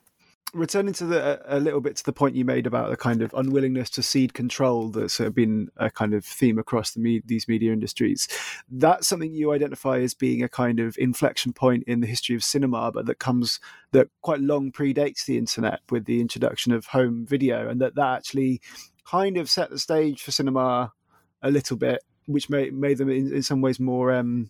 returning 0.54 0.94
to 0.94 1.04
the 1.04 1.40
a 1.44 1.58
little 1.58 1.80
bit 1.80 1.96
to 1.96 2.04
the 2.04 2.12
point 2.12 2.36
you 2.36 2.44
made 2.44 2.66
about 2.66 2.88
the 2.88 2.96
kind 2.96 3.22
of 3.22 3.34
unwillingness 3.34 3.90
to 3.90 4.02
cede 4.02 4.32
control 4.32 4.88
that's 4.88 5.18
been 5.30 5.68
a 5.76 5.90
kind 5.90 6.14
of 6.14 6.24
theme 6.24 6.58
across 6.58 6.92
the 6.92 7.00
me- 7.00 7.22
these 7.26 7.48
media 7.48 7.72
industries 7.72 8.28
that's 8.70 9.08
something 9.08 9.34
you 9.34 9.52
identify 9.52 9.98
as 9.98 10.14
being 10.14 10.42
a 10.42 10.48
kind 10.48 10.78
of 10.78 10.96
inflection 10.98 11.52
point 11.52 11.82
in 11.86 12.00
the 12.00 12.06
history 12.06 12.36
of 12.36 12.44
cinema 12.44 12.92
but 12.92 13.06
that 13.06 13.18
comes 13.18 13.58
that 13.90 14.08
quite 14.22 14.40
long 14.40 14.70
predates 14.70 15.26
the 15.26 15.36
internet 15.36 15.80
with 15.90 16.04
the 16.04 16.20
introduction 16.20 16.72
of 16.72 16.86
home 16.86 17.26
video 17.26 17.68
and 17.68 17.80
that 17.80 17.94
that 17.96 18.16
actually 18.16 18.60
kind 19.04 19.36
of 19.36 19.50
set 19.50 19.70
the 19.70 19.78
stage 19.78 20.22
for 20.22 20.30
cinema 20.30 20.92
a 21.42 21.50
little 21.50 21.76
bit 21.76 22.02
which 22.26 22.48
made 22.48 22.72
made 22.72 22.98
them 22.98 23.10
in, 23.10 23.32
in 23.32 23.42
some 23.42 23.60
ways 23.60 23.80
more 23.80 24.12
um, 24.12 24.48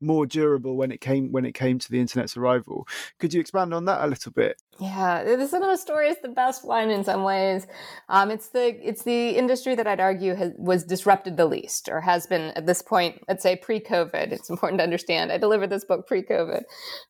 more 0.00 0.26
durable 0.26 0.76
when 0.76 0.90
it 0.90 1.00
came 1.00 1.30
when 1.32 1.44
it 1.44 1.52
came 1.52 1.78
to 1.78 1.90
the 1.90 2.00
internet's 2.00 2.36
arrival. 2.36 2.86
Could 3.18 3.34
you 3.34 3.40
expand 3.40 3.74
on 3.74 3.84
that 3.84 4.02
a 4.02 4.06
little 4.06 4.32
bit? 4.32 4.60
Yeah, 4.78 5.22
the 5.36 5.46
cinema 5.46 5.76
story 5.76 6.08
is 6.08 6.16
the 6.22 6.28
best 6.28 6.64
one 6.64 6.90
in 6.90 7.04
some 7.04 7.22
ways. 7.22 7.66
Um, 8.08 8.30
it's 8.30 8.48
the 8.48 8.76
it's 8.86 9.02
the 9.02 9.30
industry 9.30 9.74
that 9.74 9.86
I'd 9.86 10.00
argue 10.00 10.34
has, 10.34 10.52
was 10.56 10.84
disrupted 10.84 11.36
the 11.36 11.46
least, 11.46 11.88
or 11.88 12.00
has 12.00 12.26
been 12.26 12.52
at 12.56 12.66
this 12.66 12.80
point. 12.80 13.22
Let's 13.28 13.42
say 13.42 13.56
pre-COVID. 13.56 14.32
It's 14.32 14.48
important 14.48 14.78
to 14.78 14.84
understand. 14.84 15.30
I 15.30 15.38
delivered 15.38 15.70
this 15.70 15.84
book 15.84 16.06
pre-COVID. 16.06 16.62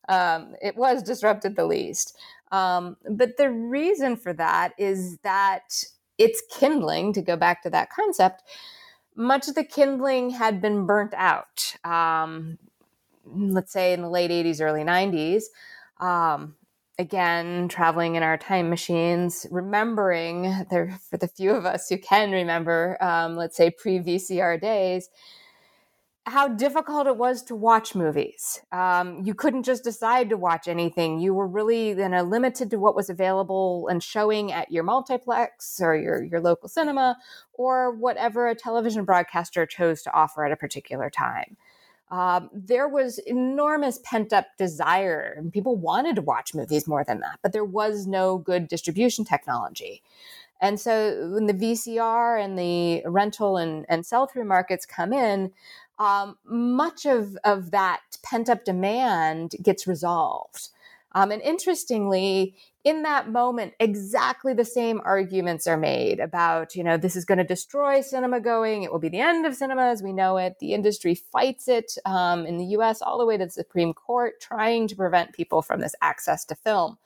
Um, 0.09 0.55
it 0.61 0.75
was 0.75 1.01
disrupted 1.01 1.55
the 1.55 1.65
least, 1.65 2.17
um, 2.51 2.97
but 3.09 3.37
the 3.37 3.49
reason 3.49 4.17
for 4.17 4.33
that 4.33 4.73
is 4.77 5.17
that 5.23 5.83
it's 6.17 6.43
kindling. 6.51 7.13
To 7.13 7.21
go 7.21 7.37
back 7.37 7.63
to 7.63 7.69
that 7.69 7.89
concept, 7.89 8.43
much 9.15 9.47
of 9.47 9.55
the 9.55 9.63
kindling 9.63 10.31
had 10.31 10.61
been 10.61 10.85
burnt 10.85 11.13
out. 11.15 11.75
Um, 11.83 12.57
let's 13.25 13.71
say 13.71 13.93
in 13.93 14.01
the 14.01 14.09
late 14.09 14.31
80s, 14.31 14.61
early 14.61 14.83
90s. 14.83 15.43
Um, 15.99 16.55
again, 16.97 17.67
traveling 17.67 18.15
in 18.15 18.23
our 18.23 18.37
time 18.37 18.69
machines, 18.69 19.47
remembering 19.51 20.65
there 20.69 20.99
for 21.09 21.17
the 21.17 21.27
few 21.27 21.51
of 21.51 21.65
us 21.65 21.89
who 21.89 21.97
can 21.97 22.31
remember, 22.31 22.97
um, 23.01 23.35
let's 23.35 23.57
say 23.57 23.71
pre 23.71 23.99
VCR 23.99 24.59
days, 24.61 25.09
how 26.27 26.47
difficult 26.47 27.07
it 27.07 27.17
was 27.17 27.41
to 27.41 27.55
watch 27.55 27.95
movies. 27.95 28.61
Um, 28.71 29.23
you 29.25 29.33
couldn't 29.33 29.63
just 29.63 29.83
decide 29.83 30.29
to 30.29 30.37
watch 30.37 30.67
anything. 30.67 31.19
You 31.19 31.33
were 31.33 31.47
really 31.47 31.89
you 31.89 32.09
know, 32.09 32.21
limited 32.21 32.69
to 32.69 32.77
what 32.77 32.95
was 32.95 33.09
available 33.09 33.87
and 33.89 34.03
showing 34.03 34.51
at 34.51 34.71
your 34.71 34.83
multiplex 34.83 35.79
or 35.81 35.95
your, 35.95 36.23
your 36.23 36.39
local 36.39 36.69
cinema 36.69 37.17
or 37.53 37.95
whatever 37.95 38.47
a 38.47 38.55
television 38.55 39.03
broadcaster 39.03 39.65
chose 39.65 40.03
to 40.03 40.13
offer 40.13 40.45
at 40.45 40.51
a 40.51 40.55
particular 40.55 41.09
time 41.09 41.57
um, 42.11 42.49
there 42.53 42.89
was 42.89 43.19
enormous 43.19 43.99
pent 44.03 44.33
up 44.33 44.45
desire, 44.57 45.33
and 45.37 45.51
people 45.51 45.77
wanted 45.77 46.17
to 46.17 46.21
watch 46.21 46.53
movies 46.53 46.87
more 46.87 47.05
than 47.05 47.21
that, 47.21 47.39
but 47.41 47.53
there 47.53 47.65
was 47.65 48.05
no 48.05 48.37
good 48.37 48.67
distribution 48.67 49.23
technology. 49.23 50.03
And 50.59 50.79
so 50.79 51.31
when 51.33 51.47
the 51.47 51.53
VCR 51.53 52.43
and 52.43 52.59
the 52.59 53.01
rental 53.05 53.57
and, 53.57 53.85
and 53.89 54.05
sell 54.05 54.27
through 54.27 54.43
markets 54.43 54.85
come 54.85 55.13
in, 55.13 55.51
um, 55.97 56.37
much 56.45 57.05
of, 57.05 57.37
of 57.43 57.71
that 57.71 58.01
pent 58.23 58.49
up 58.49 58.65
demand 58.65 59.55
gets 59.63 59.87
resolved. 59.87 60.69
Um, 61.13 61.31
and 61.31 61.41
interestingly, 61.41 62.55
in 62.83 63.03
that 63.03 63.29
moment, 63.29 63.73
exactly 63.79 64.53
the 64.53 64.65
same 64.65 65.01
arguments 65.03 65.67
are 65.67 65.77
made 65.77 66.19
about, 66.19 66.75
you 66.75 66.83
know, 66.83 66.97
this 66.97 67.15
is 67.15 67.25
going 67.25 67.37
to 67.37 67.43
destroy 67.43 68.01
cinema 68.01 68.39
going. 68.39 68.83
It 68.83 68.91
will 68.91 68.99
be 68.99 69.09
the 69.09 69.19
end 69.19 69.45
of 69.45 69.55
cinema 69.55 69.83
as 69.83 70.01
we 70.01 70.13
know 70.13 70.37
it. 70.37 70.57
The 70.59 70.73
industry 70.73 71.15
fights 71.15 71.67
it 71.67 71.93
um, 72.05 72.45
in 72.45 72.57
the 72.57 72.65
US 72.77 73.01
all 73.01 73.17
the 73.17 73.25
way 73.25 73.37
to 73.37 73.45
the 73.45 73.51
Supreme 73.51 73.93
Court, 73.93 74.39
trying 74.39 74.87
to 74.87 74.95
prevent 74.95 75.33
people 75.33 75.61
from 75.61 75.81
this 75.81 75.95
access 76.01 76.45
to 76.45 76.55
film. 76.55 76.97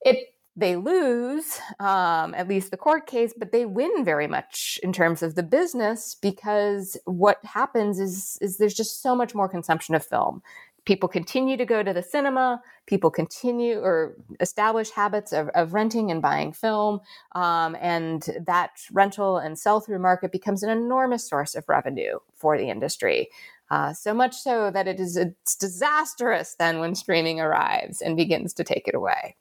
It 0.00 0.34
they 0.58 0.74
lose, 0.74 1.60
um, 1.78 2.34
at 2.34 2.48
least 2.48 2.72
the 2.72 2.76
court 2.76 3.06
case, 3.06 3.32
but 3.38 3.52
they 3.52 3.64
win 3.64 4.04
very 4.04 4.26
much 4.26 4.80
in 4.82 4.92
terms 4.92 5.22
of 5.22 5.36
the 5.36 5.42
business 5.44 6.16
because 6.20 6.96
what 7.04 7.38
happens 7.44 8.00
is, 8.00 8.38
is 8.40 8.58
there's 8.58 8.74
just 8.74 9.00
so 9.00 9.14
much 9.14 9.36
more 9.36 9.48
consumption 9.48 9.94
of 9.94 10.04
film 10.04 10.42
people 10.88 11.06
continue 11.08 11.54
to 11.54 11.66
go 11.66 11.82
to 11.82 11.92
the 11.92 12.02
cinema 12.02 12.62
people 12.86 13.10
continue 13.10 13.78
or 13.78 14.16
establish 14.40 14.88
habits 14.88 15.34
of, 15.34 15.50
of 15.50 15.74
renting 15.74 16.10
and 16.10 16.22
buying 16.22 16.50
film 16.50 16.98
um, 17.32 17.76
and 17.78 18.30
that 18.46 18.70
rental 18.90 19.36
and 19.36 19.58
sell-through 19.58 19.98
market 19.98 20.32
becomes 20.32 20.62
an 20.62 20.70
enormous 20.70 21.28
source 21.28 21.54
of 21.54 21.68
revenue 21.68 22.18
for 22.34 22.56
the 22.56 22.70
industry 22.70 23.28
uh, 23.70 23.92
so 23.92 24.14
much 24.14 24.34
so 24.34 24.70
that 24.70 24.88
it 24.88 24.98
is 24.98 25.20
disastrous 25.60 26.54
then 26.58 26.78
when 26.78 26.94
streaming 26.94 27.38
arrives 27.38 28.00
and 28.00 28.16
begins 28.16 28.54
to 28.54 28.64
take 28.64 28.88
it 28.88 28.94
away. 28.94 29.36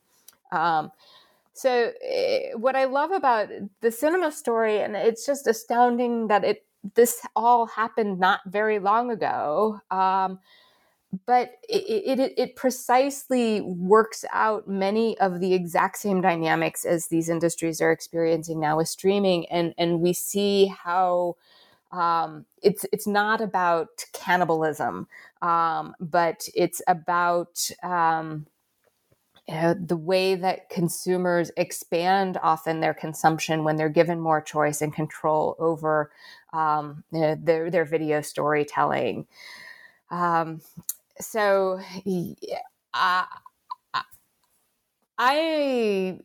Um, 0.52 0.92
so 1.54 1.92
eh, 2.04 2.52
what 2.56 2.76
i 2.76 2.86
love 2.86 3.12
about 3.12 3.50
the 3.82 3.90
cinema 3.90 4.32
story 4.32 4.80
and 4.80 4.96
it's 4.96 5.26
just 5.26 5.48
astounding 5.48 6.28
that 6.28 6.44
it 6.44 6.66
this 6.94 7.26
all 7.36 7.66
happened 7.66 8.20
not 8.20 8.42
very 8.46 8.80
long 8.80 9.10
ago 9.10 9.80
um, 9.90 10.40
but 11.26 11.54
it, 11.70 12.20
it, 12.20 12.34
it, 12.38 12.56
precisely 12.56 13.62
works 13.62 14.26
out 14.34 14.68
many 14.68 15.18
of 15.20 15.40
the 15.40 15.54
exact 15.54 15.98
same 15.98 16.20
dynamics 16.20 16.84
as 16.84 17.08
these 17.08 17.30
industries 17.30 17.80
are 17.80 17.92
experiencing 17.92 18.60
now 18.60 18.78
with 18.78 18.90
streaming 18.90 19.46
and 19.48 19.74
and 19.78 20.02
we 20.02 20.12
see 20.12 20.66
how 20.68 21.36
um, 21.94 22.46
it's 22.62 22.86
it's 22.92 23.08
not 23.08 23.40
about 23.40 24.04
cannibalism 24.12 25.08
um, 25.42 25.96
but 26.02 26.48
it's 26.54 26.82
about 26.88 27.70
um, 27.84 28.46
you 29.48 29.56
know, 29.56 29.74
the 29.74 29.96
way 29.96 30.36
that 30.36 30.70
consumers 30.70 31.52
expand 31.56 32.38
often 32.44 32.82
their 32.82 32.94
consumption 32.94 33.64
when 33.64 33.78
they're 33.78 33.88
given 33.88 34.20
more 34.20 34.42
choice 34.42 34.82
and 34.82 34.94
control 34.94 35.56
over 35.58 36.12
um, 36.52 37.04
you 37.12 37.22
know, 37.22 37.36
their 37.42 37.72
their 37.72 37.86
video 37.86 38.20
storytelling. 38.22 39.26
Um, 40.10 40.62
so 41.20 41.80
uh, 42.94 43.24
I 45.18 46.20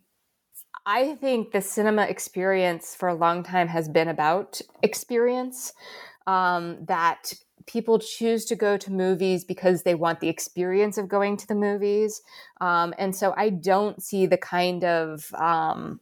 I 0.84 1.14
think 1.16 1.52
the 1.52 1.60
cinema 1.60 2.02
experience 2.02 2.94
for 2.94 3.08
a 3.08 3.14
long 3.14 3.42
time 3.42 3.68
has 3.68 3.88
been 3.88 4.08
about 4.08 4.60
experience. 4.82 5.72
Um, 6.26 6.84
that 6.84 7.32
people 7.66 7.98
choose 7.98 8.44
to 8.44 8.54
go 8.54 8.76
to 8.76 8.92
movies 8.92 9.44
because 9.44 9.82
they 9.82 9.94
want 9.94 10.20
the 10.20 10.28
experience 10.28 10.98
of 10.98 11.08
going 11.08 11.36
to 11.36 11.46
the 11.48 11.54
movies, 11.54 12.22
um, 12.60 12.94
and 12.98 13.14
so 13.14 13.34
I 13.36 13.50
don't 13.50 14.02
see 14.02 14.26
the 14.26 14.36
kind 14.36 14.84
of 14.84 15.32
um, 15.34 16.00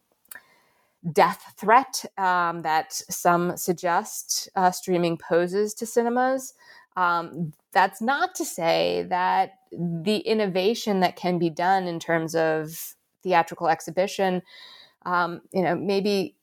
death 1.13 1.55
threat 1.59 2.05
um, 2.19 2.63
that 2.63 2.93
some 2.93 3.57
suggest 3.57 4.49
uh, 4.57 4.71
streaming 4.71 5.17
poses 5.17 5.75
to 5.75 5.87
cinemas. 5.87 6.55
Um, 6.97 7.53
that's 7.73 8.01
not 8.01 8.35
to 8.37 8.45
say 8.45 9.07
that 9.09 9.53
the 9.73 10.19
innovation 10.19 11.01
that 11.01 11.17
can 11.17 11.39
be 11.39 11.51
done 11.51 11.87
in 11.87 11.99
terms 11.99 12.35
of 12.35 12.95
theatrical 13.23 13.69
exhibition, 13.69 14.43
um, 15.07 15.43
you 15.53 15.63
know, 15.63 15.77
maybe 15.77 16.37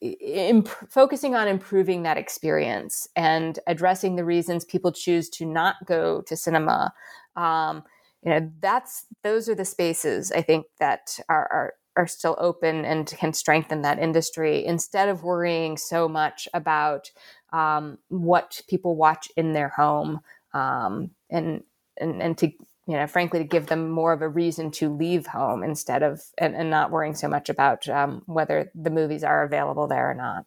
imp- 0.00 0.68
focusing 0.88 1.34
on 1.34 1.46
improving 1.46 2.02
that 2.02 2.16
experience 2.16 3.08
and 3.14 3.58
addressing 3.66 4.16
the 4.16 4.24
reasons 4.24 4.64
people 4.64 4.92
choose 4.92 5.28
to 5.28 5.44
not 5.44 5.76
go 5.86 6.22
to 6.22 6.36
cinema. 6.36 6.92
Um, 7.36 7.82
you 8.22 8.30
know, 8.30 8.50
that's 8.60 9.06
those 9.22 9.48
are 9.48 9.54
the 9.54 9.64
spaces 9.64 10.32
I 10.32 10.42
think 10.42 10.66
that 10.78 11.18
are, 11.28 11.48
are 11.50 11.74
are 11.96 12.06
still 12.06 12.36
open 12.38 12.84
and 12.84 13.06
can 13.08 13.32
strengthen 13.32 13.82
that 13.82 13.98
industry 13.98 14.64
instead 14.64 15.08
of 15.08 15.24
worrying 15.24 15.76
so 15.76 16.08
much 16.08 16.46
about 16.54 17.10
um, 17.52 17.98
what 18.08 18.60
people 18.68 18.96
watch 18.96 19.28
in 19.36 19.52
their 19.52 19.68
home 19.68 20.20
um, 20.52 21.10
and, 21.30 21.62
and 21.98 22.22
and 22.22 22.38
to 22.38 22.48
you 22.86 22.96
know 22.96 23.06
frankly 23.06 23.38
to 23.40 23.44
give 23.44 23.66
them 23.66 23.90
more 23.90 24.12
of 24.12 24.22
a 24.22 24.28
reason 24.28 24.70
to 24.70 24.94
leave 24.94 25.26
home 25.26 25.62
instead 25.62 26.02
of 26.02 26.20
and, 26.38 26.54
and 26.54 26.70
not 26.70 26.90
worrying 26.90 27.14
so 27.14 27.28
much 27.28 27.48
about 27.48 27.88
um, 27.88 28.22
whether 28.26 28.70
the 28.74 28.90
movies 28.90 29.24
are 29.24 29.44
available 29.44 29.86
there 29.86 30.10
or 30.10 30.14
not 30.14 30.44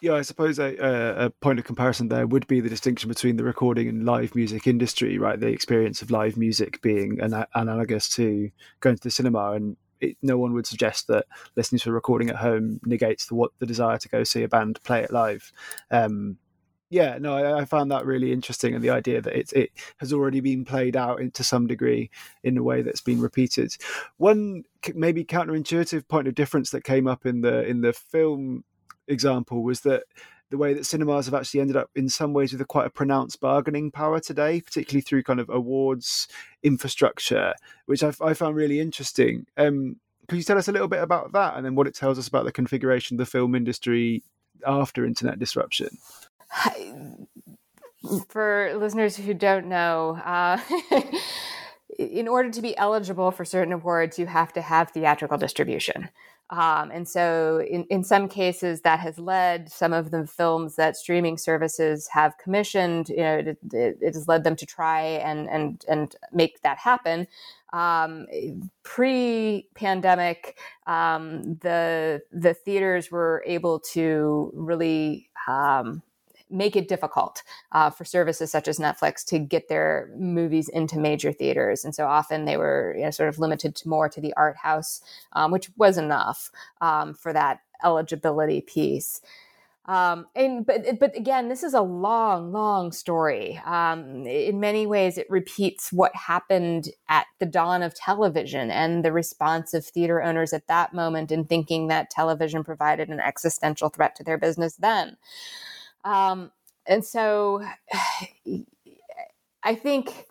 yeah, 0.00 0.14
I 0.14 0.22
suppose 0.22 0.58
a, 0.58 0.76
a, 1.24 1.30
point 1.30 1.58
of 1.58 1.64
comparison 1.64 2.08
there 2.08 2.26
would 2.26 2.46
be 2.46 2.60
the 2.60 2.68
distinction 2.68 3.08
between 3.08 3.36
the 3.36 3.44
recording 3.44 3.88
and 3.88 4.04
live 4.04 4.34
music 4.34 4.66
industry, 4.66 5.18
right? 5.18 5.40
The 5.40 5.48
experience 5.48 6.02
of 6.02 6.10
live 6.10 6.36
music 6.36 6.80
being 6.82 7.20
an, 7.20 7.44
analogous 7.54 8.08
to 8.10 8.50
going 8.80 8.96
to 8.96 9.02
the 9.02 9.10
cinema, 9.10 9.52
and 9.52 9.76
it, 10.00 10.16
no 10.22 10.38
one 10.38 10.52
would 10.52 10.66
suggest 10.66 11.08
that 11.08 11.26
listening 11.56 11.80
to 11.80 11.90
a 11.90 11.92
recording 11.92 12.30
at 12.30 12.36
home 12.36 12.80
negates 12.84 13.26
the 13.26 13.34
what 13.34 13.50
the 13.58 13.66
desire 13.66 13.98
to 13.98 14.08
go 14.08 14.22
see 14.22 14.44
a 14.44 14.48
band 14.48 14.80
play 14.84 15.02
it 15.02 15.12
live. 15.12 15.52
Um, 15.90 16.38
yeah, 16.90 17.18
no, 17.20 17.36
I, 17.36 17.60
I, 17.60 17.64
found 17.64 17.90
that 17.90 18.06
really 18.06 18.32
interesting, 18.32 18.74
and 18.74 18.82
the 18.82 18.90
idea 18.90 19.20
that 19.20 19.38
it 19.38 19.52
it 19.52 19.70
has 19.98 20.12
already 20.12 20.40
been 20.40 20.64
played 20.64 20.96
out 20.96 21.20
to 21.34 21.44
some 21.44 21.66
degree 21.66 22.10
in 22.42 22.56
a 22.56 22.62
way 22.62 22.82
that's 22.82 23.02
been 23.02 23.20
repeated. 23.20 23.76
One 24.16 24.64
maybe 24.94 25.24
counterintuitive 25.24 26.08
point 26.08 26.28
of 26.28 26.34
difference 26.34 26.70
that 26.70 26.84
came 26.84 27.06
up 27.06 27.26
in 27.26 27.42
the 27.42 27.66
in 27.66 27.82
the 27.82 27.92
film 27.92 28.64
example 29.06 29.62
was 29.62 29.80
that 29.80 30.04
the 30.50 30.56
way 30.56 30.72
that 30.72 30.86
cinemas 30.86 31.26
have 31.26 31.34
actually 31.34 31.60
ended 31.60 31.76
up 31.76 31.90
in 31.94 32.08
some 32.08 32.32
ways 32.32 32.52
with 32.52 32.60
a 32.60 32.64
quite 32.64 32.86
a 32.86 32.90
pronounced 32.90 33.40
bargaining 33.40 33.90
power 33.90 34.18
today, 34.18 34.60
particularly 34.60 35.02
through 35.02 35.22
kind 35.22 35.40
of 35.40 35.50
awards 35.50 36.26
infrastructure, 36.62 37.52
which 37.86 38.02
I, 38.02 38.12
I 38.22 38.32
found 38.32 38.56
really 38.56 38.80
interesting. 38.80 39.46
Um, 39.56 39.96
could 40.26 40.36
you 40.36 40.44
tell 40.44 40.58
us 40.58 40.68
a 40.68 40.72
little 40.72 40.88
bit 40.88 41.02
about 41.02 41.32
that 41.32 41.56
and 41.56 41.64
then 41.64 41.74
what 41.74 41.86
it 41.86 41.94
tells 41.94 42.18
us 42.18 42.28
about 42.28 42.44
the 42.44 42.52
configuration 42.52 43.16
of 43.16 43.18
the 43.18 43.30
film 43.30 43.54
industry 43.54 44.22
after 44.66 45.04
internet 45.04 45.38
disruption? 45.38 45.88
For 48.28 48.72
listeners 48.76 49.16
who 49.16 49.34
don't 49.34 49.66
know, 49.66 50.18
uh, 50.24 50.58
in 51.98 52.28
order 52.28 52.50
to 52.50 52.62
be 52.62 52.76
eligible 52.76 53.30
for 53.30 53.44
certain 53.44 53.72
awards, 53.72 54.18
you 54.18 54.26
have 54.26 54.52
to 54.54 54.62
have 54.62 54.90
theatrical 54.90 55.36
distribution. 55.36 56.08
Um, 56.50 56.90
and 56.90 57.06
so, 57.06 57.60
in, 57.60 57.84
in 57.84 58.02
some 58.02 58.26
cases, 58.26 58.80
that 58.80 59.00
has 59.00 59.18
led 59.18 59.70
some 59.70 59.92
of 59.92 60.10
the 60.10 60.26
films 60.26 60.76
that 60.76 60.96
streaming 60.96 61.36
services 61.36 62.08
have 62.08 62.38
commissioned. 62.38 63.10
You 63.10 63.16
know, 63.16 63.38
it, 63.38 63.48
it, 63.48 63.98
it 64.00 64.14
has 64.14 64.26
led 64.28 64.44
them 64.44 64.56
to 64.56 64.64
try 64.64 65.02
and 65.02 65.46
and 65.50 65.84
and 65.88 66.16
make 66.32 66.62
that 66.62 66.78
happen. 66.78 67.26
Um, 67.74 68.26
pre-pandemic, 68.82 70.58
um, 70.86 71.56
the 71.60 72.22
the 72.32 72.54
theaters 72.54 73.10
were 73.10 73.44
able 73.46 73.80
to 73.92 74.50
really 74.54 75.28
um, 75.46 76.02
make 76.50 76.76
it 76.76 76.88
difficult 76.88 77.42
uh, 77.72 77.90
for 77.90 78.04
services 78.04 78.50
such 78.50 78.68
as 78.68 78.78
Netflix 78.78 79.24
to 79.26 79.38
get 79.38 79.68
their 79.68 80.10
movies 80.16 80.68
into 80.68 80.98
major 80.98 81.32
theaters. 81.32 81.84
And 81.84 81.94
so 81.94 82.06
often 82.06 82.44
they 82.44 82.56
were 82.56 82.94
you 82.96 83.04
know, 83.04 83.10
sort 83.10 83.28
of 83.28 83.38
limited 83.38 83.74
to 83.76 83.88
more 83.88 84.08
to 84.08 84.20
the 84.20 84.34
art 84.36 84.56
house, 84.56 85.00
um, 85.32 85.50
which 85.50 85.70
was 85.76 85.98
enough 85.98 86.50
um, 86.80 87.14
for 87.14 87.32
that 87.32 87.60
eligibility 87.84 88.60
piece. 88.60 89.20
Um, 89.88 90.26
and 90.36 90.66
but 90.66 90.98
but 91.00 91.16
again, 91.16 91.48
this 91.48 91.62
is 91.62 91.72
a 91.72 91.80
long, 91.80 92.52
long 92.52 92.92
story. 92.92 93.58
Um, 93.64 94.26
in 94.26 94.60
many 94.60 94.86
ways, 94.86 95.16
it 95.16 95.26
repeats 95.30 95.90
what 95.90 96.14
happened 96.14 96.90
at 97.08 97.26
the 97.38 97.46
dawn 97.46 97.82
of 97.82 97.94
television 97.94 98.70
and 98.70 99.02
the 99.02 99.12
response 99.12 99.72
of 99.72 99.86
theater 99.86 100.22
owners 100.22 100.52
at 100.52 100.66
that 100.66 100.92
moment 100.92 101.32
in 101.32 101.46
thinking 101.46 101.88
that 101.88 102.10
television 102.10 102.64
provided 102.64 103.08
an 103.08 103.18
existential 103.18 103.88
threat 103.88 104.14
to 104.16 104.22
their 104.22 104.36
business 104.36 104.76
then. 104.76 105.16
Um, 106.08 106.50
and 106.86 107.04
so 107.04 107.62
I 109.62 109.74
think 109.74 110.26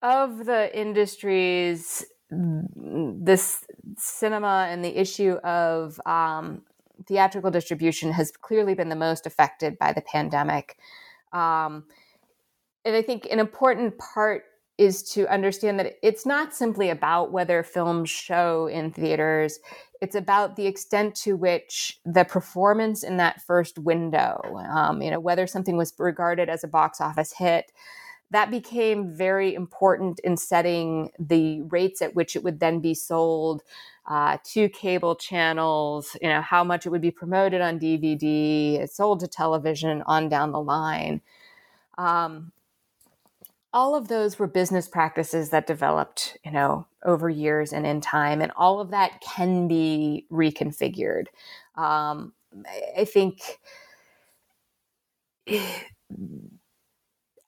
of 0.00 0.46
the 0.46 0.70
industries, 0.78 2.04
this 2.30 3.64
cinema 3.98 4.68
and 4.70 4.84
the 4.84 4.96
issue 4.96 5.32
of 5.42 6.00
um, 6.06 6.62
theatrical 7.08 7.50
distribution 7.50 8.12
has 8.12 8.30
clearly 8.30 8.74
been 8.74 8.90
the 8.90 8.96
most 8.96 9.26
affected 9.26 9.76
by 9.76 9.92
the 9.92 10.02
pandemic. 10.02 10.78
Um, 11.32 11.84
and 12.84 12.94
I 12.94 13.02
think 13.02 13.26
an 13.28 13.40
important 13.40 13.98
part 13.98 14.44
is 14.78 15.02
to 15.14 15.26
understand 15.32 15.80
that 15.80 15.94
it's 16.00 16.24
not 16.24 16.54
simply 16.54 16.90
about 16.90 17.32
whether 17.32 17.64
films 17.64 18.10
show 18.10 18.68
in 18.68 18.92
theaters. 18.92 19.58
It's 20.04 20.14
about 20.14 20.56
the 20.56 20.66
extent 20.66 21.14
to 21.22 21.34
which 21.34 21.98
the 22.04 22.24
performance 22.24 23.02
in 23.02 23.16
that 23.16 23.40
first 23.40 23.78
window, 23.78 24.38
um, 24.68 25.00
you 25.00 25.10
know, 25.10 25.18
whether 25.18 25.46
something 25.46 25.78
was 25.78 25.94
regarded 25.98 26.50
as 26.50 26.62
a 26.62 26.68
box 26.68 27.00
office 27.00 27.32
hit, 27.32 27.72
that 28.30 28.50
became 28.50 29.14
very 29.14 29.54
important 29.54 30.18
in 30.18 30.36
setting 30.36 31.10
the 31.18 31.62
rates 31.62 32.02
at 32.02 32.14
which 32.14 32.36
it 32.36 32.44
would 32.44 32.60
then 32.60 32.80
be 32.80 32.92
sold 32.92 33.62
uh, 34.06 34.36
to 34.44 34.68
cable 34.68 35.16
channels, 35.16 36.18
you 36.20 36.28
know, 36.28 36.42
how 36.42 36.62
much 36.62 36.84
it 36.84 36.90
would 36.90 37.00
be 37.00 37.10
promoted 37.10 37.62
on 37.62 37.80
DVD, 37.80 38.86
sold 38.86 39.20
to 39.20 39.26
television, 39.26 40.02
on 40.02 40.28
down 40.28 40.52
the 40.52 40.60
line. 40.60 41.22
Um, 41.96 42.52
all 43.74 43.96
of 43.96 44.08
those 44.08 44.38
were 44.38 44.46
business 44.46 44.88
practices 44.88 45.50
that 45.50 45.66
developed, 45.66 46.38
you 46.44 46.52
know, 46.52 46.86
over 47.04 47.28
years 47.28 47.72
and 47.72 47.84
in 47.86 48.00
time, 48.00 48.40
and 48.40 48.52
all 48.56 48.80
of 48.80 48.92
that 48.92 49.20
can 49.20 49.68
be 49.68 50.26
reconfigured. 50.32 51.26
Um, 51.76 52.32
I 52.96 53.04
think. 53.04 53.40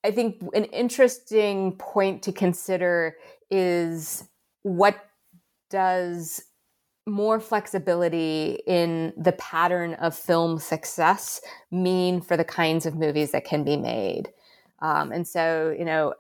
I 0.05 0.13
think 0.13 0.41
an 0.55 0.67
interesting 0.67 1.73
point 1.79 2.23
to 2.25 2.33
consider 2.33 3.17
is 3.51 4.23
what 4.63 4.97
does 5.69 6.43
more 7.07 7.41
flexibility 7.41 8.61
in 8.69 9.13
the 9.17 9.33
pattern 9.33 9.95
of 9.95 10.15
film 10.15 10.61
success 10.61 11.41
mean 11.73 12.21
for 12.21 12.37
the 12.37 12.45
kinds 12.45 12.87
of 12.87 12.95
movies 12.95 13.33
that 13.33 13.45
can 13.45 13.65
be 13.65 13.77
made? 13.77 14.29
Um, 14.81 15.13
and 15.13 15.27
so, 15.27 15.75
you 15.79 15.85
know, 15.85 16.15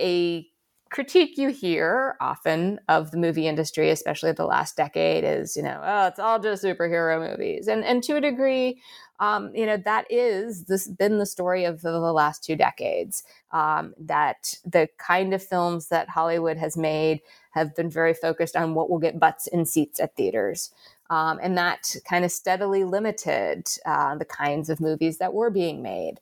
a, 0.00 0.46
critique 0.92 1.38
you 1.38 1.48
hear 1.48 2.16
often 2.20 2.78
of 2.86 3.10
the 3.10 3.16
movie 3.16 3.48
industry, 3.48 3.88
especially 3.88 4.30
the 4.30 4.44
last 4.44 4.76
decade, 4.76 5.24
is 5.24 5.56
you 5.56 5.62
know, 5.62 5.80
oh, 5.82 6.06
it's 6.06 6.18
all 6.18 6.38
just 6.38 6.62
superhero 6.62 7.30
movies, 7.30 7.66
and 7.66 7.82
and 7.82 8.02
to 8.04 8.16
a 8.16 8.20
degree, 8.20 8.80
um, 9.18 9.50
you 9.54 9.66
know, 9.66 9.78
that 9.78 10.04
is 10.10 10.64
this 10.66 10.86
been 10.86 11.18
the 11.18 11.26
story 11.26 11.64
of 11.64 11.80
the, 11.80 11.92
the 11.92 12.12
last 12.12 12.44
two 12.44 12.56
decades. 12.56 13.24
Um, 13.52 13.94
that 13.98 14.54
the 14.64 14.88
kind 14.98 15.34
of 15.34 15.42
films 15.42 15.88
that 15.88 16.10
Hollywood 16.10 16.58
has 16.58 16.76
made 16.76 17.20
have 17.52 17.74
been 17.74 17.90
very 17.90 18.14
focused 18.14 18.56
on 18.56 18.74
what 18.74 18.90
will 18.90 18.98
get 18.98 19.18
butts 19.18 19.46
in 19.46 19.64
seats 19.64 20.00
at 20.00 20.16
theaters. 20.16 20.72
Um, 21.10 21.38
and 21.42 21.58
that 21.58 21.94
kind 22.08 22.24
of 22.24 22.32
steadily 22.32 22.84
limited 22.84 23.68
uh, 23.84 24.16
the 24.16 24.24
kinds 24.24 24.70
of 24.70 24.80
movies 24.80 25.18
that 25.18 25.34
were 25.34 25.50
being 25.50 25.82
made. 25.82 26.20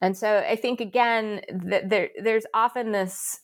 And 0.00 0.16
so 0.16 0.38
I 0.38 0.56
think 0.56 0.80
again 0.80 1.42
that 1.50 1.88
there 1.88 2.10
there's 2.22 2.44
often 2.52 2.92
this 2.92 3.40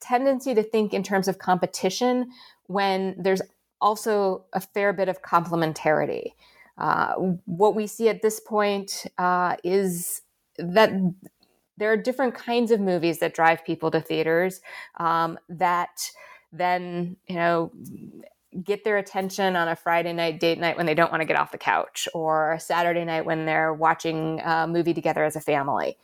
tendency 0.00 0.54
to 0.54 0.62
think 0.62 0.94
in 0.94 1.02
terms 1.02 1.28
of 1.28 1.38
competition 1.38 2.30
when 2.66 3.16
there's 3.18 3.42
also 3.80 4.44
a 4.52 4.60
fair 4.60 4.92
bit 4.92 5.08
of 5.08 5.22
complementarity. 5.22 6.32
Uh, 6.78 7.14
what 7.46 7.74
we 7.74 7.86
see 7.86 8.08
at 8.08 8.22
this 8.22 8.40
point 8.40 9.06
uh, 9.18 9.56
is 9.64 10.22
that 10.58 10.92
there 11.78 11.92
are 11.92 11.96
different 11.96 12.34
kinds 12.34 12.70
of 12.70 12.80
movies 12.80 13.18
that 13.18 13.34
drive 13.34 13.64
people 13.64 13.90
to 13.90 14.00
theaters 14.00 14.60
um, 14.98 15.38
that 15.48 16.10
then 16.52 17.16
you 17.28 17.36
know 17.36 17.72
get 18.62 18.84
their 18.84 18.98
attention 18.98 19.56
on 19.56 19.68
a 19.68 19.76
Friday 19.76 20.12
night 20.12 20.40
date 20.40 20.58
night 20.58 20.76
when 20.76 20.86
they 20.86 20.94
don't 20.94 21.10
want 21.10 21.20
to 21.20 21.26
get 21.26 21.36
off 21.36 21.52
the 21.52 21.58
couch, 21.58 22.08
or 22.14 22.52
a 22.52 22.60
Saturday 22.60 23.04
night 23.04 23.24
when 23.24 23.46
they're 23.46 23.74
watching 23.74 24.40
a 24.44 24.66
movie 24.66 24.94
together 24.94 25.24
as 25.24 25.36
a 25.36 25.40
family. 25.40 25.96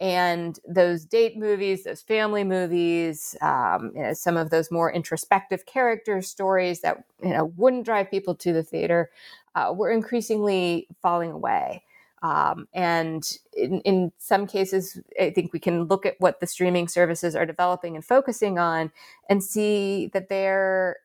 And 0.00 0.58
those 0.68 1.04
date 1.04 1.36
movies, 1.36 1.84
those 1.84 2.02
family 2.02 2.42
movies, 2.42 3.36
um, 3.40 3.92
you 3.94 4.02
know, 4.02 4.12
some 4.12 4.36
of 4.36 4.50
those 4.50 4.70
more 4.70 4.92
introspective 4.92 5.66
character 5.66 6.20
stories 6.20 6.80
that 6.80 7.04
you 7.22 7.30
know 7.30 7.46
wouldn't 7.56 7.84
drive 7.84 8.10
people 8.10 8.34
to 8.36 8.52
the 8.52 8.62
theater, 8.62 9.10
uh, 9.54 9.72
were 9.74 9.90
increasingly 9.90 10.88
falling 11.00 11.30
away. 11.30 11.82
Um, 12.24 12.68
and 12.72 13.38
in, 13.52 13.82
in, 13.82 14.10
some 14.16 14.46
cases, 14.46 14.98
I 15.20 15.28
think 15.28 15.52
we 15.52 15.58
can 15.58 15.84
look 15.84 16.06
at 16.06 16.18
what 16.20 16.40
the 16.40 16.46
streaming 16.46 16.88
services 16.88 17.36
are 17.36 17.44
developing 17.44 17.96
and 17.96 18.04
focusing 18.04 18.58
on 18.58 18.92
and 19.28 19.44
see 19.44 20.06
that 20.14 20.30
they're 20.30 20.96
uh, 20.96 21.03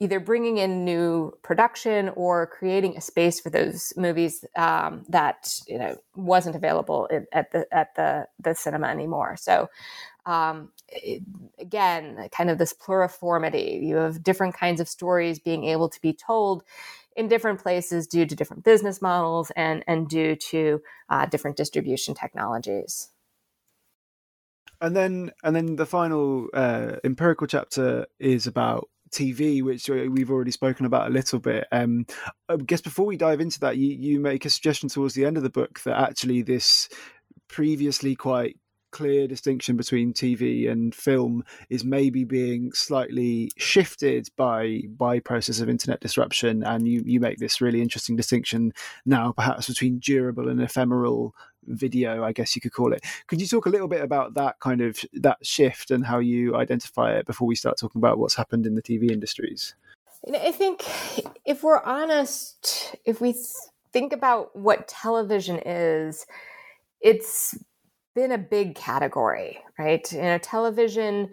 either 0.00 0.20
bringing 0.20 0.58
in 0.58 0.84
new 0.84 1.32
production 1.42 2.10
or 2.10 2.46
creating 2.46 2.96
a 2.96 3.00
space 3.00 3.40
for 3.40 3.50
those 3.50 3.92
movies 3.96 4.44
um, 4.56 5.04
that 5.08 5.60
you 5.66 5.78
know 5.78 5.96
wasn't 6.14 6.54
available 6.54 7.08
at 7.32 7.50
the 7.52 7.66
at 7.72 7.94
the 7.96 8.26
the 8.40 8.54
cinema 8.54 8.86
anymore. 8.88 9.36
So 9.36 9.68
um, 10.26 10.70
it, 10.88 11.22
again, 11.58 12.28
kind 12.30 12.50
of 12.50 12.58
this 12.58 12.74
pluriformity. 12.74 13.82
You 13.82 13.96
have 13.96 14.22
different 14.22 14.54
kinds 14.54 14.80
of 14.80 14.88
stories 14.88 15.38
being 15.38 15.64
able 15.64 15.88
to 15.88 16.00
be 16.00 16.12
told 16.12 16.62
in 17.16 17.26
different 17.26 17.60
places 17.60 18.06
due 18.06 18.26
to 18.26 18.36
different 18.36 18.64
business 18.64 19.02
models 19.02 19.50
and 19.56 19.82
and 19.88 20.08
due 20.08 20.36
to 20.36 20.80
uh, 21.08 21.26
different 21.26 21.56
distribution 21.56 22.14
technologies 22.14 23.08
and 24.80 24.96
then 24.96 25.32
and 25.42 25.54
then 25.54 25.76
the 25.76 25.86
final 25.86 26.48
uh, 26.54 26.96
empirical 27.04 27.46
chapter 27.46 28.06
is 28.18 28.46
about 28.46 28.88
TV, 29.10 29.62
which 29.62 29.88
we've 29.88 30.30
already 30.30 30.50
spoken 30.50 30.86
about 30.86 31.08
a 31.08 31.12
little 31.12 31.38
bit. 31.38 31.66
Um, 31.72 32.06
I 32.48 32.56
guess 32.56 32.80
before 32.80 33.06
we 33.06 33.16
dive 33.16 33.40
into 33.40 33.60
that, 33.60 33.76
you 33.76 33.88
you 33.88 34.20
make 34.20 34.44
a 34.44 34.50
suggestion 34.50 34.88
towards 34.88 35.14
the 35.14 35.24
end 35.24 35.36
of 35.36 35.42
the 35.42 35.50
book 35.50 35.80
that 35.84 35.98
actually 35.98 36.42
this 36.42 36.88
previously 37.48 38.14
quite 38.14 38.56
clear 38.90 39.26
distinction 39.26 39.76
between 39.76 40.12
TV 40.12 40.70
and 40.70 40.94
film 40.94 41.44
is 41.68 41.84
maybe 41.84 42.24
being 42.24 42.72
slightly 42.72 43.50
shifted 43.58 44.28
by 44.36 44.80
by 44.96 45.20
process 45.20 45.60
of 45.60 45.68
internet 45.68 46.00
disruption 46.00 46.62
and 46.64 46.88
you 46.88 47.02
you 47.04 47.20
make 47.20 47.38
this 47.38 47.60
really 47.60 47.82
interesting 47.82 48.16
distinction 48.16 48.72
now 49.04 49.32
perhaps 49.32 49.68
between 49.68 49.98
durable 49.98 50.48
and 50.48 50.60
ephemeral 50.62 51.34
video, 51.68 52.24
I 52.24 52.32
guess 52.32 52.54
you 52.54 52.62
could 52.62 52.72
call 52.72 52.92
it. 52.92 53.04
Could 53.26 53.40
you 53.40 53.46
talk 53.46 53.66
a 53.66 53.70
little 53.70 53.88
bit 53.88 54.02
about 54.02 54.34
that 54.34 54.58
kind 54.60 54.80
of 54.80 54.98
that 55.14 55.38
shift 55.44 55.90
and 55.90 56.04
how 56.04 56.18
you 56.18 56.56
identify 56.56 57.12
it 57.12 57.26
before 57.26 57.46
we 57.46 57.54
start 57.54 57.78
talking 57.78 58.00
about 58.00 58.18
what's 58.18 58.36
happened 58.36 58.66
in 58.66 58.74
the 58.74 58.82
TV 58.82 59.10
industries? 59.10 59.74
I 60.34 60.52
think 60.52 60.84
if 61.44 61.62
we're 61.62 61.82
honest, 61.82 62.96
if 63.04 63.20
we 63.20 63.34
think 63.92 64.12
about 64.12 64.54
what 64.56 64.88
television 64.88 65.60
is, 65.64 66.26
it's 67.00 67.56
been 68.14 68.32
a 68.32 68.38
big 68.38 68.74
category, 68.74 69.58
right? 69.78 70.10
You 70.12 70.22
know, 70.22 70.38
television 70.38 71.30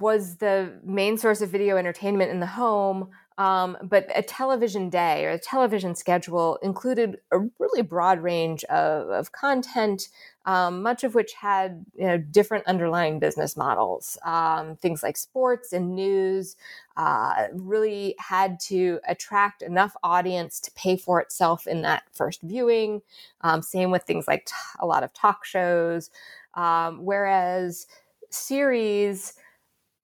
was 0.00 0.36
the 0.36 0.80
main 0.84 1.16
source 1.18 1.40
of 1.40 1.50
video 1.50 1.76
entertainment 1.76 2.30
in 2.30 2.40
the 2.40 2.46
home 2.46 3.10
Um, 3.36 3.76
but 3.82 4.06
a 4.14 4.22
television 4.22 4.90
day 4.90 5.24
or 5.24 5.30
a 5.30 5.38
television 5.38 5.96
schedule 5.96 6.56
included 6.62 7.18
a 7.32 7.38
really 7.58 7.82
broad 7.82 8.20
range 8.20 8.62
of, 8.64 9.08
of 9.08 9.32
content, 9.32 10.08
um, 10.46 10.82
much 10.82 11.02
of 11.02 11.16
which 11.16 11.32
had 11.32 11.84
you 11.94 12.06
know, 12.06 12.18
different 12.18 12.64
underlying 12.66 13.18
business 13.18 13.56
models. 13.56 14.16
Um, 14.24 14.76
things 14.76 15.02
like 15.02 15.16
sports 15.16 15.72
and 15.72 15.96
news 15.96 16.54
uh, 16.96 17.48
really 17.52 18.14
had 18.20 18.60
to 18.60 19.00
attract 19.08 19.62
enough 19.62 19.96
audience 20.04 20.60
to 20.60 20.70
pay 20.72 20.96
for 20.96 21.20
itself 21.20 21.66
in 21.66 21.82
that 21.82 22.04
first 22.12 22.40
viewing. 22.42 23.02
Um, 23.40 23.62
same 23.62 23.90
with 23.90 24.04
things 24.04 24.28
like 24.28 24.46
t- 24.46 24.52
a 24.78 24.86
lot 24.86 25.02
of 25.02 25.12
talk 25.12 25.44
shows. 25.44 26.10
Um, 26.54 27.04
whereas 27.04 27.88
series, 28.30 29.34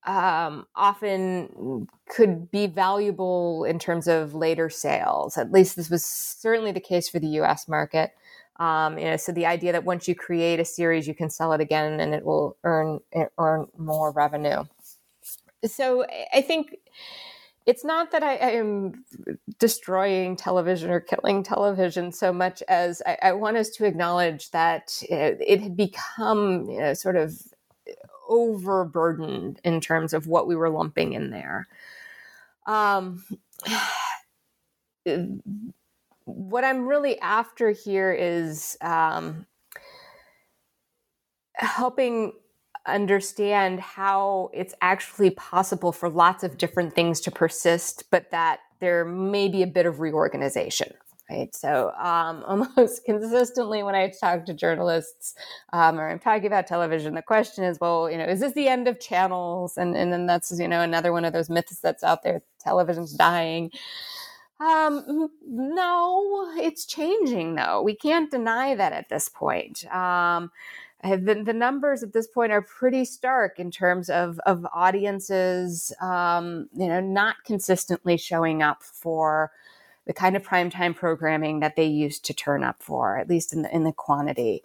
um, 0.05 0.67
often 0.75 1.89
could 2.09 2.51
be 2.51 2.67
valuable 2.67 3.65
in 3.65 3.79
terms 3.79 4.09
of 4.09 4.35
later 4.35 4.71
sales. 4.71 5.37
At 5.37 5.53
least 5.53 5.77
this 5.77 5.91
was 5.91 6.05
certainly 6.05 6.73
the 6.73 6.81
case 6.81 7.09
for 7.09 7.19
the 7.19 7.29
U.S. 7.29 7.69
market. 7.69 8.13
Um, 8.59 8.99
you 8.99 9.07
know, 9.07 9.17
so 9.17 9.33
the 9.33 9.47
idea 9.47 9.73
that 9.73 9.85
once 9.85 10.07
you 10.07 10.15
create 10.15 10.61
a 10.61 10.65
series, 10.65 11.07
you 11.07 11.15
can 11.15 11.31
sell 11.31 11.53
it 11.53 11.61
again 11.61 12.01
and 12.01 12.15
it 12.15 12.25
will 12.25 12.57
earn 12.65 13.01
earn 13.39 13.67
more 13.79 14.11
revenue. 14.13 14.65
So 15.65 16.05
I 16.35 16.43
think 16.43 16.77
it's 17.67 17.85
not 17.85 18.11
that 18.13 18.23
I, 18.23 18.37
I 18.37 18.51
am 18.53 19.05
destroying 19.59 20.37
television 20.37 20.91
or 20.91 21.01
killing 21.01 21.43
television 21.43 22.13
so 22.13 22.33
much 22.33 22.63
as 22.69 23.03
I, 23.07 23.19
I 23.23 23.33
want 23.33 23.59
us 23.59 23.71
to 23.71 23.85
acknowledge 23.85 24.51
that 24.51 25.03
it 25.09 25.61
had 25.61 25.77
become 25.77 26.69
you 26.69 26.81
know, 26.81 26.95
sort 26.95 27.17
of 27.17 27.41
overburdened 28.31 29.61
in 29.65 29.81
terms 29.81 30.15
of 30.15 30.27
what 30.27 30.47
we 30.47 30.57
were 30.57 30.71
lumping 30.71 31.13
in 31.13 31.31
there. 31.31 31.69
Um, 32.67 33.23
what 36.25 36.65
I'm 36.65 36.87
really 36.87 37.19
after 37.21 37.71
here 37.71 38.13
is 38.13 38.79
um, 38.81 39.47
helping 41.55 42.33
understand 42.87 43.81
how 43.81 44.51
it's 44.55 44.75
actually 44.81 45.31
possible 45.31 45.93
for 45.93 46.09
lots 46.09 46.43
of 46.43 46.57
different 46.57 46.95
things 46.95 47.21
to 47.21 47.31
persist, 47.31 48.05
but 48.11 48.31
that 48.31 48.61
there 48.81 49.05
may 49.05 49.49
be 49.49 49.63
a 49.63 49.67
bit 49.67 49.85
of 49.85 50.01
reorganization 50.01 50.95
right? 51.31 51.55
So 51.55 51.93
um, 51.99 52.45
almost 52.49 53.05
consistently 53.05 53.83
when 53.83 53.95
I 53.95 54.11
talk 54.11 54.47
to 54.47 54.55
journalists 54.55 55.35
um, 55.73 55.99
or 55.99 56.09
I'm 56.09 56.19
talking 56.19 56.47
about 56.47 56.67
television, 56.67 57.15
the 57.15 57.23
question 57.23 57.65
is, 57.65 57.79
well, 57.81 58.11
you 58.11 58.19
know, 58.19 58.25
is 58.27 58.41
this 58.41 58.53
the 58.55 58.69
end 58.69 58.89
of 58.89 59.01
channels? 59.01 59.77
And 59.77 59.97
and 59.97 60.13
then 60.13 60.27
that's 60.27 60.59
you 60.59 60.69
know 60.69 60.81
another 60.83 61.13
one 61.13 61.25
of 61.25 61.33
those 61.33 61.51
myths 61.51 61.81
that's 61.81 62.05
out 62.05 62.23
there: 62.23 62.43
television's 62.61 63.13
dying. 63.15 63.71
Um, 64.61 65.31
no, 65.47 66.53
it's 66.59 66.85
changing 66.85 67.55
though. 67.55 67.81
We 67.83 67.95
can't 67.95 68.31
deny 68.31 68.75
that 68.75 68.93
at 68.93 69.09
this 69.09 69.29
point. 69.29 69.87
Um, 69.93 70.51
the, 71.03 71.43
the 71.45 71.55
numbers 71.55 72.03
at 72.03 72.13
this 72.13 72.27
point 72.27 72.53
are 72.53 72.61
pretty 72.61 73.07
stark 73.07 73.59
in 73.59 73.71
terms 73.71 74.11
of, 74.11 74.39
of 74.45 74.67
audiences, 74.75 75.95
um, 76.03 76.69
you 76.75 76.89
know, 76.89 77.01
not 77.01 77.37
consistently 77.47 78.19
showing 78.19 78.63
up 78.63 78.83
for 78.83 79.51
the 80.11 80.15
kind 80.15 80.35
of 80.35 80.43
primetime 80.43 80.93
programming 80.93 81.61
that 81.61 81.77
they 81.77 81.87
used 81.87 82.25
to 82.25 82.35
turn 82.35 82.65
up 82.65 82.83
for, 82.83 83.17
at 83.17 83.29
least 83.29 83.53
in 83.53 83.63
the, 83.63 83.73
in 83.73 83.85
the 83.85 83.93
quantity. 83.93 84.65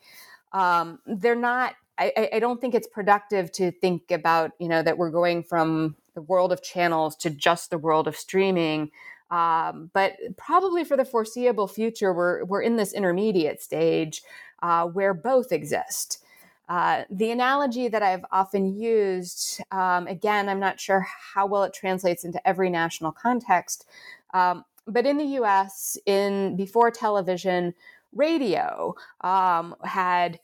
Um, 0.53 0.97
they're 1.05 1.35
not. 1.35 1.75
I, 1.99 2.29
I 2.33 2.39
don't 2.39 2.59
think 2.59 2.73
it's 2.73 2.87
productive 2.87 3.51
to 3.53 3.69
think 3.69 4.09
about 4.09 4.53
you 4.57 4.67
know 4.67 4.81
that 4.81 4.97
we're 4.97 5.11
going 5.11 5.43
from 5.43 5.97
the 6.15 6.23
world 6.23 6.51
of 6.51 6.63
channels 6.63 7.15
to 7.17 7.29
just 7.29 7.69
the 7.69 7.77
world 7.77 8.07
of 8.07 8.15
streaming. 8.15 8.89
Um, 9.29 9.91
but 9.93 10.17
probably 10.35 10.83
for 10.83 10.97
the 10.97 11.05
foreseeable 11.05 11.67
future, 11.67 12.11
we're 12.11 12.43
we're 12.45 12.63
in 12.63 12.77
this 12.77 12.91
intermediate 12.91 13.61
stage 13.61 14.23
uh, 14.63 14.87
where 14.87 15.13
both 15.13 15.51
exist. 15.51 16.23
Uh, 16.67 17.03
the 17.11 17.29
analogy 17.29 17.87
that 17.87 18.01
I've 18.01 18.25
often 18.31 18.75
used, 18.75 19.61
um, 19.71 20.07
again, 20.07 20.49
I'm 20.49 20.59
not 20.59 20.79
sure 20.79 21.05
how 21.35 21.45
well 21.45 21.61
it 21.65 21.73
translates 21.75 22.23
into 22.23 22.41
every 22.47 22.71
national 22.71 23.11
context, 23.11 23.85
um, 24.33 24.65
but 24.87 25.05
in 25.05 25.17
the 25.17 25.39
US, 25.41 25.97
in 26.05 26.55
before 26.55 26.91
television, 26.91 27.73
radio 28.13 28.95
um, 29.21 29.75
had 29.83 30.39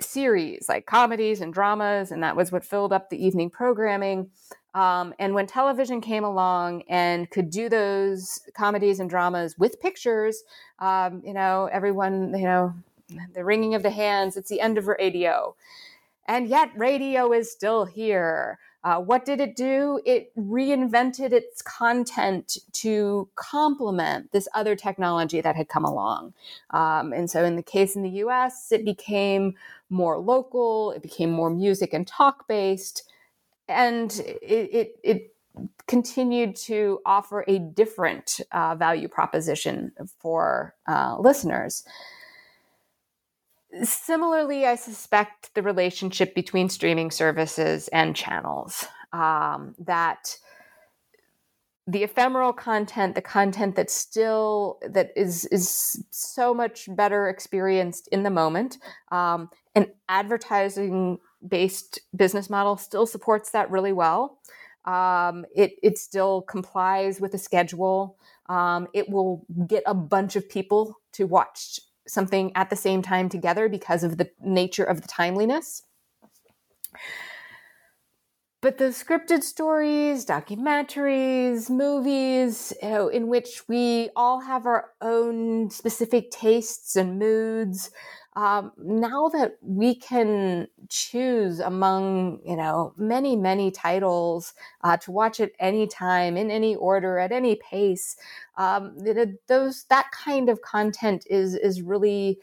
series 0.00 0.68
like 0.68 0.86
comedies 0.86 1.40
and 1.40 1.54
dramas, 1.54 2.10
and 2.10 2.22
that 2.22 2.36
was 2.36 2.52
what 2.52 2.64
filled 2.64 2.92
up 2.92 3.10
the 3.10 3.24
evening 3.24 3.50
programming. 3.50 4.30
Um, 4.74 5.14
and 5.18 5.34
when 5.34 5.46
television 5.46 6.00
came 6.00 6.24
along 6.24 6.82
and 6.88 7.30
could 7.30 7.50
do 7.50 7.68
those 7.68 8.40
comedies 8.54 9.00
and 9.00 9.10
dramas 9.10 9.58
with 9.58 9.80
pictures, 9.80 10.42
um, 10.78 11.22
you 11.24 11.34
know, 11.34 11.68
everyone, 11.70 12.34
you 12.34 12.44
know, 12.44 12.74
the 13.34 13.44
wringing 13.44 13.74
of 13.74 13.82
the 13.82 13.90
hands, 13.90 14.36
it's 14.36 14.48
the 14.48 14.60
end 14.60 14.78
of 14.78 14.86
radio. 14.86 15.54
And 16.26 16.48
yet, 16.48 16.70
radio 16.76 17.32
is 17.32 17.50
still 17.50 17.84
here. 17.84 18.58
Uh, 18.84 18.98
what 19.00 19.24
did 19.24 19.40
it 19.40 19.54
do? 19.54 20.00
It 20.04 20.34
reinvented 20.36 21.32
its 21.32 21.62
content 21.62 22.58
to 22.72 23.28
complement 23.36 24.32
this 24.32 24.48
other 24.54 24.74
technology 24.74 25.40
that 25.40 25.54
had 25.54 25.68
come 25.68 25.84
along. 25.84 26.34
Um, 26.70 27.12
and 27.12 27.30
so, 27.30 27.44
in 27.44 27.56
the 27.56 27.62
case 27.62 27.94
in 27.94 28.02
the 28.02 28.10
US, 28.10 28.72
it 28.72 28.84
became 28.84 29.54
more 29.88 30.18
local, 30.18 30.92
it 30.92 31.02
became 31.02 31.30
more 31.30 31.50
music 31.50 31.92
and 31.92 32.06
talk 32.06 32.48
based, 32.48 33.04
and 33.68 34.10
it, 34.42 34.74
it, 34.74 35.00
it 35.04 35.34
continued 35.86 36.56
to 36.56 37.00
offer 37.04 37.44
a 37.46 37.58
different 37.58 38.40
uh, 38.52 38.74
value 38.74 39.08
proposition 39.08 39.92
for 40.18 40.74
uh, 40.88 41.16
listeners. 41.18 41.84
Similarly, 43.82 44.66
I 44.66 44.74
suspect 44.74 45.54
the 45.54 45.62
relationship 45.62 46.34
between 46.34 46.68
streaming 46.68 47.10
services 47.10 47.88
and 47.88 48.14
channels 48.14 48.86
um, 49.12 49.74
that 49.78 50.36
the 51.86 52.04
ephemeral 52.04 52.52
content, 52.52 53.14
the 53.14 53.22
content 53.22 53.74
that 53.76 53.90
still 53.90 54.78
that 54.88 55.10
is 55.16 55.46
is 55.46 56.04
so 56.10 56.54
much 56.54 56.88
better 56.94 57.28
experienced 57.28 58.08
in 58.08 58.22
the 58.22 58.30
moment, 58.30 58.78
um, 59.10 59.48
an 59.74 59.86
advertising 60.08 61.18
based 61.46 61.98
business 62.14 62.48
model 62.48 62.76
still 62.76 63.06
supports 63.06 63.50
that 63.50 63.70
really 63.70 63.92
well. 63.92 64.38
Um, 64.84 65.44
it 65.54 65.72
it 65.82 65.98
still 65.98 66.42
complies 66.42 67.20
with 67.20 67.34
a 67.34 67.38
schedule. 67.38 68.16
Um, 68.48 68.86
it 68.92 69.08
will 69.08 69.44
get 69.66 69.82
a 69.86 69.94
bunch 69.94 70.36
of 70.36 70.48
people 70.48 71.00
to 71.12 71.26
watch 71.26 71.80
something 72.06 72.52
at 72.54 72.70
the 72.70 72.76
same 72.76 73.02
time 73.02 73.28
together 73.28 73.68
because 73.68 74.04
of 74.04 74.18
the 74.18 74.30
nature 74.40 74.84
of 74.84 75.02
the 75.02 75.08
timeliness. 75.08 75.82
But 78.60 78.78
the 78.78 78.86
scripted 78.86 79.42
stories, 79.42 80.24
documentaries, 80.24 81.68
movies, 81.68 82.72
you 82.80 82.88
know, 82.88 83.08
in 83.08 83.26
which 83.26 83.62
we 83.68 84.10
all 84.14 84.40
have 84.40 84.66
our 84.66 84.90
own 85.00 85.68
specific 85.70 86.30
tastes 86.30 86.94
and 86.94 87.18
moods, 87.18 87.90
um, 88.34 88.72
now 88.78 89.28
that 89.28 89.58
we 89.60 89.94
can 89.94 90.68
choose 90.88 91.60
among 91.60 92.40
you 92.46 92.56
know 92.56 92.94
many 92.96 93.36
many 93.36 93.70
titles 93.70 94.54
uh, 94.82 94.96
to 94.98 95.10
watch 95.10 95.40
at 95.40 95.52
any 95.60 95.86
time 95.86 96.36
in 96.36 96.50
any 96.50 96.74
order 96.76 97.18
at 97.18 97.32
any 97.32 97.56
pace 97.56 98.16
um, 98.56 98.96
those 99.48 99.84
that 99.84 100.10
kind 100.12 100.48
of 100.48 100.62
content 100.62 101.26
is 101.28 101.54
is 101.54 101.82
really 101.82 102.38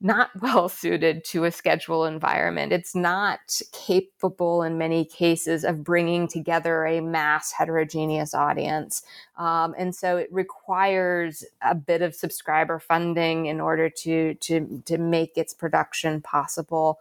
not 0.00 0.30
well 0.40 0.68
suited 0.68 1.24
to 1.24 1.44
a 1.44 1.52
schedule 1.52 2.04
environment. 2.04 2.72
It's 2.72 2.94
not 2.94 3.60
capable 3.72 4.62
in 4.62 4.78
many 4.78 5.04
cases 5.04 5.64
of 5.64 5.84
bringing 5.84 6.28
together 6.28 6.86
a 6.86 7.00
mass 7.00 7.52
heterogeneous 7.52 8.34
audience. 8.34 9.02
Um, 9.36 9.74
and 9.78 9.94
so 9.94 10.16
it 10.16 10.28
requires 10.32 11.44
a 11.62 11.74
bit 11.74 12.02
of 12.02 12.14
subscriber 12.14 12.78
funding 12.78 13.46
in 13.46 13.60
order 13.60 13.88
to, 13.88 14.34
to, 14.34 14.82
to 14.84 14.98
make 14.98 15.36
its 15.36 15.54
production 15.54 16.20
possible 16.20 16.98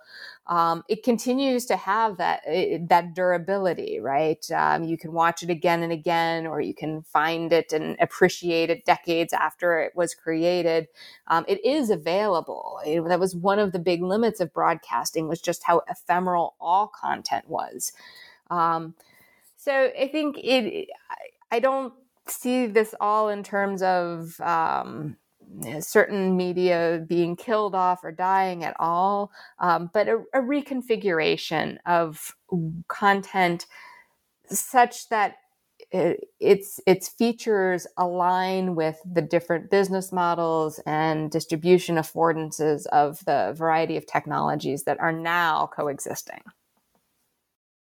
um, 0.50 0.84
it 0.90 1.04
continues 1.04 1.68
to 1.68 1.78
have 1.78 2.18
that 2.18 2.42
eh, 2.48 2.80
that 2.90 3.16
durability, 3.16 4.00
right? 4.02 4.46
Um, 4.52 4.84
you 4.84 4.98
can 4.98 5.14
watch 5.14 5.44
it 5.44 5.52
again 5.52 5.84
and 5.84 5.94
again, 5.94 6.48
or 6.48 6.60
you 6.60 6.74
can 6.74 7.04
find 7.04 7.54
it 7.54 7.72
and 7.72 7.96
appreciate 8.02 8.72
it 8.72 8.84
decades 8.86 9.32
after 9.32 9.80
it 9.80 9.94
was 9.96 10.16
created. 10.16 10.88
Um, 11.28 11.46
it 11.48 11.64
is 11.64 11.92
available. 11.92 12.82
It, 12.86 13.08
that 13.08 13.20
was 13.22 13.36
one 13.36 13.60
of 13.60 13.74
the 13.74 13.80
big 13.80 14.04
limits 14.04 14.42
of 14.42 14.54
broadcasting 14.54 15.30
was 15.30 15.42
just 15.42 15.64
how 15.66 15.84
ephemeral 15.90 16.56
all 16.60 16.88
content 17.00 17.48
was. 17.48 17.94
Um, 18.50 18.96
so 19.58 19.92
I 20.00 20.10
think 20.10 20.38
it. 20.40 20.90
I 21.52 21.60
don't 21.60 21.94
see 22.28 22.68
this 22.68 22.96
all 23.02 23.30
in 23.30 23.44
terms 23.44 23.84
of 23.84 24.40
um, 24.42 25.18
certain 25.80 26.38
media 26.38 27.04
being 27.08 27.36
killed 27.36 27.76
off 27.76 28.04
or 28.04 28.12
dying 28.12 28.64
at 28.64 28.76
all, 28.80 29.32
um, 29.60 29.90
but 29.94 30.08
a, 30.08 30.18
a, 30.34 30.40
reconfiguration 30.40 31.78
of 31.86 32.36
content 32.88 33.66
such 34.48 35.10
that 35.10 35.36
it, 35.92 36.28
its 36.40 36.80
its 36.86 37.10
features 37.10 37.88
align 37.98 38.76
with 38.76 39.00
the 39.12 39.22
different 39.22 39.72
business 39.72 40.12
models 40.12 40.80
and 40.86 41.32
distribution 41.32 41.96
affordances 41.96 42.86
of 42.88 43.24
the 43.26 43.54
variety 43.58 43.98
of 43.98 44.06
technologies 44.06 44.84
that 44.84 45.00
are 45.00 45.14
now 45.14 45.70
coexisting. 45.76 46.42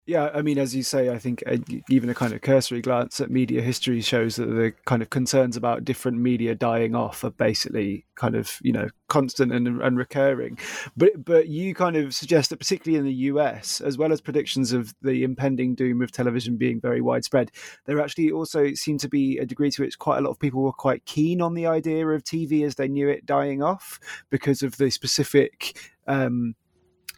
Yeah, 0.07 0.31
I 0.33 0.41
mean, 0.41 0.57
as 0.57 0.73
you 0.73 0.83
say, 0.83 1.09
I 1.09 1.19
think 1.19 1.43
uh, 1.45 1.57
even 1.89 2.09
a 2.09 2.13
kind 2.13 2.31
of 2.31 2.39
cursory 2.39 2.81
glance 2.81 3.19
at 3.19 3.29
media 3.29 3.61
history 3.61 3.99
shows 3.99 4.37
that 4.37 4.45
the 4.45 4.71
kind 4.85 5.01
of 5.01 5.09
concerns 5.09 5.57
about 5.57 5.83
different 5.83 6.19
media 6.19 6.55
dying 6.55 6.95
off 6.95 7.25
are 7.25 7.31
basically 7.31 8.05
kind 8.15 8.33
of 8.33 8.57
you 8.61 8.71
know 8.71 8.87
constant 9.09 9.51
and, 9.51 9.67
and 9.67 9.97
recurring. 9.97 10.57
But 10.95 11.25
but 11.25 11.49
you 11.49 11.75
kind 11.75 11.97
of 11.97 12.15
suggest 12.15 12.51
that 12.51 12.57
particularly 12.57 12.97
in 12.97 13.03
the 13.03 13.25
US, 13.33 13.81
as 13.81 13.97
well 13.97 14.13
as 14.13 14.21
predictions 14.21 14.71
of 14.71 14.95
the 15.01 15.25
impending 15.25 15.75
doom 15.75 16.01
of 16.01 16.13
television 16.13 16.55
being 16.55 16.79
very 16.79 17.01
widespread, 17.01 17.51
there 17.85 17.99
actually 17.99 18.31
also 18.31 18.73
seemed 18.75 19.01
to 19.01 19.09
be 19.09 19.37
a 19.39 19.45
degree 19.45 19.71
to 19.71 19.81
which 19.81 19.99
quite 19.99 20.19
a 20.19 20.21
lot 20.21 20.31
of 20.31 20.39
people 20.39 20.63
were 20.63 20.71
quite 20.71 21.03
keen 21.03 21.41
on 21.41 21.53
the 21.53 21.67
idea 21.67 22.07
of 22.07 22.23
TV 22.23 22.65
as 22.65 22.75
they 22.75 22.87
knew 22.87 23.09
it 23.09 23.25
dying 23.25 23.61
off 23.61 23.99
because 24.29 24.61
of 24.61 24.77
the 24.77 24.89
specific. 24.89 25.77
Um, 26.07 26.55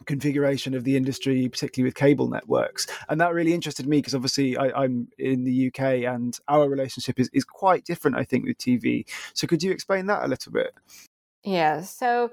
configuration 0.06 0.74
of 0.74 0.84
the 0.84 0.96
industry, 0.96 1.48
particularly 1.48 1.88
with 1.88 1.94
cable 1.94 2.28
networks. 2.28 2.86
And 3.08 3.20
that 3.20 3.34
really 3.34 3.54
interested 3.54 3.86
me 3.86 3.98
because 3.98 4.14
obviously 4.14 4.56
I, 4.56 4.84
am 4.84 5.08
in 5.18 5.44
the 5.44 5.68
UK 5.68 6.04
and 6.04 6.38
our 6.48 6.68
relationship 6.68 7.18
is, 7.20 7.30
is 7.32 7.44
quite 7.44 7.84
different, 7.84 8.16
I 8.16 8.24
think, 8.24 8.44
with 8.44 8.58
TV. 8.58 9.06
So 9.34 9.46
could 9.46 9.62
you 9.62 9.70
explain 9.70 10.06
that 10.06 10.24
a 10.24 10.28
little 10.28 10.52
bit? 10.52 10.74
Yeah. 11.44 11.82
So 11.82 12.30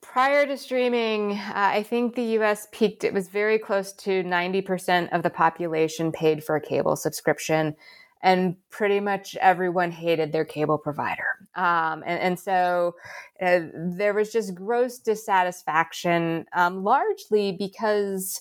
prior 0.00 0.46
to 0.46 0.56
streaming, 0.56 1.32
uh, 1.32 1.52
I 1.54 1.82
think 1.82 2.14
the 2.14 2.38
US 2.38 2.68
peaked, 2.70 3.04
it 3.04 3.14
was 3.14 3.28
very 3.28 3.58
close 3.58 3.92
to 3.94 4.22
90% 4.22 5.08
of 5.12 5.22
the 5.22 5.30
population 5.30 6.12
paid 6.12 6.44
for 6.44 6.56
a 6.56 6.60
cable 6.60 6.96
subscription 6.96 7.74
and 8.22 8.56
pretty 8.70 9.00
much 9.00 9.36
everyone 9.36 9.90
hated 9.90 10.32
their 10.32 10.44
cable 10.44 10.78
provider. 10.78 11.48
Um, 11.54 12.02
and, 12.06 12.20
and, 12.20 12.38
so 12.38 12.94
uh, 13.40 13.60
there 13.74 14.14
was 14.14 14.32
just 14.32 14.54
gross 14.54 14.98
dissatisfaction, 14.98 16.46
um, 16.54 16.84
largely 16.84 17.52
because, 17.52 18.40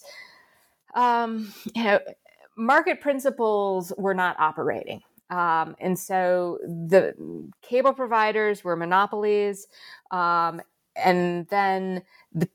um, 0.93 1.51
you 1.75 1.83
know, 1.83 1.99
market 2.55 3.01
principles 3.01 3.91
were 3.97 4.13
not 4.13 4.39
operating. 4.39 5.01
Um, 5.29 5.75
and 5.79 5.97
so 5.97 6.59
the 6.63 7.15
cable 7.61 7.93
providers 7.93 8.63
were 8.63 8.75
monopolies. 8.75 9.67
Um, 10.11 10.61
and 10.95 11.47
then 11.47 12.03
the 12.33 12.49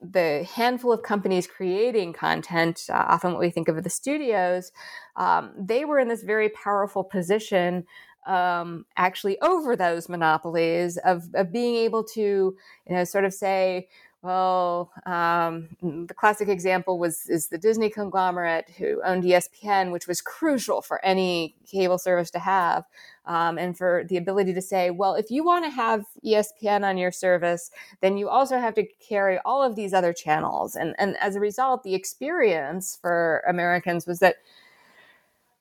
the 0.00 0.46
handful 0.54 0.92
of 0.92 1.02
companies 1.02 1.46
creating 1.46 2.12
content, 2.12 2.86
uh, 2.90 3.04
often 3.08 3.32
what 3.32 3.40
we 3.40 3.50
think 3.50 3.68
of 3.68 3.76
as 3.76 3.84
the 3.84 3.90
studios, 3.90 4.72
um, 5.16 5.52
they 5.58 5.84
were 5.84 5.98
in 5.98 6.08
this 6.08 6.22
very 6.22 6.48
powerful 6.50 7.02
position 7.02 7.86
um, 8.26 8.84
actually 8.96 9.40
over 9.40 9.76
those 9.76 10.08
monopolies 10.08 10.96
of, 10.98 11.28
of 11.34 11.52
being 11.52 11.76
able 11.76 12.02
to, 12.02 12.20
you 12.20 12.94
know, 12.94 13.04
sort 13.04 13.24
of 13.24 13.32
say, 13.32 13.88
well, 14.22 14.90
um, 15.06 15.68
the 15.80 16.14
classic 16.14 16.48
example 16.48 16.98
was 16.98 17.28
is 17.28 17.48
the 17.48 17.58
Disney 17.58 17.88
conglomerate 17.88 18.68
who 18.76 19.00
owned 19.04 19.22
ESPN, 19.22 19.92
which 19.92 20.08
was 20.08 20.20
crucial 20.20 20.82
for 20.82 21.04
any 21.04 21.54
cable 21.70 21.98
service 21.98 22.30
to 22.32 22.40
have, 22.40 22.84
um, 23.26 23.58
and 23.58 23.76
for 23.76 24.04
the 24.08 24.16
ability 24.16 24.54
to 24.54 24.62
say, 24.62 24.90
well, 24.90 25.14
if 25.14 25.30
you 25.30 25.44
want 25.44 25.64
to 25.64 25.70
have 25.70 26.04
ESPN 26.24 26.84
on 26.84 26.96
your 26.96 27.12
service, 27.12 27.70
then 28.00 28.16
you 28.16 28.28
also 28.28 28.58
have 28.58 28.74
to 28.74 28.86
carry 29.00 29.38
all 29.44 29.62
of 29.62 29.76
these 29.76 29.92
other 29.92 30.12
channels, 30.12 30.76
and 30.76 30.94
and 30.98 31.16
as 31.18 31.36
a 31.36 31.40
result, 31.40 31.82
the 31.82 31.94
experience 31.94 32.98
for 33.00 33.42
Americans 33.48 34.06
was 34.06 34.18
that 34.20 34.36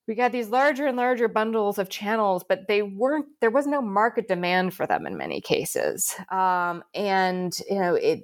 we 0.07 0.13
got 0.13 0.31
these 0.31 0.49
larger 0.49 0.85
and 0.85 0.97
larger 0.97 1.27
bundles 1.27 1.79
of 1.79 1.89
channels, 1.89 2.43
but 2.47 2.67
they 2.67 2.83
weren't. 2.83 3.25
There 3.39 3.49
was 3.49 3.65
no 3.65 3.81
market 3.81 4.27
demand 4.27 4.73
for 4.73 4.85
them 4.85 5.07
in 5.07 5.17
many 5.17 5.41
cases, 5.41 6.15
um, 6.29 6.83
and 6.93 7.57
you 7.69 7.79
know 7.79 7.95
it 7.95 8.23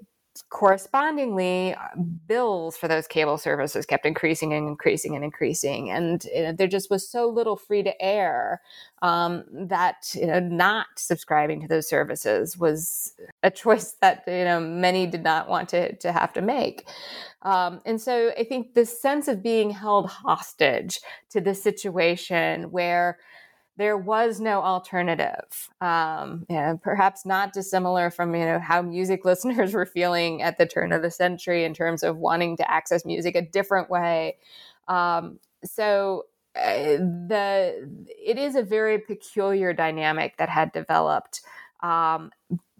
correspondingly, 0.50 1.74
uh, 1.74 2.02
bills 2.28 2.78
for 2.78 2.88
those 2.88 3.08
cable 3.08 3.38
services 3.38 3.86
kept 3.86 4.06
increasing 4.06 4.54
and 4.54 4.68
increasing 4.68 5.16
and 5.16 5.24
increasing, 5.24 5.90
and 5.90 6.26
you 6.34 6.44
know, 6.44 6.52
there 6.54 6.68
just 6.68 6.90
was 6.90 7.10
so 7.10 7.28
little 7.28 7.56
free 7.56 7.84
to 7.84 8.02
air 8.02 8.62
um, 9.02 9.44
that 9.52 10.14
you 10.14 10.28
know 10.28 10.40
not 10.40 10.88
subscribing 10.98 11.62
to 11.62 11.68
those 11.68 11.88
services 11.88 12.58
was 12.58 13.14
a 13.44 13.52
choice 13.52 13.94
that 14.02 14.24
you 14.28 14.46
know 14.46 14.60
many 14.60 15.08
did 15.08 15.24
not 15.24 15.50
want 15.50 15.70
to 15.70 15.96
to 15.98 16.12
have 16.12 16.34
to 16.34 16.42
make. 16.42 16.88
Um, 17.44 17.82
and 17.86 18.00
so 18.00 18.32
I 18.38 18.44
think 18.44 18.74
the 18.76 18.86
sense 18.86 19.28
of 19.28 19.42
being 19.42 19.72
held 19.72 20.08
hostage 20.08 21.00
to 21.32 21.42
this 21.42 21.64
situation 21.64 22.72
where 22.72 23.18
there 23.78 23.98
was 23.98 24.40
no 24.40 24.62
alternative. 24.62 25.70
Um, 25.80 26.46
and 26.50 26.82
perhaps 26.82 27.26
not 27.26 27.54
dissimilar 27.54 28.12
from 28.12 28.36
you 28.36 28.46
know 28.46 28.60
how 28.60 28.82
music 28.82 29.26
listeners 29.26 29.74
were 29.74 29.86
feeling 29.86 30.42
at 30.42 30.58
the 30.58 30.66
turn 30.66 30.92
of 30.92 31.02
the 31.02 31.12
century 31.12 31.64
in 31.64 31.74
terms 31.74 32.04
of 32.04 32.18
wanting 32.18 32.58
to 32.58 32.72
access 32.72 33.06
music 33.06 33.36
a 33.36 33.42
different 33.42 33.90
way. 33.90 34.38
Um, 34.88 35.40
so 35.64 36.26
uh, 36.56 36.98
the 36.98 38.06
it 38.08 38.38
is 38.38 38.56
a 38.56 38.64
very 38.64 39.00
peculiar 39.00 39.74
dynamic 39.74 40.38
that 40.38 40.50
had 40.50 40.72
developed. 40.72 41.42
Um, 41.82 42.32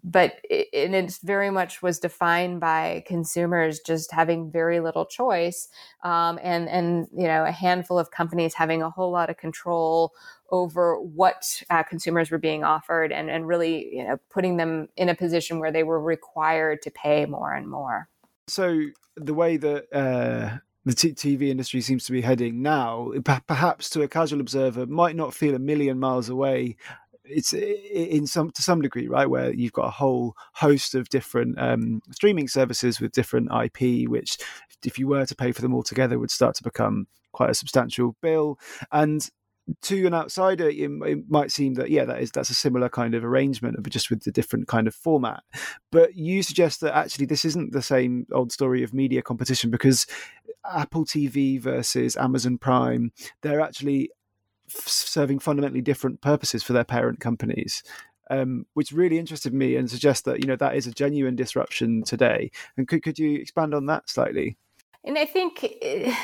but 0.04 0.34
it, 0.48 0.68
and 0.72 0.94
it 0.94 1.18
very 1.22 1.50
much 1.50 1.82
was 1.82 1.98
defined 1.98 2.60
by 2.60 3.04
consumers 3.06 3.80
just 3.80 4.12
having 4.12 4.50
very 4.50 4.80
little 4.80 5.06
choice 5.06 5.68
um, 6.02 6.38
and 6.42 6.68
and 6.68 7.06
you 7.16 7.26
know 7.26 7.44
a 7.44 7.52
handful 7.52 7.98
of 7.98 8.10
companies 8.10 8.54
having 8.54 8.82
a 8.82 8.90
whole 8.90 9.10
lot 9.10 9.30
of 9.30 9.36
control 9.36 10.12
over 10.50 11.00
what 11.00 11.62
uh, 11.70 11.82
consumers 11.82 12.30
were 12.30 12.38
being 12.38 12.64
offered 12.64 13.12
and, 13.12 13.30
and 13.30 13.46
really 13.46 13.94
you 13.94 14.04
know 14.04 14.18
putting 14.30 14.56
them 14.56 14.88
in 14.96 15.08
a 15.08 15.14
position 15.14 15.58
where 15.58 15.72
they 15.72 15.82
were 15.82 16.00
required 16.00 16.82
to 16.82 16.90
pay 16.90 17.24
more 17.26 17.54
and 17.54 17.68
more. 17.68 18.08
So 18.48 18.80
the 19.16 19.34
way 19.34 19.56
that 19.56 19.86
uh, 19.92 20.58
the 20.84 20.92
TV 20.92 21.48
industry 21.48 21.80
seems 21.80 22.04
to 22.06 22.12
be 22.12 22.22
heading 22.22 22.60
now, 22.60 23.12
perhaps 23.46 23.88
to 23.90 24.02
a 24.02 24.08
casual 24.08 24.40
observer, 24.40 24.86
might 24.86 25.14
not 25.14 25.32
feel 25.32 25.54
a 25.54 25.60
million 25.60 25.98
miles 25.98 26.28
away 26.28 26.76
it's 27.24 27.52
in 27.52 28.26
some 28.26 28.50
to 28.50 28.62
some 28.62 28.80
degree 28.80 29.06
right 29.06 29.30
where 29.30 29.52
you've 29.52 29.72
got 29.72 29.86
a 29.86 29.90
whole 29.90 30.34
host 30.54 30.94
of 30.94 31.08
different 31.08 31.58
um, 31.58 32.00
streaming 32.10 32.48
services 32.48 33.00
with 33.00 33.12
different 33.12 33.48
ip 33.64 34.08
which 34.08 34.38
if 34.84 34.98
you 34.98 35.06
were 35.06 35.24
to 35.24 35.36
pay 35.36 35.52
for 35.52 35.62
them 35.62 35.74
all 35.74 35.82
together 35.82 36.18
would 36.18 36.30
start 36.30 36.54
to 36.56 36.62
become 36.62 37.06
quite 37.32 37.50
a 37.50 37.54
substantial 37.54 38.16
bill 38.20 38.58
and 38.90 39.30
to 39.82 40.06
an 40.06 40.14
outsider, 40.14 40.68
it, 40.68 40.90
it, 41.06 41.30
might 41.30 41.52
seem 41.52 41.74
that 41.74 41.90
yeah, 41.90 42.04
that 42.04 42.20
is 42.20 42.30
that's 42.32 42.50
a 42.50 42.54
similar 42.54 42.88
kind 42.88 43.14
of 43.14 43.24
arrangement, 43.24 43.76
but 43.80 43.92
just 43.92 44.10
with 44.10 44.24
the 44.24 44.32
different 44.32 44.66
kind 44.66 44.88
of 44.88 44.94
format. 44.94 45.42
But 45.90 46.16
you 46.16 46.42
suggest 46.42 46.80
that 46.80 46.96
actually 46.96 47.26
this 47.26 47.44
isn't 47.44 47.72
the 47.72 47.82
same 47.82 48.26
old 48.32 48.50
story 48.52 48.82
of 48.82 48.92
media 48.92 49.22
competition 49.22 49.70
because 49.70 50.06
Apple 50.68 51.04
TV 51.04 51.60
versus 51.60 52.16
Amazon 52.16 52.58
Prime, 52.58 53.12
they're 53.42 53.60
actually 53.60 54.10
serving 54.86 55.38
fundamentally 55.38 55.80
different 55.80 56.20
purposes 56.20 56.62
for 56.62 56.72
their 56.72 56.84
parent 56.84 57.20
companies. 57.20 57.82
Um, 58.30 58.66
which 58.72 58.92
really 58.92 59.18
interested 59.18 59.52
me 59.52 59.76
and 59.76 59.90
suggests 59.90 60.22
that 60.22 60.40
you 60.40 60.46
know 60.46 60.56
that 60.56 60.74
is 60.74 60.86
a 60.86 60.92
genuine 60.92 61.36
disruption 61.36 62.02
today. 62.02 62.50
And 62.76 62.88
could 62.88 63.02
could 63.02 63.18
you 63.18 63.34
expand 63.34 63.74
on 63.74 63.86
that 63.86 64.08
slightly? 64.08 64.56
And 65.04 65.18
I 65.18 65.26
think 65.26 65.76
eh, 65.82 66.14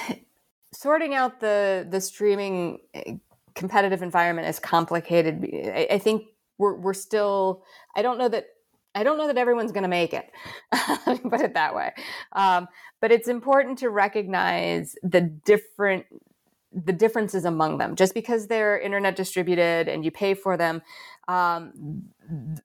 sorting 0.73 1.15
out 1.15 1.41
the 1.41 1.87
the 1.91 2.01
streaming 2.01 2.79
eh, 2.95 3.17
competitive 3.55 4.01
environment 4.01 4.49
is 4.49 4.59
complicated. 4.59 5.45
I, 5.53 5.89
I 5.91 5.99
think 5.99 6.29
we're 6.57 6.77
we're 6.77 6.95
still. 6.95 7.65
I 7.95 8.03
don't 8.03 8.17
know 8.17 8.29
that 8.29 8.47
I 8.95 9.05
don't 9.05 9.19
know 9.19 9.27
that 9.27 9.39
everyone's 9.39 9.73
going 9.73 9.83
to 9.83 9.89
make 9.89 10.13
it. 10.13 10.31
put 11.31 11.41
it 11.41 11.55
that 11.55 11.75
way. 11.75 11.93
Um, 12.33 12.69
but 13.01 13.13
it's 13.13 13.29
important 13.29 13.79
to 13.79 13.91
recognize 13.91 14.97
the 15.03 15.21
different 15.21 16.07
the 16.85 16.93
differences 16.93 17.45
among 17.45 17.79
them. 17.79 17.97
Just 17.97 18.15
because 18.15 18.47
they're 18.47 18.79
internet 18.79 19.17
distributed 19.17 19.89
and 19.89 20.05
you 20.05 20.11
pay 20.11 20.35
for 20.35 20.57
them, 20.57 20.83
um, 21.29 22.05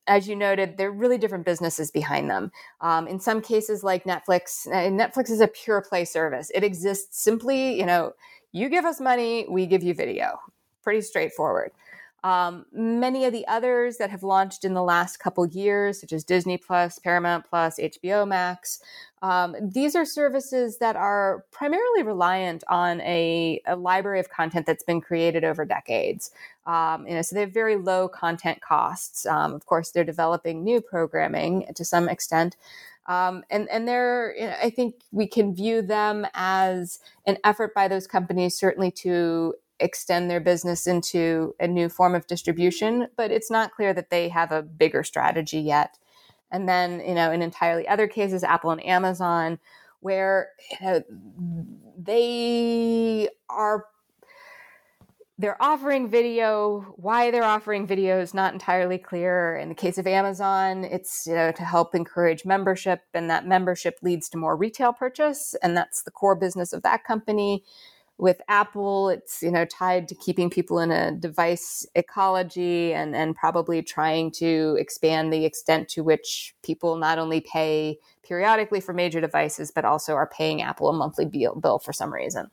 as 0.08 0.28
you 0.28 0.36
noted, 0.36 0.78
they're 0.78 0.92
really 0.92 1.18
different 1.18 1.46
businesses 1.46 1.92
behind 1.92 2.30
them. 2.30 2.52
Um, 2.82 3.08
in 3.08 3.20
some 3.20 3.42
cases, 3.42 3.84
like 3.84 4.06
Netflix, 4.06 4.68
uh, 4.68 4.90
Netflix 4.90 5.30
is 5.30 5.42
a 5.42 5.48
pure 5.48 5.82
play 5.82 6.06
service. 6.06 6.52
It 6.54 6.64
exists 6.64 7.22
simply, 7.22 7.78
you 7.78 7.86
know, 7.86 8.14
you 8.52 8.70
give 8.70 8.86
us 8.86 9.00
money, 9.02 9.46
we 9.50 9.66
give 9.66 9.84
you 9.84 9.94
video. 9.94 10.40
Pretty 10.84 11.02
straightforward. 11.02 11.72
Um, 12.24 12.66
many 12.72 13.26
of 13.26 13.34
the 13.34 13.46
others 13.48 13.98
that 13.98 14.10
have 14.10 14.24
launched 14.24 14.64
in 14.64 14.74
the 14.74 14.84
last 14.84 15.18
couple 15.18 15.46
years, 15.46 16.00
such 16.00 16.14
as 16.14 16.24
Disney 16.24 16.58
Plus, 16.58 16.98
Paramount 16.98 17.46
Plus, 17.50 17.78
HBO 17.78 18.26
Max, 18.26 18.80
um, 19.24 19.56
these 19.62 19.96
are 19.96 20.04
services 20.04 20.80
that 20.80 20.98
are 20.98 21.46
primarily 21.52 22.04
reliant 22.04 22.64
on 22.68 23.00
a, 23.02 23.62
a, 23.66 23.78
library 23.78 24.20
of 24.20 24.30
content 24.30 24.66
that's 24.66 24.84
been 24.84 25.00
created 25.00 25.46
over 25.46 25.64
decades. 25.64 26.32
Um, 26.66 27.08
you 27.08 27.14
know, 27.14 27.22
so 27.22 27.34
they 27.34 27.42
have 27.42 27.54
very 27.54 27.78
low 27.78 28.10
content 28.10 28.60
costs. 28.62 29.26
Um, 29.26 29.54
of 29.54 29.66
course, 29.66 29.92
they're 29.92 30.04
developing 30.04 30.62
new 30.62 30.82
programming 30.82 31.66
to 31.74 31.86
some 31.86 32.10
extent, 32.10 32.58
Um, 33.08 33.44
and 33.50 33.70
and 33.70 33.88
they're, 33.88 34.36
you 34.38 34.48
know, 34.48 34.56
I 34.62 34.70
think 34.70 34.96
we 35.12 35.28
can 35.28 35.56
view 35.56 35.82
them 35.82 36.26
as 36.34 37.00
an 37.26 37.38
effort 37.44 37.74
by 37.74 37.88
those 37.88 38.08
companies, 38.08 38.58
certainly 38.58 38.92
to 38.92 39.56
extend 39.80 40.30
their 40.30 40.40
business 40.40 40.88
into 40.88 41.56
a 41.60 41.68
new 41.68 41.90
form 41.90 42.16
of 42.16 42.28
distribution, 42.28 43.08
but 43.18 43.32
it's 43.32 43.52
not 43.52 43.72
clear 43.72 43.94
that 43.94 44.10
they 44.10 44.30
have 44.30 44.52
a 44.52 44.62
bigger 44.62 45.04
strategy 45.04 45.60
yet. 45.60 45.98
And 46.52 46.70
then, 46.70 47.00
you 47.06 47.16
know, 47.16 47.32
in 47.32 47.42
entirely 47.42 47.88
other 47.88 48.08
cases, 48.08 48.44
Apple 48.44 48.72
and 48.72 48.86
Amazon, 48.86 49.60
where 50.02 50.50
you 50.72 50.86
know, 50.86 51.04
they 51.98 53.30
are 53.50 53.86
they're 55.40 55.62
offering 55.62 56.08
video. 56.08 56.94
Why 56.96 57.32
they're 57.32 57.44
offering 57.44 57.88
video 57.88 58.20
is 58.20 58.34
not 58.34 58.54
entirely 58.54 59.00
clear. 59.00 59.56
In 59.56 59.70
the 59.70 59.76
case 59.76 59.98
of 59.98 60.06
Amazon, 60.06 60.84
it's 60.84 61.26
you 61.26 61.34
know 61.34 61.52
to 61.52 61.64
help 61.64 61.96
encourage 61.96 62.46
membership, 62.46 63.02
and 63.14 63.30
that 63.30 63.48
membership 63.48 63.98
leads 64.04 64.30
to 64.30 64.38
more 64.38 64.56
retail 64.56 64.94
purchase, 64.94 65.56
and 65.64 65.76
that's 65.76 66.04
the 66.04 66.12
core 66.12 66.36
business 66.36 66.72
of 66.72 66.84
that 66.84 67.04
company. 67.04 67.64
With 68.18 68.42
Apple, 68.48 69.10
it's 69.10 69.42
you 69.42 69.52
know 69.52 69.66
tied 69.66 70.08
to 70.10 70.16
keeping 70.16 70.50
people 70.50 70.80
in 70.80 70.92
a 70.92 71.12
device 71.12 71.86
ecology, 71.96 72.94
and 72.94 73.16
and 73.16 73.36
probably 73.36 73.82
trying 73.82 74.32
to 74.34 74.78
expand 74.80 75.34
the 75.34 75.46
extent 75.46 75.90
to 75.90 76.04
which 76.04 76.56
people 76.64 76.96
not 76.98 77.18
only 77.20 77.42
pay 77.42 77.98
periodically 78.24 78.80
for 78.80 78.94
major 78.94 79.20
devices, 79.20 79.72
but 79.72 79.86
also 79.86 80.14
are 80.14 80.28
paying 80.28 80.62
Apple 80.62 80.90
a 80.90 80.94
monthly 80.94 81.26
bill, 81.26 81.56
bill 81.56 81.80
for 81.80 81.92
some 81.94 82.14
reason 82.14 82.50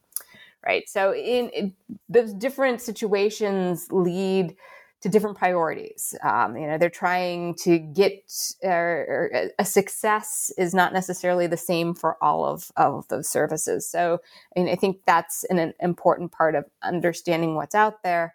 right? 0.66 0.88
So 0.88 1.14
in, 1.14 1.48
in 1.50 1.74
those 2.08 2.34
different 2.34 2.80
situations 2.80 3.88
lead 3.90 4.56
to 5.00 5.08
different 5.08 5.38
priorities. 5.38 6.14
Um, 6.22 6.56
you 6.56 6.66
know, 6.66 6.76
they're 6.76 6.90
trying 6.90 7.54
to 7.56 7.78
get 7.78 8.22
uh, 8.64 9.48
a 9.58 9.64
success 9.64 10.52
is 10.58 10.74
not 10.74 10.92
necessarily 10.92 11.46
the 11.46 11.56
same 11.56 11.94
for 11.94 12.22
all 12.22 12.44
of, 12.44 12.70
of 12.76 13.08
those 13.08 13.28
services. 13.28 13.88
So, 13.88 14.20
I, 14.56 14.60
mean, 14.60 14.68
I 14.68 14.76
think 14.76 14.98
that's 15.06 15.44
an, 15.44 15.58
an 15.58 15.72
important 15.80 16.32
part 16.32 16.54
of 16.54 16.66
understanding 16.82 17.54
what's 17.54 17.74
out 17.74 18.02
there. 18.02 18.34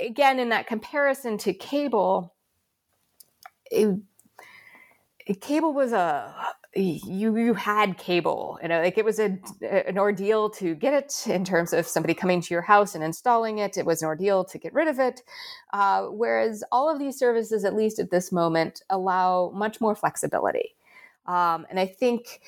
Again, 0.00 0.40
in 0.40 0.48
that 0.48 0.66
comparison 0.66 1.38
to 1.38 1.54
cable, 1.54 2.34
it, 3.70 3.96
cable 5.40 5.72
was 5.72 5.92
a 5.92 6.34
you 6.76 7.36
you 7.36 7.54
had 7.54 7.96
cable 7.98 8.58
you 8.62 8.68
know 8.68 8.82
like 8.82 8.98
it 8.98 9.04
was 9.04 9.18
a 9.18 9.38
an 9.62 9.98
ordeal 9.98 10.50
to 10.50 10.74
get 10.74 10.92
it 10.92 11.26
in 11.26 11.44
terms 11.44 11.72
of 11.72 11.86
somebody 11.86 12.14
coming 12.14 12.40
to 12.40 12.52
your 12.52 12.62
house 12.62 12.94
and 12.94 13.04
installing 13.04 13.58
it. 13.58 13.76
It 13.76 13.86
was 13.86 14.02
an 14.02 14.06
ordeal 14.06 14.44
to 14.44 14.58
get 14.58 14.74
rid 14.74 14.88
of 14.88 14.98
it. 14.98 15.22
Uh, 15.72 16.06
whereas 16.06 16.64
all 16.72 16.90
of 16.90 16.98
these 16.98 17.18
services 17.18 17.64
at 17.64 17.74
least 17.74 17.98
at 17.98 18.10
this 18.10 18.32
moment 18.32 18.82
allow 18.90 19.50
much 19.54 19.80
more 19.80 19.94
flexibility. 19.94 20.74
Um, 21.26 21.66
and 21.70 21.80
i 21.80 21.86
think 21.86 22.42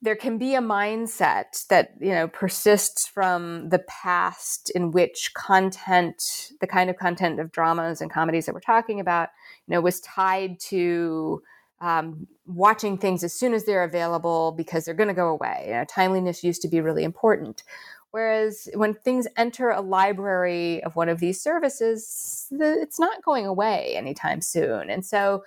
there 0.00 0.16
can 0.16 0.38
be 0.38 0.54
a 0.54 0.60
mindset 0.60 1.66
that 1.68 1.94
you 2.00 2.10
know 2.10 2.28
persists 2.28 3.06
from 3.06 3.68
the 3.68 3.80
past 3.80 4.70
in 4.70 4.90
which 4.90 5.32
content 5.34 6.52
the 6.60 6.66
kind 6.66 6.90
of 6.90 6.96
content 6.96 7.40
of 7.40 7.52
dramas 7.52 8.00
and 8.00 8.10
comedies 8.10 8.46
that 8.46 8.54
we're 8.54 8.60
talking 8.60 9.00
about 9.00 9.28
you 9.66 9.74
know 9.74 9.80
was 9.80 10.00
tied 10.00 10.58
to 10.60 11.42
um, 11.80 12.26
watching 12.46 12.98
things 12.98 13.22
as 13.22 13.32
soon 13.32 13.54
as 13.54 13.64
they're 13.64 13.84
available 13.84 14.52
because 14.52 14.84
they're 14.84 14.94
going 14.94 15.08
to 15.08 15.14
go 15.14 15.28
away. 15.28 15.64
You 15.66 15.74
know, 15.74 15.84
timeliness 15.84 16.42
used 16.42 16.62
to 16.62 16.68
be 16.68 16.80
really 16.80 17.04
important. 17.04 17.62
Whereas 18.10 18.68
when 18.74 18.94
things 18.94 19.28
enter 19.36 19.70
a 19.70 19.82
library 19.82 20.82
of 20.82 20.96
one 20.96 21.10
of 21.10 21.20
these 21.20 21.40
services, 21.40 22.46
it's 22.50 22.98
not 22.98 23.22
going 23.22 23.44
away 23.44 23.94
anytime 23.96 24.40
soon. 24.40 24.88
And 24.88 25.04
so 25.04 25.44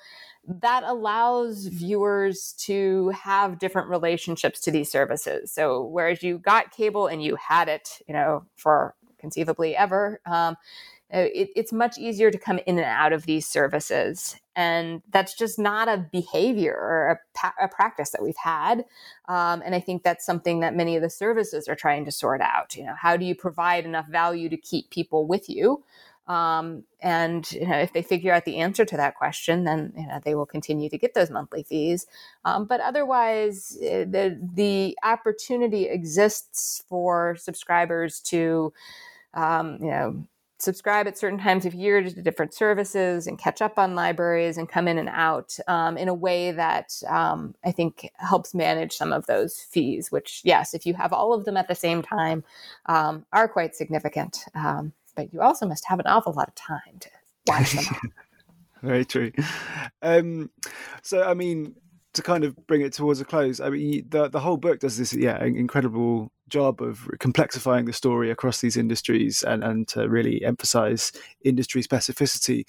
that 0.48 0.84
allows 0.84 1.66
viewers 1.68 2.54
to 2.60 3.10
have 3.10 3.60
different 3.60 3.90
relationships 3.90 4.60
to 4.62 4.72
these 4.72 4.92
services. 4.92 5.52
So 5.52 5.84
whereas 5.84 6.24
you 6.24 6.38
got 6.38 6.72
cable 6.72 7.08
and 7.08 7.24
you 7.24 7.36
had 7.36 7.68
it, 7.68 8.00
you 8.08 8.14
know, 8.14 8.46
for 8.56 8.96
conceivably 9.20 9.76
ever, 9.76 10.20
um, 10.26 10.56
it, 11.18 11.50
it's 11.56 11.74
much 11.74 11.98
easier 11.98 12.32
to 12.32 12.38
come 12.38 12.60
in 12.66 12.78
and 12.78 12.86
out 12.86 13.14
of 13.14 13.26
these 13.26 13.48
services 13.48 14.36
and 14.56 15.02
that's 15.12 15.34
just 15.34 15.58
not 15.58 15.88
a 15.88 15.98
behavior 16.12 16.74
or 16.74 17.22
a, 17.42 17.54
a 17.64 17.68
practice 17.68 18.12
that 18.12 18.22
we've 18.22 18.36
had 18.38 18.86
um, 19.28 19.62
and 19.66 19.76
i 19.76 19.80
think 19.80 20.04
that's 20.04 20.26
something 20.26 20.60
that 20.62 20.76
many 20.76 20.96
of 20.96 21.02
the 21.02 21.10
services 21.10 21.68
are 21.68 21.76
trying 21.76 22.06
to 22.06 22.12
sort 22.12 22.42
out 22.42 22.76
you 22.76 22.84
know 22.84 22.96
how 23.00 23.18
do 23.18 23.26
you 23.26 23.36
provide 23.36 23.86
enough 23.86 24.08
value 24.08 24.50
to 24.50 24.58
keep 24.58 24.90
people 24.90 25.28
with 25.28 25.50
you 25.50 25.84
um, 26.28 26.84
and 27.02 27.52
you 27.52 27.68
know, 27.68 27.78
if 27.78 27.94
they 27.94 28.02
figure 28.02 28.34
out 28.34 28.46
the 28.46 28.58
answer 28.58 28.86
to 28.86 28.98
that 28.98 29.16
question, 29.16 29.64
then 29.66 29.92
you 29.98 30.08
know, 30.08 30.20
they 30.24 30.36
will 30.36 30.46
continue 30.46 30.90
to 30.90 30.98
get 30.98 31.14
those 31.14 31.30
monthly 31.30 31.64
fees. 31.64 32.06
Um, 32.46 32.66
but 32.66 32.80
otherwise, 32.80 33.78
eh, 33.82 34.06
the 34.06 34.40
the 34.54 34.98
opportunity 35.04 35.88
exists 35.88 36.84
for 36.88 37.36
subscribers 37.38 38.20
to, 38.22 38.72
um, 39.34 39.78
you 39.82 39.90
know, 39.90 40.26
subscribe 40.62 41.08
at 41.08 41.18
certain 41.18 41.40
times 41.40 41.66
of 41.66 41.74
year 41.74 42.02
to 42.02 42.22
different 42.22 42.54
services 42.54 43.28
and 43.28 43.38
catch 43.38 43.62
up 43.62 43.78
on 43.78 43.96
libraries 43.96 44.58
and 44.58 44.70
come 44.70 44.88
in 44.88 44.98
and 44.98 45.10
out 45.10 45.58
um, 45.68 45.98
in 45.98 46.08
a 46.08 46.14
way 46.14 46.52
that 46.52 46.94
um, 47.10 47.56
I 47.66 47.72
think 47.72 48.10
helps 48.16 48.54
manage 48.54 48.94
some 48.94 49.12
of 49.12 49.26
those 49.26 49.60
fees, 49.60 50.12
which, 50.12 50.42
yes, 50.44 50.74
if 50.74 50.86
you 50.86 50.94
have 50.94 51.14
all 51.14 51.34
of 51.34 51.46
them 51.46 51.58
at 51.58 51.68
the 51.68 51.76
same 51.76 52.02
time, 52.02 52.44
um, 52.86 53.26
are 53.34 53.48
quite 53.48 53.76
significant. 53.76 54.40
Um, 54.56 54.94
but 55.16 55.34
you 55.34 55.42
also 55.42 55.66
must 55.66 55.86
have 55.88 56.00
an 56.00 56.08
awful 56.08 56.34
lot 56.34 56.48
of 56.48 56.56
time 56.56 57.00
to 57.00 57.10
watch 57.48 57.74
them. 57.74 58.12
Very 58.82 59.06
true. 59.06 59.32
Um, 60.02 60.50
so, 61.04 61.24
I 61.24 61.34
mean, 61.34 61.76
to 62.14 62.22
kind 62.22 62.44
of 62.44 62.56
bring 62.68 62.82
it 62.82 62.94
towards 62.94 63.22
a 63.22 63.26
close, 63.26 63.60
I 63.60 63.70
mean, 63.70 64.06
the 64.10 64.28
the 64.28 64.40
whole 64.40 64.58
book 64.58 64.80
does 64.80 64.98
this, 64.98 65.14
yeah, 65.14 65.44
incredible 65.44 66.32
job 66.50 66.82
of 66.82 67.08
complexifying 67.20 67.86
the 67.86 67.94
story 67.94 68.30
across 68.30 68.60
these 68.60 68.76
industries 68.76 69.42
and 69.44 69.64
and 69.64 69.88
to 69.88 70.10
really 70.10 70.44
emphasize 70.44 71.14
industry 71.46 71.82
specificity. 71.82 72.66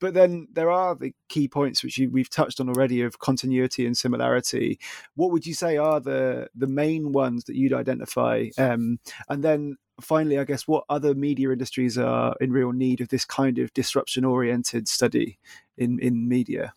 But 0.00 0.14
then 0.14 0.48
there 0.52 0.70
are 0.70 0.96
the 0.96 1.14
key 1.28 1.46
points 1.46 1.84
which 1.84 1.98
you, 1.98 2.10
we've 2.10 2.30
touched 2.30 2.58
on 2.60 2.68
already 2.68 3.02
of 3.02 3.20
continuity 3.20 3.86
and 3.86 3.96
similarity. 3.96 4.80
What 5.14 5.30
would 5.30 5.46
you 5.46 5.54
say 5.54 5.76
are 5.76 6.00
the 6.00 6.48
the 6.54 6.66
main 6.66 7.12
ones 7.12 7.44
that 7.44 7.56
you'd 7.56 7.72
identify? 7.72 8.48
Um, 8.58 8.98
and 9.28 9.44
then 9.44 9.76
finally, 10.00 10.38
I 10.38 10.44
guess, 10.44 10.66
what 10.66 10.84
other 10.88 11.14
media 11.14 11.50
industries 11.52 11.96
are 11.96 12.34
in 12.40 12.52
real 12.52 12.72
need 12.72 13.00
of 13.00 13.08
this 13.08 13.24
kind 13.24 13.58
of 13.58 13.72
disruption 13.72 14.24
oriented 14.24 14.88
study 14.88 15.38
in 15.78 16.00
in 16.00 16.28
media? 16.28 16.72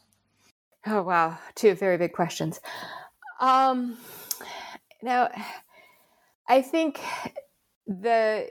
Oh 0.86 1.02
wow, 1.02 1.38
two 1.56 1.76
very 1.76 1.98
big 1.98 2.14
questions. 2.14 2.60
Um, 3.40 3.98
now, 5.02 5.30
I 6.48 6.62
think 6.62 7.00
the 7.88 8.50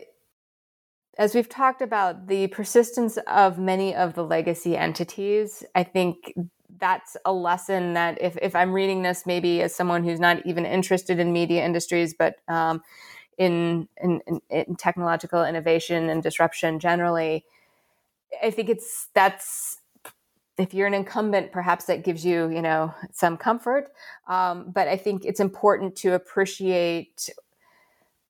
as 1.19 1.35
we've 1.35 1.49
talked 1.49 1.83
about 1.83 2.27
the 2.27 2.47
persistence 2.49 3.19
of 3.27 3.59
many 3.59 3.95
of 3.95 4.15
the 4.15 4.25
legacy 4.25 4.77
entities, 4.77 5.63
I 5.75 5.83
think 5.83 6.33
that's 6.79 7.17
a 7.27 7.33
lesson 7.33 7.93
that 7.93 8.21
if, 8.21 8.39
if 8.41 8.57
I'm 8.57 8.73
reading 8.73 9.03
this, 9.03 9.27
maybe 9.27 9.61
as 9.61 9.75
someone 9.75 10.05
who's 10.05 10.19
not 10.19 10.45
even 10.47 10.65
interested 10.65 11.19
in 11.19 11.33
media 11.33 11.65
industries, 11.65 12.15
but 12.15 12.37
um, 12.49 12.83
in, 13.37 13.89
in, 14.03 14.23
in 14.49 14.77
technological 14.77 15.45
innovation 15.45 16.09
and 16.09 16.23
disruption 16.23 16.79
generally, 16.79 17.45
I 18.43 18.51
think 18.51 18.71
it's 18.71 19.09
that's 19.15 19.82
if 20.63 20.73
you're 20.73 20.87
an 20.87 20.95
incumbent, 20.95 21.51
perhaps 21.51 21.87
that 21.87 22.05
gives 22.05 22.25
you, 22.25 22.49
you 22.49 22.63
know, 22.63 22.95
some 23.11 23.37
comfort. 23.37 23.93
Um, 24.29 24.71
but 24.73 24.87
I 24.87 24.97
think 24.97 25.25
it's 25.25 25.41
important 25.41 25.97
to 25.97 26.15
appreciate, 26.15 27.29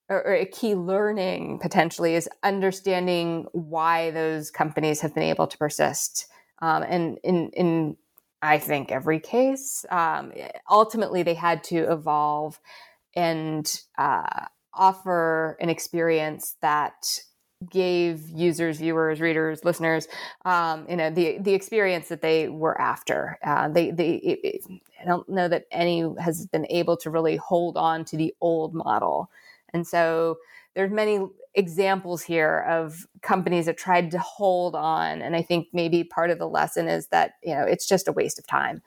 or, 0.08 0.26
or, 0.26 0.34
a 0.34 0.46
key 0.46 0.74
learning 0.74 1.58
potentially 1.60 2.14
is 2.14 2.28
understanding 2.42 3.46
why 3.52 4.10
those 4.12 4.50
companies 4.50 5.00
have 5.02 5.14
been 5.14 5.24
able 5.24 5.46
to 5.46 5.58
persist. 5.58 6.26
Um, 6.60 6.82
and 6.82 7.18
in, 7.22 7.50
in, 7.50 7.96
I 8.40 8.58
think 8.58 8.90
every 8.90 9.20
case, 9.20 9.84
um, 9.90 10.32
ultimately 10.70 11.22
they 11.22 11.34
had 11.34 11.62
to 11.64 11.92
evolve 11.92 12.58
and 13.14 13.70
uh, 13.98 14.46
offer 14.72 15.58
an 15.60 15.68
experience 15.68 16.56
that 16.62 17.20
gave 17.70 18.28
users, 18.30 18.78
viewers, 18.78 19.20
readers, 19.20 19.64
listeners, 19.64 20.08
um, 20.44 20.86
you 20.88 20.96
know, 20.96 21.10
the 21.10 21.38
the 21.38 21.54
experience 21.54 22.08
that 22.08 22.22
they 22.22 22.48
were 22.48 22.78
after. 22.80 23.38
Uh, 23.44 23.68
they 23.68 23.90
they 23.90 24.14
it, 24.16 24.64
I 25.00 25.04
don't 25.04 25.28
know 25.28 25.48
that 25.48 25.66
any 25.70 26.04
has 26.20 26.46
been 26.46 26.66
able 26.70 26.96
to 26.98 27.10
really 27.10 27.36
hold 27.36 27.76
on 27.76 28.04
to 28.06 28.16
the 28.16 28.34
old 28.40 28.74
model, 28.74 29.30
and 29.72 29.86
so 29.86 30.38
there's 30.74 30.90
many 30.90 31.20
examples 31.54 32.22
here 32.22 32.64
of 32.68 33.06
companies 33.20 33.66
that 33.66 33.76
tried 33.76 34.10
to 34.12 34.18
hold 34.18 34.74
on, 34.74 35.22
and 35.22 35.36
I 35.36 35.42
think 35.42 35.68
maybe 35.72 36.04
part 36.04 36.30
of 36.30 36.38
the 36.38 36.48
lesson 36.48 36.88
is 36.88 37.08
that 37.08 37.34
you 37.42 37.54
know 37.54 37.64
it's 37.64 37.86
just 37.86 38.08
a 38.08 38.12
waste 38.12 38.38
of 38.38 38.46
time. 38.46 38.82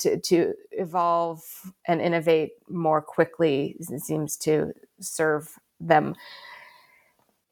To, 0.00 0.20
to 0.20 0.52
evolve 0.72 1.72
and 1.88 2.02
innovate 2.02 2.50
more 2.68 3.00
quickly 3.00 3.76
seems 3.96 4.36
to 4.36 4.74
serve 5.00 5.58
them 5.80 6.14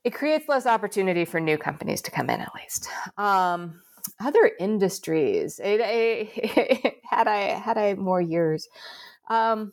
it 0.05 0.13
creates 0.13 0.49
less 0.49 0.67
opportunity 0.67 1.25
for 1.25 1.41
new 1.41 1.57
companies 1.57 2.03
to 2.03 2.11
come 2.11 2.29
in 2.31 2.41
at 2.41 2.55
least 2.55 2.89
um, 3.17 3.81
other 4.21 4.51
industries. 4.61 5.59
It, 5.63 5.81
it, 5.83 6.95
had 7.11 7.27
I 7.27 7.59
had 7.59 7.79
I 7.79 7.95
more 7.95 8.21
years. 8.21 8.69
Um, 9.29 9.73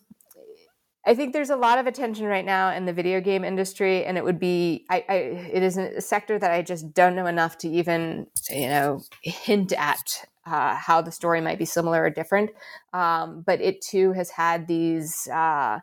I 1.06 1.16
think 1.16 1.34
there's 1.34 1.50
a 1.50 1.56
lot 1.56 1.80
of 1.80 1.88
attention 1.88 2.28
right 2.28 2.46
now 2.46 2.72
in 2.72 2.86
the 2.86 2.94
video 2.94 3.22
game 3.22 3.44
industry, 3.44 4.06
and 4.06 4.18
it 4.18 4.24
would 4.24 4.40
be 4.40 4.86
I, 4.90 5.04
I, 5.10 5.14
it 5.16 5.64
is 5.64 5.78
a 5.78 6.00
sector 6.00 6.38
that 6.40 6.52
I 6.52 6.62
just 6.62 6.94
don't 6.94 7.16
know 7.16 7.26
enough 7.26 7.58
to 7.60 7.70
even 7.70 8.28
you 8.50 8.68
know 8.68 9.02
hint 9.24 9.74
at 9.74 10.28
uh, 10.46 10.76
how 10.76 11.02
the 11.02 11.12
story 11.12 11.42
might 11.42 11.58
be 11.58 11.66
similar 11.66 12.04
or 12.04 12.10
different. 12.10 12.52
Um, 12.94 13.44
but 13.46 13.62
it 13.62 13.82
too 13.82 14.14
has 14.14 14.30
had 14.30 14.68
these 14.68 15.28
uh, 15.28 15.80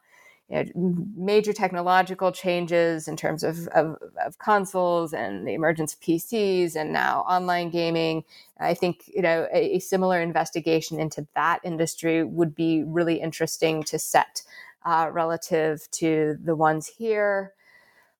you 0.48 0.64
know, 0.64 1.06
major 1.16 1.52
technological 1.52 2.32
changes 2.32 3.06
in 3.06 3.16
terms 3.16 3.42
of, 3.42 3.68
of, 3.68 3.96
of, 4.24 4.38
consoles 4.38 5.12
and 5.12 5.46
the 5.46 5.52
emergence 5.52 5.92
of 5.92 6.00
PCs 6.00 6.74
and 6.74 6.92
now 6.92 7.20
online 7.20 7.68
gaming. 7.68 8.24
I 8.58 8.74
think 8.74 9.04
you 9.08 9.22
know 9.22 9.46
a, 9.52 9.76
a 9.76 9.78
similar 9.78 10.20
investigation 10.20 10.98
into 10.98 11.26
that 11.34 11.60
industry 11.64 12.24
would 12.24 12.54
be 12.54 12.82
really 12.82 13.20
interesting 13.20 13.82
to 13.84 13.98
set 13.98 14.42
uh, 14.84 15.10
relative 15.12 15.88
to 15.90 16.38
the 16.42 16.56
ones 16.56 16.86
here. 16.86 17.52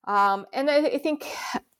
Um, 0.04 0.46
and 0.52 0.70
I, 0.70 0.76
I, 0.78 0.98
think 0.98 1.26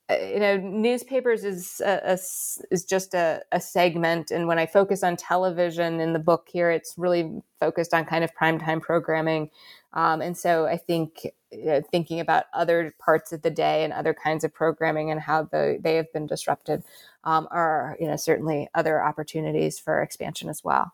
uh, 0.09 0.15
you 0.15 0.39
know 0.39 0.57
newspapers 0.57 1.43
is 1.43 1.81
a, 1.85 2.01
a, 2.03 2.13
is 2.13 2.85
just 2.87 3.13
a, 3.13 3.43
a, 3.51 3.61
segment, 3.61 4.31
and 4.31 4.47
when 4.47 4.59
I 4.59 4.65
focus 4.65 5.03
on 5.03 5.15
television 5.15 5.99
in 5.99 6.13
the 6.13 6.19
book 6.19 6.47
here, 6.51 6.71
it's 6.71 6.95
really 6.97 7.41
focused 7.59 7.93
on 7.93 8.05
kind 8.05 8.23
of 8.23 8.31
primetime 8.35 8.81
programming. 8.81 9.49
Um, 9.93 10.21
and 10.21 10.37
so 10.37 10.65
I 10.65 10.77
think 10.77 11.27
know, 11.51 11.81
thinking 11.81 12.19
about 12.19 12.45
other 12.53 12.93
parts 12.99 13.31
of 13.31 13.41
the 13.41 13.49
day 13.49 13.83
and 13.83 13.91
other 13.91 14.13
kinds 14.13 14.43
of 14.43 14.53
programming 14.53 15.11
and 15.11 15.19
how 15.19 15.43
the, 15.43 15.79
they 15.81 15.95
have 15.95 16.11
been 16.13 16.27
disrupted 16.27 16.83
um, 17.23 17.47
are 17.51 17.97
you 17.99 18.07
know 18.07 18.15
certainly 18.15 18.69
other 18.75 19.01
opportunities 19.01 19.79
for 19.79 20.01
expansion 20.01 20.49
as 20.49 20.63
well. 20.63 20.93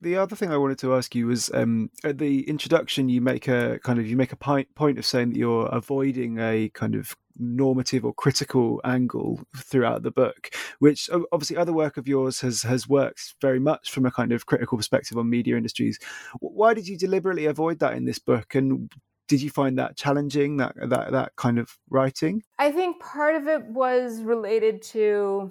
The 0.00 0.16
other 0.16 0.36
thing 0.36 0.52
I 0.52 0.58
wanted 0.58 0.78
to 0.80 0.94
ask 0.94 1.14
you 1.14 1.28
was 1.28 1.50
um, 1.54 1.90
at 2.04 2.18
the 2.18 2.46
introduction, 2.48 3.08
you 3.08 3.22
make 3.22 3.48
a 3.48 3.78
kind 3.82 3.98
of 3.98 4.06
you 4.06 4.16
make 4.16 4.32
a 4.32 4.36
point 4.36 4.98
of 4.98 5.06
saying 5.06 5.30
that 5.30 5.38
you're 5.38 5.66
avoiding 5.66 6.38
a 6.38 6.68
kind 6.70 6.94
of 6.94 7.16
normative 7.38 8.04
or 8.04 8.14
critical 8.14 8.80
angle 8.84 9.40
throughout 9.56 10.02
the 10.02 10.10
book, 10.10 10.50
which 10.78 11.08
obviously 11.32 11.56
other 11.56 11.72
work 11.72 11.96
of 11.96 12.08
yours 12.08 12.40
has 12.40 12.62
has 12.62 12.88
worked 12.88 13.34
very 13.40 13.60
much 13.60 13.90
from 13.90 14.06
a 14.06 14.10
kind 14.10 14.32
of 14.32 14.46
critical 14.46 14.78
perspective 14.78 15.18
on 15.18 15.28
media 15.28 15.56
industries. 15.56 15.98
Why 16.40 16.74
did 16.74 16.88
you 16.88 16.96
deliberately 16.96 17.46
avoid 17.46 17.78
that 17.80 17.94
in 17.94 18.04
this 18.04 18.18
book, 18.18 18.54
and 18.54 18.90
did 19.28 19.42
you 19.42 19.50
find 19.50 19.78
that 19.78 19.96
challenging 19.96 20.58
that 20.58 20.74
that 20.76 21.12
that 21.12 21.36
kind 21.36 21.58
of 21.58 21.78
writing? 21.90 22.42
I 22.58 22.70
think 22.70 23.00
part 23.00 23.34
of 23.34 23.48
it 23.48 23.64
was 23.64 24.20
related 24.22 24.82
to 24.82 25.50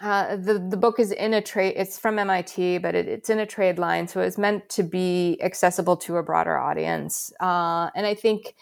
uh, 0.00 0.36
the 0.36 0.58
the 0.58 0.76
book 0.76 1.00
is 1.00 1.10
in 1.10 1.34
a 1.34 1.42
trade. 1.42 1.74
It's 1.76 1.98
from 1.98 2.18
MIT, 2.18 2.78
but 2.78 2.94
it, 2.94 3.08
it's 3.08 3.30
in 3.30 3.38
a 3.38 3.46
trade 3.46 3.78
line, 3.78 4.06
so 4.06 4.20
it's 4.20 4.38
meant 4.38 4.68
to 4.70 4.82
be 4.82 5.38
accessible 5.42 5.96
to 5.98 6.16
a 6.16 6.22
broader 6.22 6.56
audience. 6.56 7.32
Uh, 7.40 7.90
and 7.94 8.06
I 8.06 8.14
think, 8.14 8.54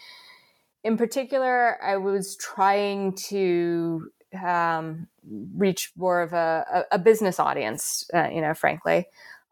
in 0.87 0.97
particular, 0.97 1.83
I 1.83 1.97
was 1.97 2.37
trying 2.37 3.17
to 3.29 4.09
um, 4.41 5.09
reach 5.57 5.91
more 5.97 6.23
of 6.23 6.33
a, 6.33 6.85
a, 6.93 6.99
business 6.99 7.41
audience. 7.41 8.09
Uh, 8.15 8.29
you 8.29 8.41
know, 8.41 8.55
frankly, 8.55 9.07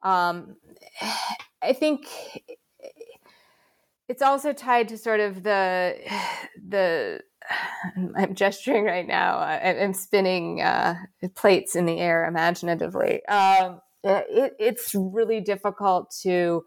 um, 0.04 0.54
I 1.62 1.72
think 1.72 2.06
it's 4.08 4.22
also 4.22 4.52
tied 4.52 4.88
to 4.90 4.98
sort 4.98 5.18
of 5.18 5.42
the 5.42 5.96
the 6.68 7.20
I'm 8.16 8.34
gesturing 8.36 8.84
right 8.84 9.06
now. 9.06 9.38
I'm 9.38 9.92
spinning 9.92 10.62
uh, 10.62 10.94
plates 11.34 11.74
in 11.74 11.84
the 11.84 11.98
air 11.98 12.26
imaginatively. 12.26 13.26
Um, 13.26 13.80
it, 14.04 14.54
it's 14.60 14.94
really 14.94 15.40
difficult 15.40 16.14
to 16.22 16.64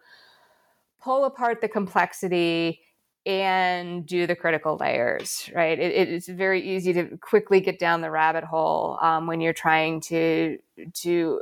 pull 1.01 1.23
apart 1.23 1.61
the 1.61 1.69
complexity 1.69 2.81
and 3.27 4.05
do 4.05 4.25
the 4.25 4.35
critical 4.35 4.77
layers, 4.77 5.49
right? 5.53 5.77
It, 5.77 5.91
it's 5.93 6.29
very 6.29 6.61
easy 6.61 6.93
to 6.93 7.17
quickly 7.17 7.59
get 7.59 7.77
down 7.77 8.01
the 8.01 8.09
rabbit 8.09 8.45
hole 8.45 8.97
um, 9.01 9.27
when 9.27 9.41
you're 9.41 9.53
trying 9.53 9.99
to 10.01 10.57
to 10.93 11.41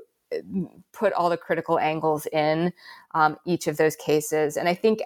put 0.91 1.13
all 1.13 1.29
the 1.29 1.37
critical 1.37 1.77
angles 1.79 2.25
in 2.33 2.73
um, 3.13 3.37
each 3.45 3.67
of 3.67 3.77
those 3.77 3.95
cases. 3.95 4.57
And 4.57 4.67
I 4.67 4.73
think 4.73 5.01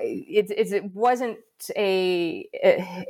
it, 0.00 0.50
it, 0.50 0.72
it 0.72 0.94
wasn't 0.94 1.38
a, 1.76 2.48
a 2.64 3.06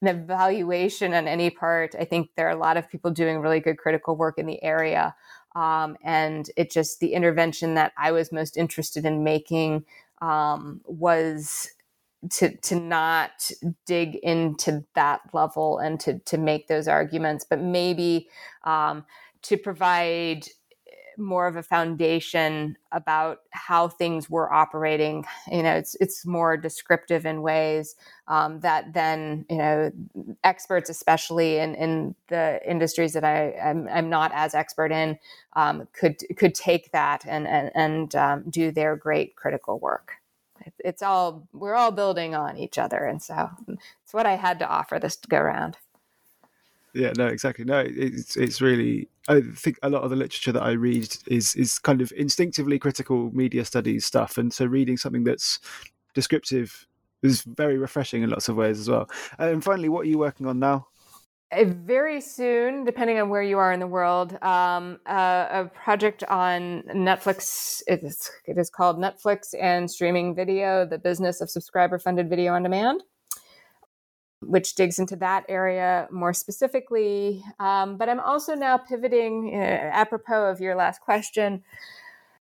an 0.00 0.08
evaluation 0.08 1.12
on 1.12 1.28
any 1.28 1.50
part. 1.50 1.94
I 1.98 2.04
think 2.04 2.30
there 2.36 2.46
are 2.46 2.56
a 2.56 2.56
lot 2.56 2.76
of 2.76 2.88
people 2.88 3.10
doing 3.10 3.40
really 3.40 3.60
good 3.60 3.76
critical 3.76 4.16
work 4.16 4.38
in 4.38 4.46
the 4.46 4.62
area. 4.62 5.14
Um, 5.54 5.96
and 6.02 6.48
it 6.56 6.70
just, 6.70 7.00
the 7.00 7.14
intervention 7.14 7.74
that 7.74 7.92
I 7.98 8.12
was 8.12 8.32
most 8.32 8.56
interested 8.56 9.04
in 9.04 9.24
making 9.24 9.84
um, 10.20 10.80
was 10.84 11.70
to, 12.30 12.56
to 12.56 12.74
not 12.74 13.50
dig 13.86 14.16
into 14.16 14.84
that 14.94 15.20
level 15.32 15.78
and 15.78 16.00
to, 16.00 16.18
to 16.20 16.38
make 16.38 16.66
those 16.66 16.88
arguments, 16.88 17.46
but 17.48 17.60
maybe 17.60 18.28
um, 18.64 19.04
to 19.42 19.56
provide 19.56 20.46
more 21.18 21.46
of 21.46 21.56
a 21.56 21.62
foundation 21.62 22.76
about 22.92 23.40
how 23.50 23.88
things 23.88 24.30
were 24.30 24.52
operating. 24.52 25.24
You 25.50 25.62
know, 25.62 25.74
it's 25.74 25.96
it's 25.96 26.24
more 26.24 26.56
descriptive 26.56 27.26
in 27.26 27.42
ways 27.42 27.96
um, 28.28 28.60
that 28.60 28.94
then 28.94 29.44
you 29.50 29.58
know 29.58 29.92
experts, 30.44 30.90
especially 30.90 31.58
in, 31.58 31.74
in 31.74 32.14
the 32.28 32.60
industries 32.68 33.12
that 33.14 33.24
I 33.24 33.54
am 33.58 33.88
I'm 33.92 34.08
not 34.08 34.32
as 34.34 34.54
expert 34.54 34.92
in, 34.92 35.18
um, 35.54 35.88
could 35.92 36.16
could 36.36 36.54
take 36.54 36.92
that 36.92 37.24
and 37.26 37.46
and, 37.48 37.70
and 37.74 38.14
um, 38.14 38.44
do 38.48 38.70
their 38.70 38.96
great 38.96 39.36
critical 39.36 39.78
work. 39.78 40.12
It's 40.80 41.02
all 41.02 41.48
we're 41.52 41.74
all 41.74 41.90
building 41.92 42.34
on 42.34 42.56
each 42.56 42.78
other, 42.78 43.04
and 43.04 43.22
so 43.22 43.50
it's 44.04 44.14
what 44.14 44.26
I 44.26 44.36
had 44.36 44.58
to 44.60 44.68
offer 44.68 44.98
this 44.98 45.16
go 45.16 45.40
round 45.40 45.76
yeah 46.94 47.12
no 47.16 47.26
exactly. 47.26 47.64
No 47.64 47.84
it's 47.86 48.36
it's 48.36 48.60
really 48.60 49.08
i 49.28 49.40
think 49.40 49.78
a 49.82 49.90
lot 49.90 50.02
of 50.02 50.10
the 50.10 50.16
literature 50.16 50.52
that 50.52 50.62
i 50.62 50.72
read 50.72 51.14
is 51.26 51.54
is 51.54 51.78
kind 51.78 52.00
of 52.00 52.12
instinctively 52.16 52.78
critical 52.78 53.30
media 53.34 53.64
studies 53.64 54.06
stuff. 54.06 54.38
And 54.38 54.52
so 54.52 54.64
reading 54.66 54.96
something 54.96 55.24
that's 55.24 55.60
descriptive 56.14 56.86
is 57.22 57.42
very 57.42 57.78
refreshing 57.78 58.22
in 58.22 58.30
lots 58.30 58.48
of 58.48 58.56
ways 58.56 58.78
as 58.78 58.88
well. 58.88 59.08
And 59.38 59.62
finally 59.62 59.88
what 59.88 60.02
are 60.02 60.08
you 60.08 60.18
working 60.18 60.46
on 60.46 60.58
now? 60.58 60.86
Uh, 61.50 61.64
very 61.64 62.20
soon, 62.20 62.84
depending 62.84 63.18
on 63.18 63.30
where 63.30 63.42
you 63.42 63.56
are 63.56 63.72
in 63.72 63.80
the 63.80 63.86
world, 63.86 64.36
um, 64.42 64.98
uh, 65.06 65.46
a 65.50 65.70
project 65.72 66.22
on 66.24 66.82
Netflix. 66.94 67.80
It 67.86 68.04
is, 68.04 68.30
it 68.44 68.58
is 68.58 68.68
called 68.68 68.98
Netflix 68.98 69.54
and 69.58 69.90
Streaming 69.90 70.34
Video: 70.34 70.84
The 70.84 70.98
Business 70.98 71.40
of 71.40 71.48
Subscriber-Funded 71.48 72.28
Video 72.28 72.52
on 72.52 72.62
Demand 72.64 73.02
which 74.40 74.74
digs 74.74 74.98
into 74.98 75.16
that 75.16 75.44
area 75.48 76.08
more 76.10 76.32
specifically. 76.32 77.42
Um, 77.58 77.96
but 77.96 78.08
I'm 78.08 78.20
also 78.20 78.54
now 78.54 78.78
pivoting, 78.78 79.52
uh, 79.54 79.58
apropos 79.58 80.50
of 80.50 80.60
your 80.60 80.74
last 80.74 81.00
question. 81.00 81.62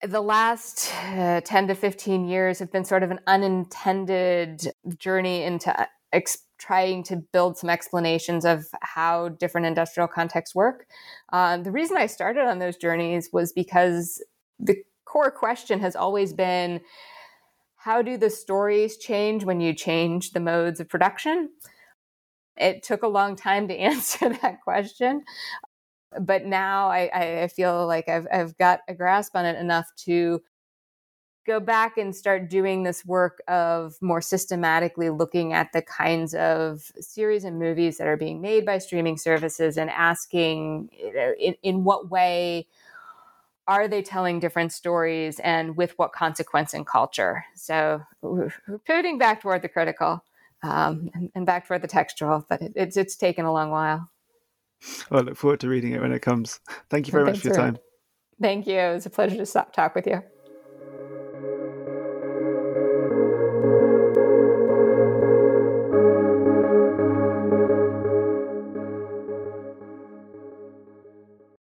The 0.02 0.20
last 0.20 0.92
uh, 1.04 1.40
10 1.42 1.68
to 1.68 1.74
15 1.74 2.26
years 2.26 2.58
have 2.58 2.72
been 2.72 2.84
sort 2.84 3.02
of 3.02 3.10
an 3.10 3.20
unintended 3.26 4.72
journey 4.96 5.42
into 5.42 5.78
uh, 5.78 5.86
ex- 6.12 6.44
trying 6.58 7.02
to 7.02 7.16
build 7.16 7.58
some 7.58 7.68
explanations 7.68 8.44
of 8.44 8.66
how 8.82 9.28
different 9.28 9.66
industrial 9.66 10.08
contexts 10.08 10.54
work. 10.54 10.86
Uh, 11.32 11.56
the 11.56 11.70
reason 11.70 11.96
I 11.96 12.06
started 12.06 12.46
on 12.46 12.58
those 12.58 12.76
journeys 12.76 13.30
was 13.32 13.52
because 13.52 14.22
the 14.58 14.76
core 15.04 15.30
question 15.30 15.80
has 15.80 15.96
always 15.96 16.32
been 16.32 16.80
how 17.76 18.02
do 18.02 18.18
the 18.18 18.28
stories 18.28 18.98
change 18.98 19.42
when 19.44 19.60
you 19.60 19.72
change 19.72 20.32
the 20.32 20.40
modes 20.40 20.80
of 20.80 20.88
production? 20.88 21.48
It 22.60 22.82
took 22.82 23.02
a 23.02 23.08
long 23.08 23.34
time 23.34 23.66
to 23.68 23.74
answer 23.78 24.28
that 24.28 24.60
question. 24.62 25.24
But 26.20 26.44
now 26.44 26.88
I, 26.88 27.42
I 27.42 27.48
feel 27.48 27.86
like 27.86 28.08
I've, 28.08 28.26
I've 28.32 28.56
got 28.58 28.80
a 28.88 28.94
grasp 28.94 29.36
on 29.36 29.46
it 29.46 29.58
enough 29.58 29.86
to 30.04 30.42
go 31.46 31.58
back 31.58 31.96
and 31.96 32.14
start 32.14 32.50
doing 32.50 32.82
this 32.82 33.04
work 33.04 33.42
of 33.48 33.96
more 34.00 34.20
systematically 34.20 35.10
looking 35.10 35.52
at 35.52 35.72
the 35.72 35.82
kinds 35.82 36.34
of 36.34 36.92
series 37.00 37.44
and 37.44 37.58
movies 37.58 37.98
that 37.98 38.06
are 38.06 38.16
being 38.16 38.40
made 38.40 38.66
by 38.66 38.78
streaming 38.78 39.16
services 39.16 39.78
and 39.78 39.88
asking 39.90 40.90
you 40.92 41.14
know, 41.14 41.32
in, 41.38 41.54
in 41.62 41.84
what 41.84 42.10
way 42.10 42.66
are 43.66 43.88
they 43.88 44.02
telling 44.02 44.38
different 44.38 44.72
stories 44.72 45.38
and 45.40 45.76
with 45.76 45.96
what 45.98 46.12
consequence 46.12 46.74
in 46.74 46.84
culture 46.84 47.44
so 47.54 48.00
pivoting 48.86 49.16
back 49.16 49.40
toward 49.40 49.62
the 49.62 49.68
critical 49.68 50.22
um, 50.62 51.10
and, 51.14 51.30
and, 51.34 51.46
back 51.46 51.66
toward 51.66 51.82
the 51.82 51.88
textual. 51.88 52.44
But 52.48 52.62
it, 52.62 52.72
it's 52.74 52.96
it's 52.96 53.16
taken 53.16 53.44
a 53.44 53.52
long 53.52 53.70
while. 53.70 54.10
Well, 55.10 55.20
I 55.20 55.24
look 55.24 55.36
forward 55.36 55.60
to 55.60 55.68
reading 55.68 55.92
it 55.92 56.00
when 56.00 56.12
it 56.12 56.20
comes. 56.20 56.60
Thank 56.88 57.06
you 57.06 57.12
very 57.12 57.24
much 57.26 57.40
for 57.40 57.48
your 57.48 57.56
time. 57.56 57.78
Thank 58.40 58.66
you. 58.66 58.78
It 58.78 58.94
was 58.94 59.06
a 59.06 59.10
pleasure 59.10 59.44
to 59.44 59.66
talk 59.72 59.94
with 59.94 60.06
you. 60.06 60.22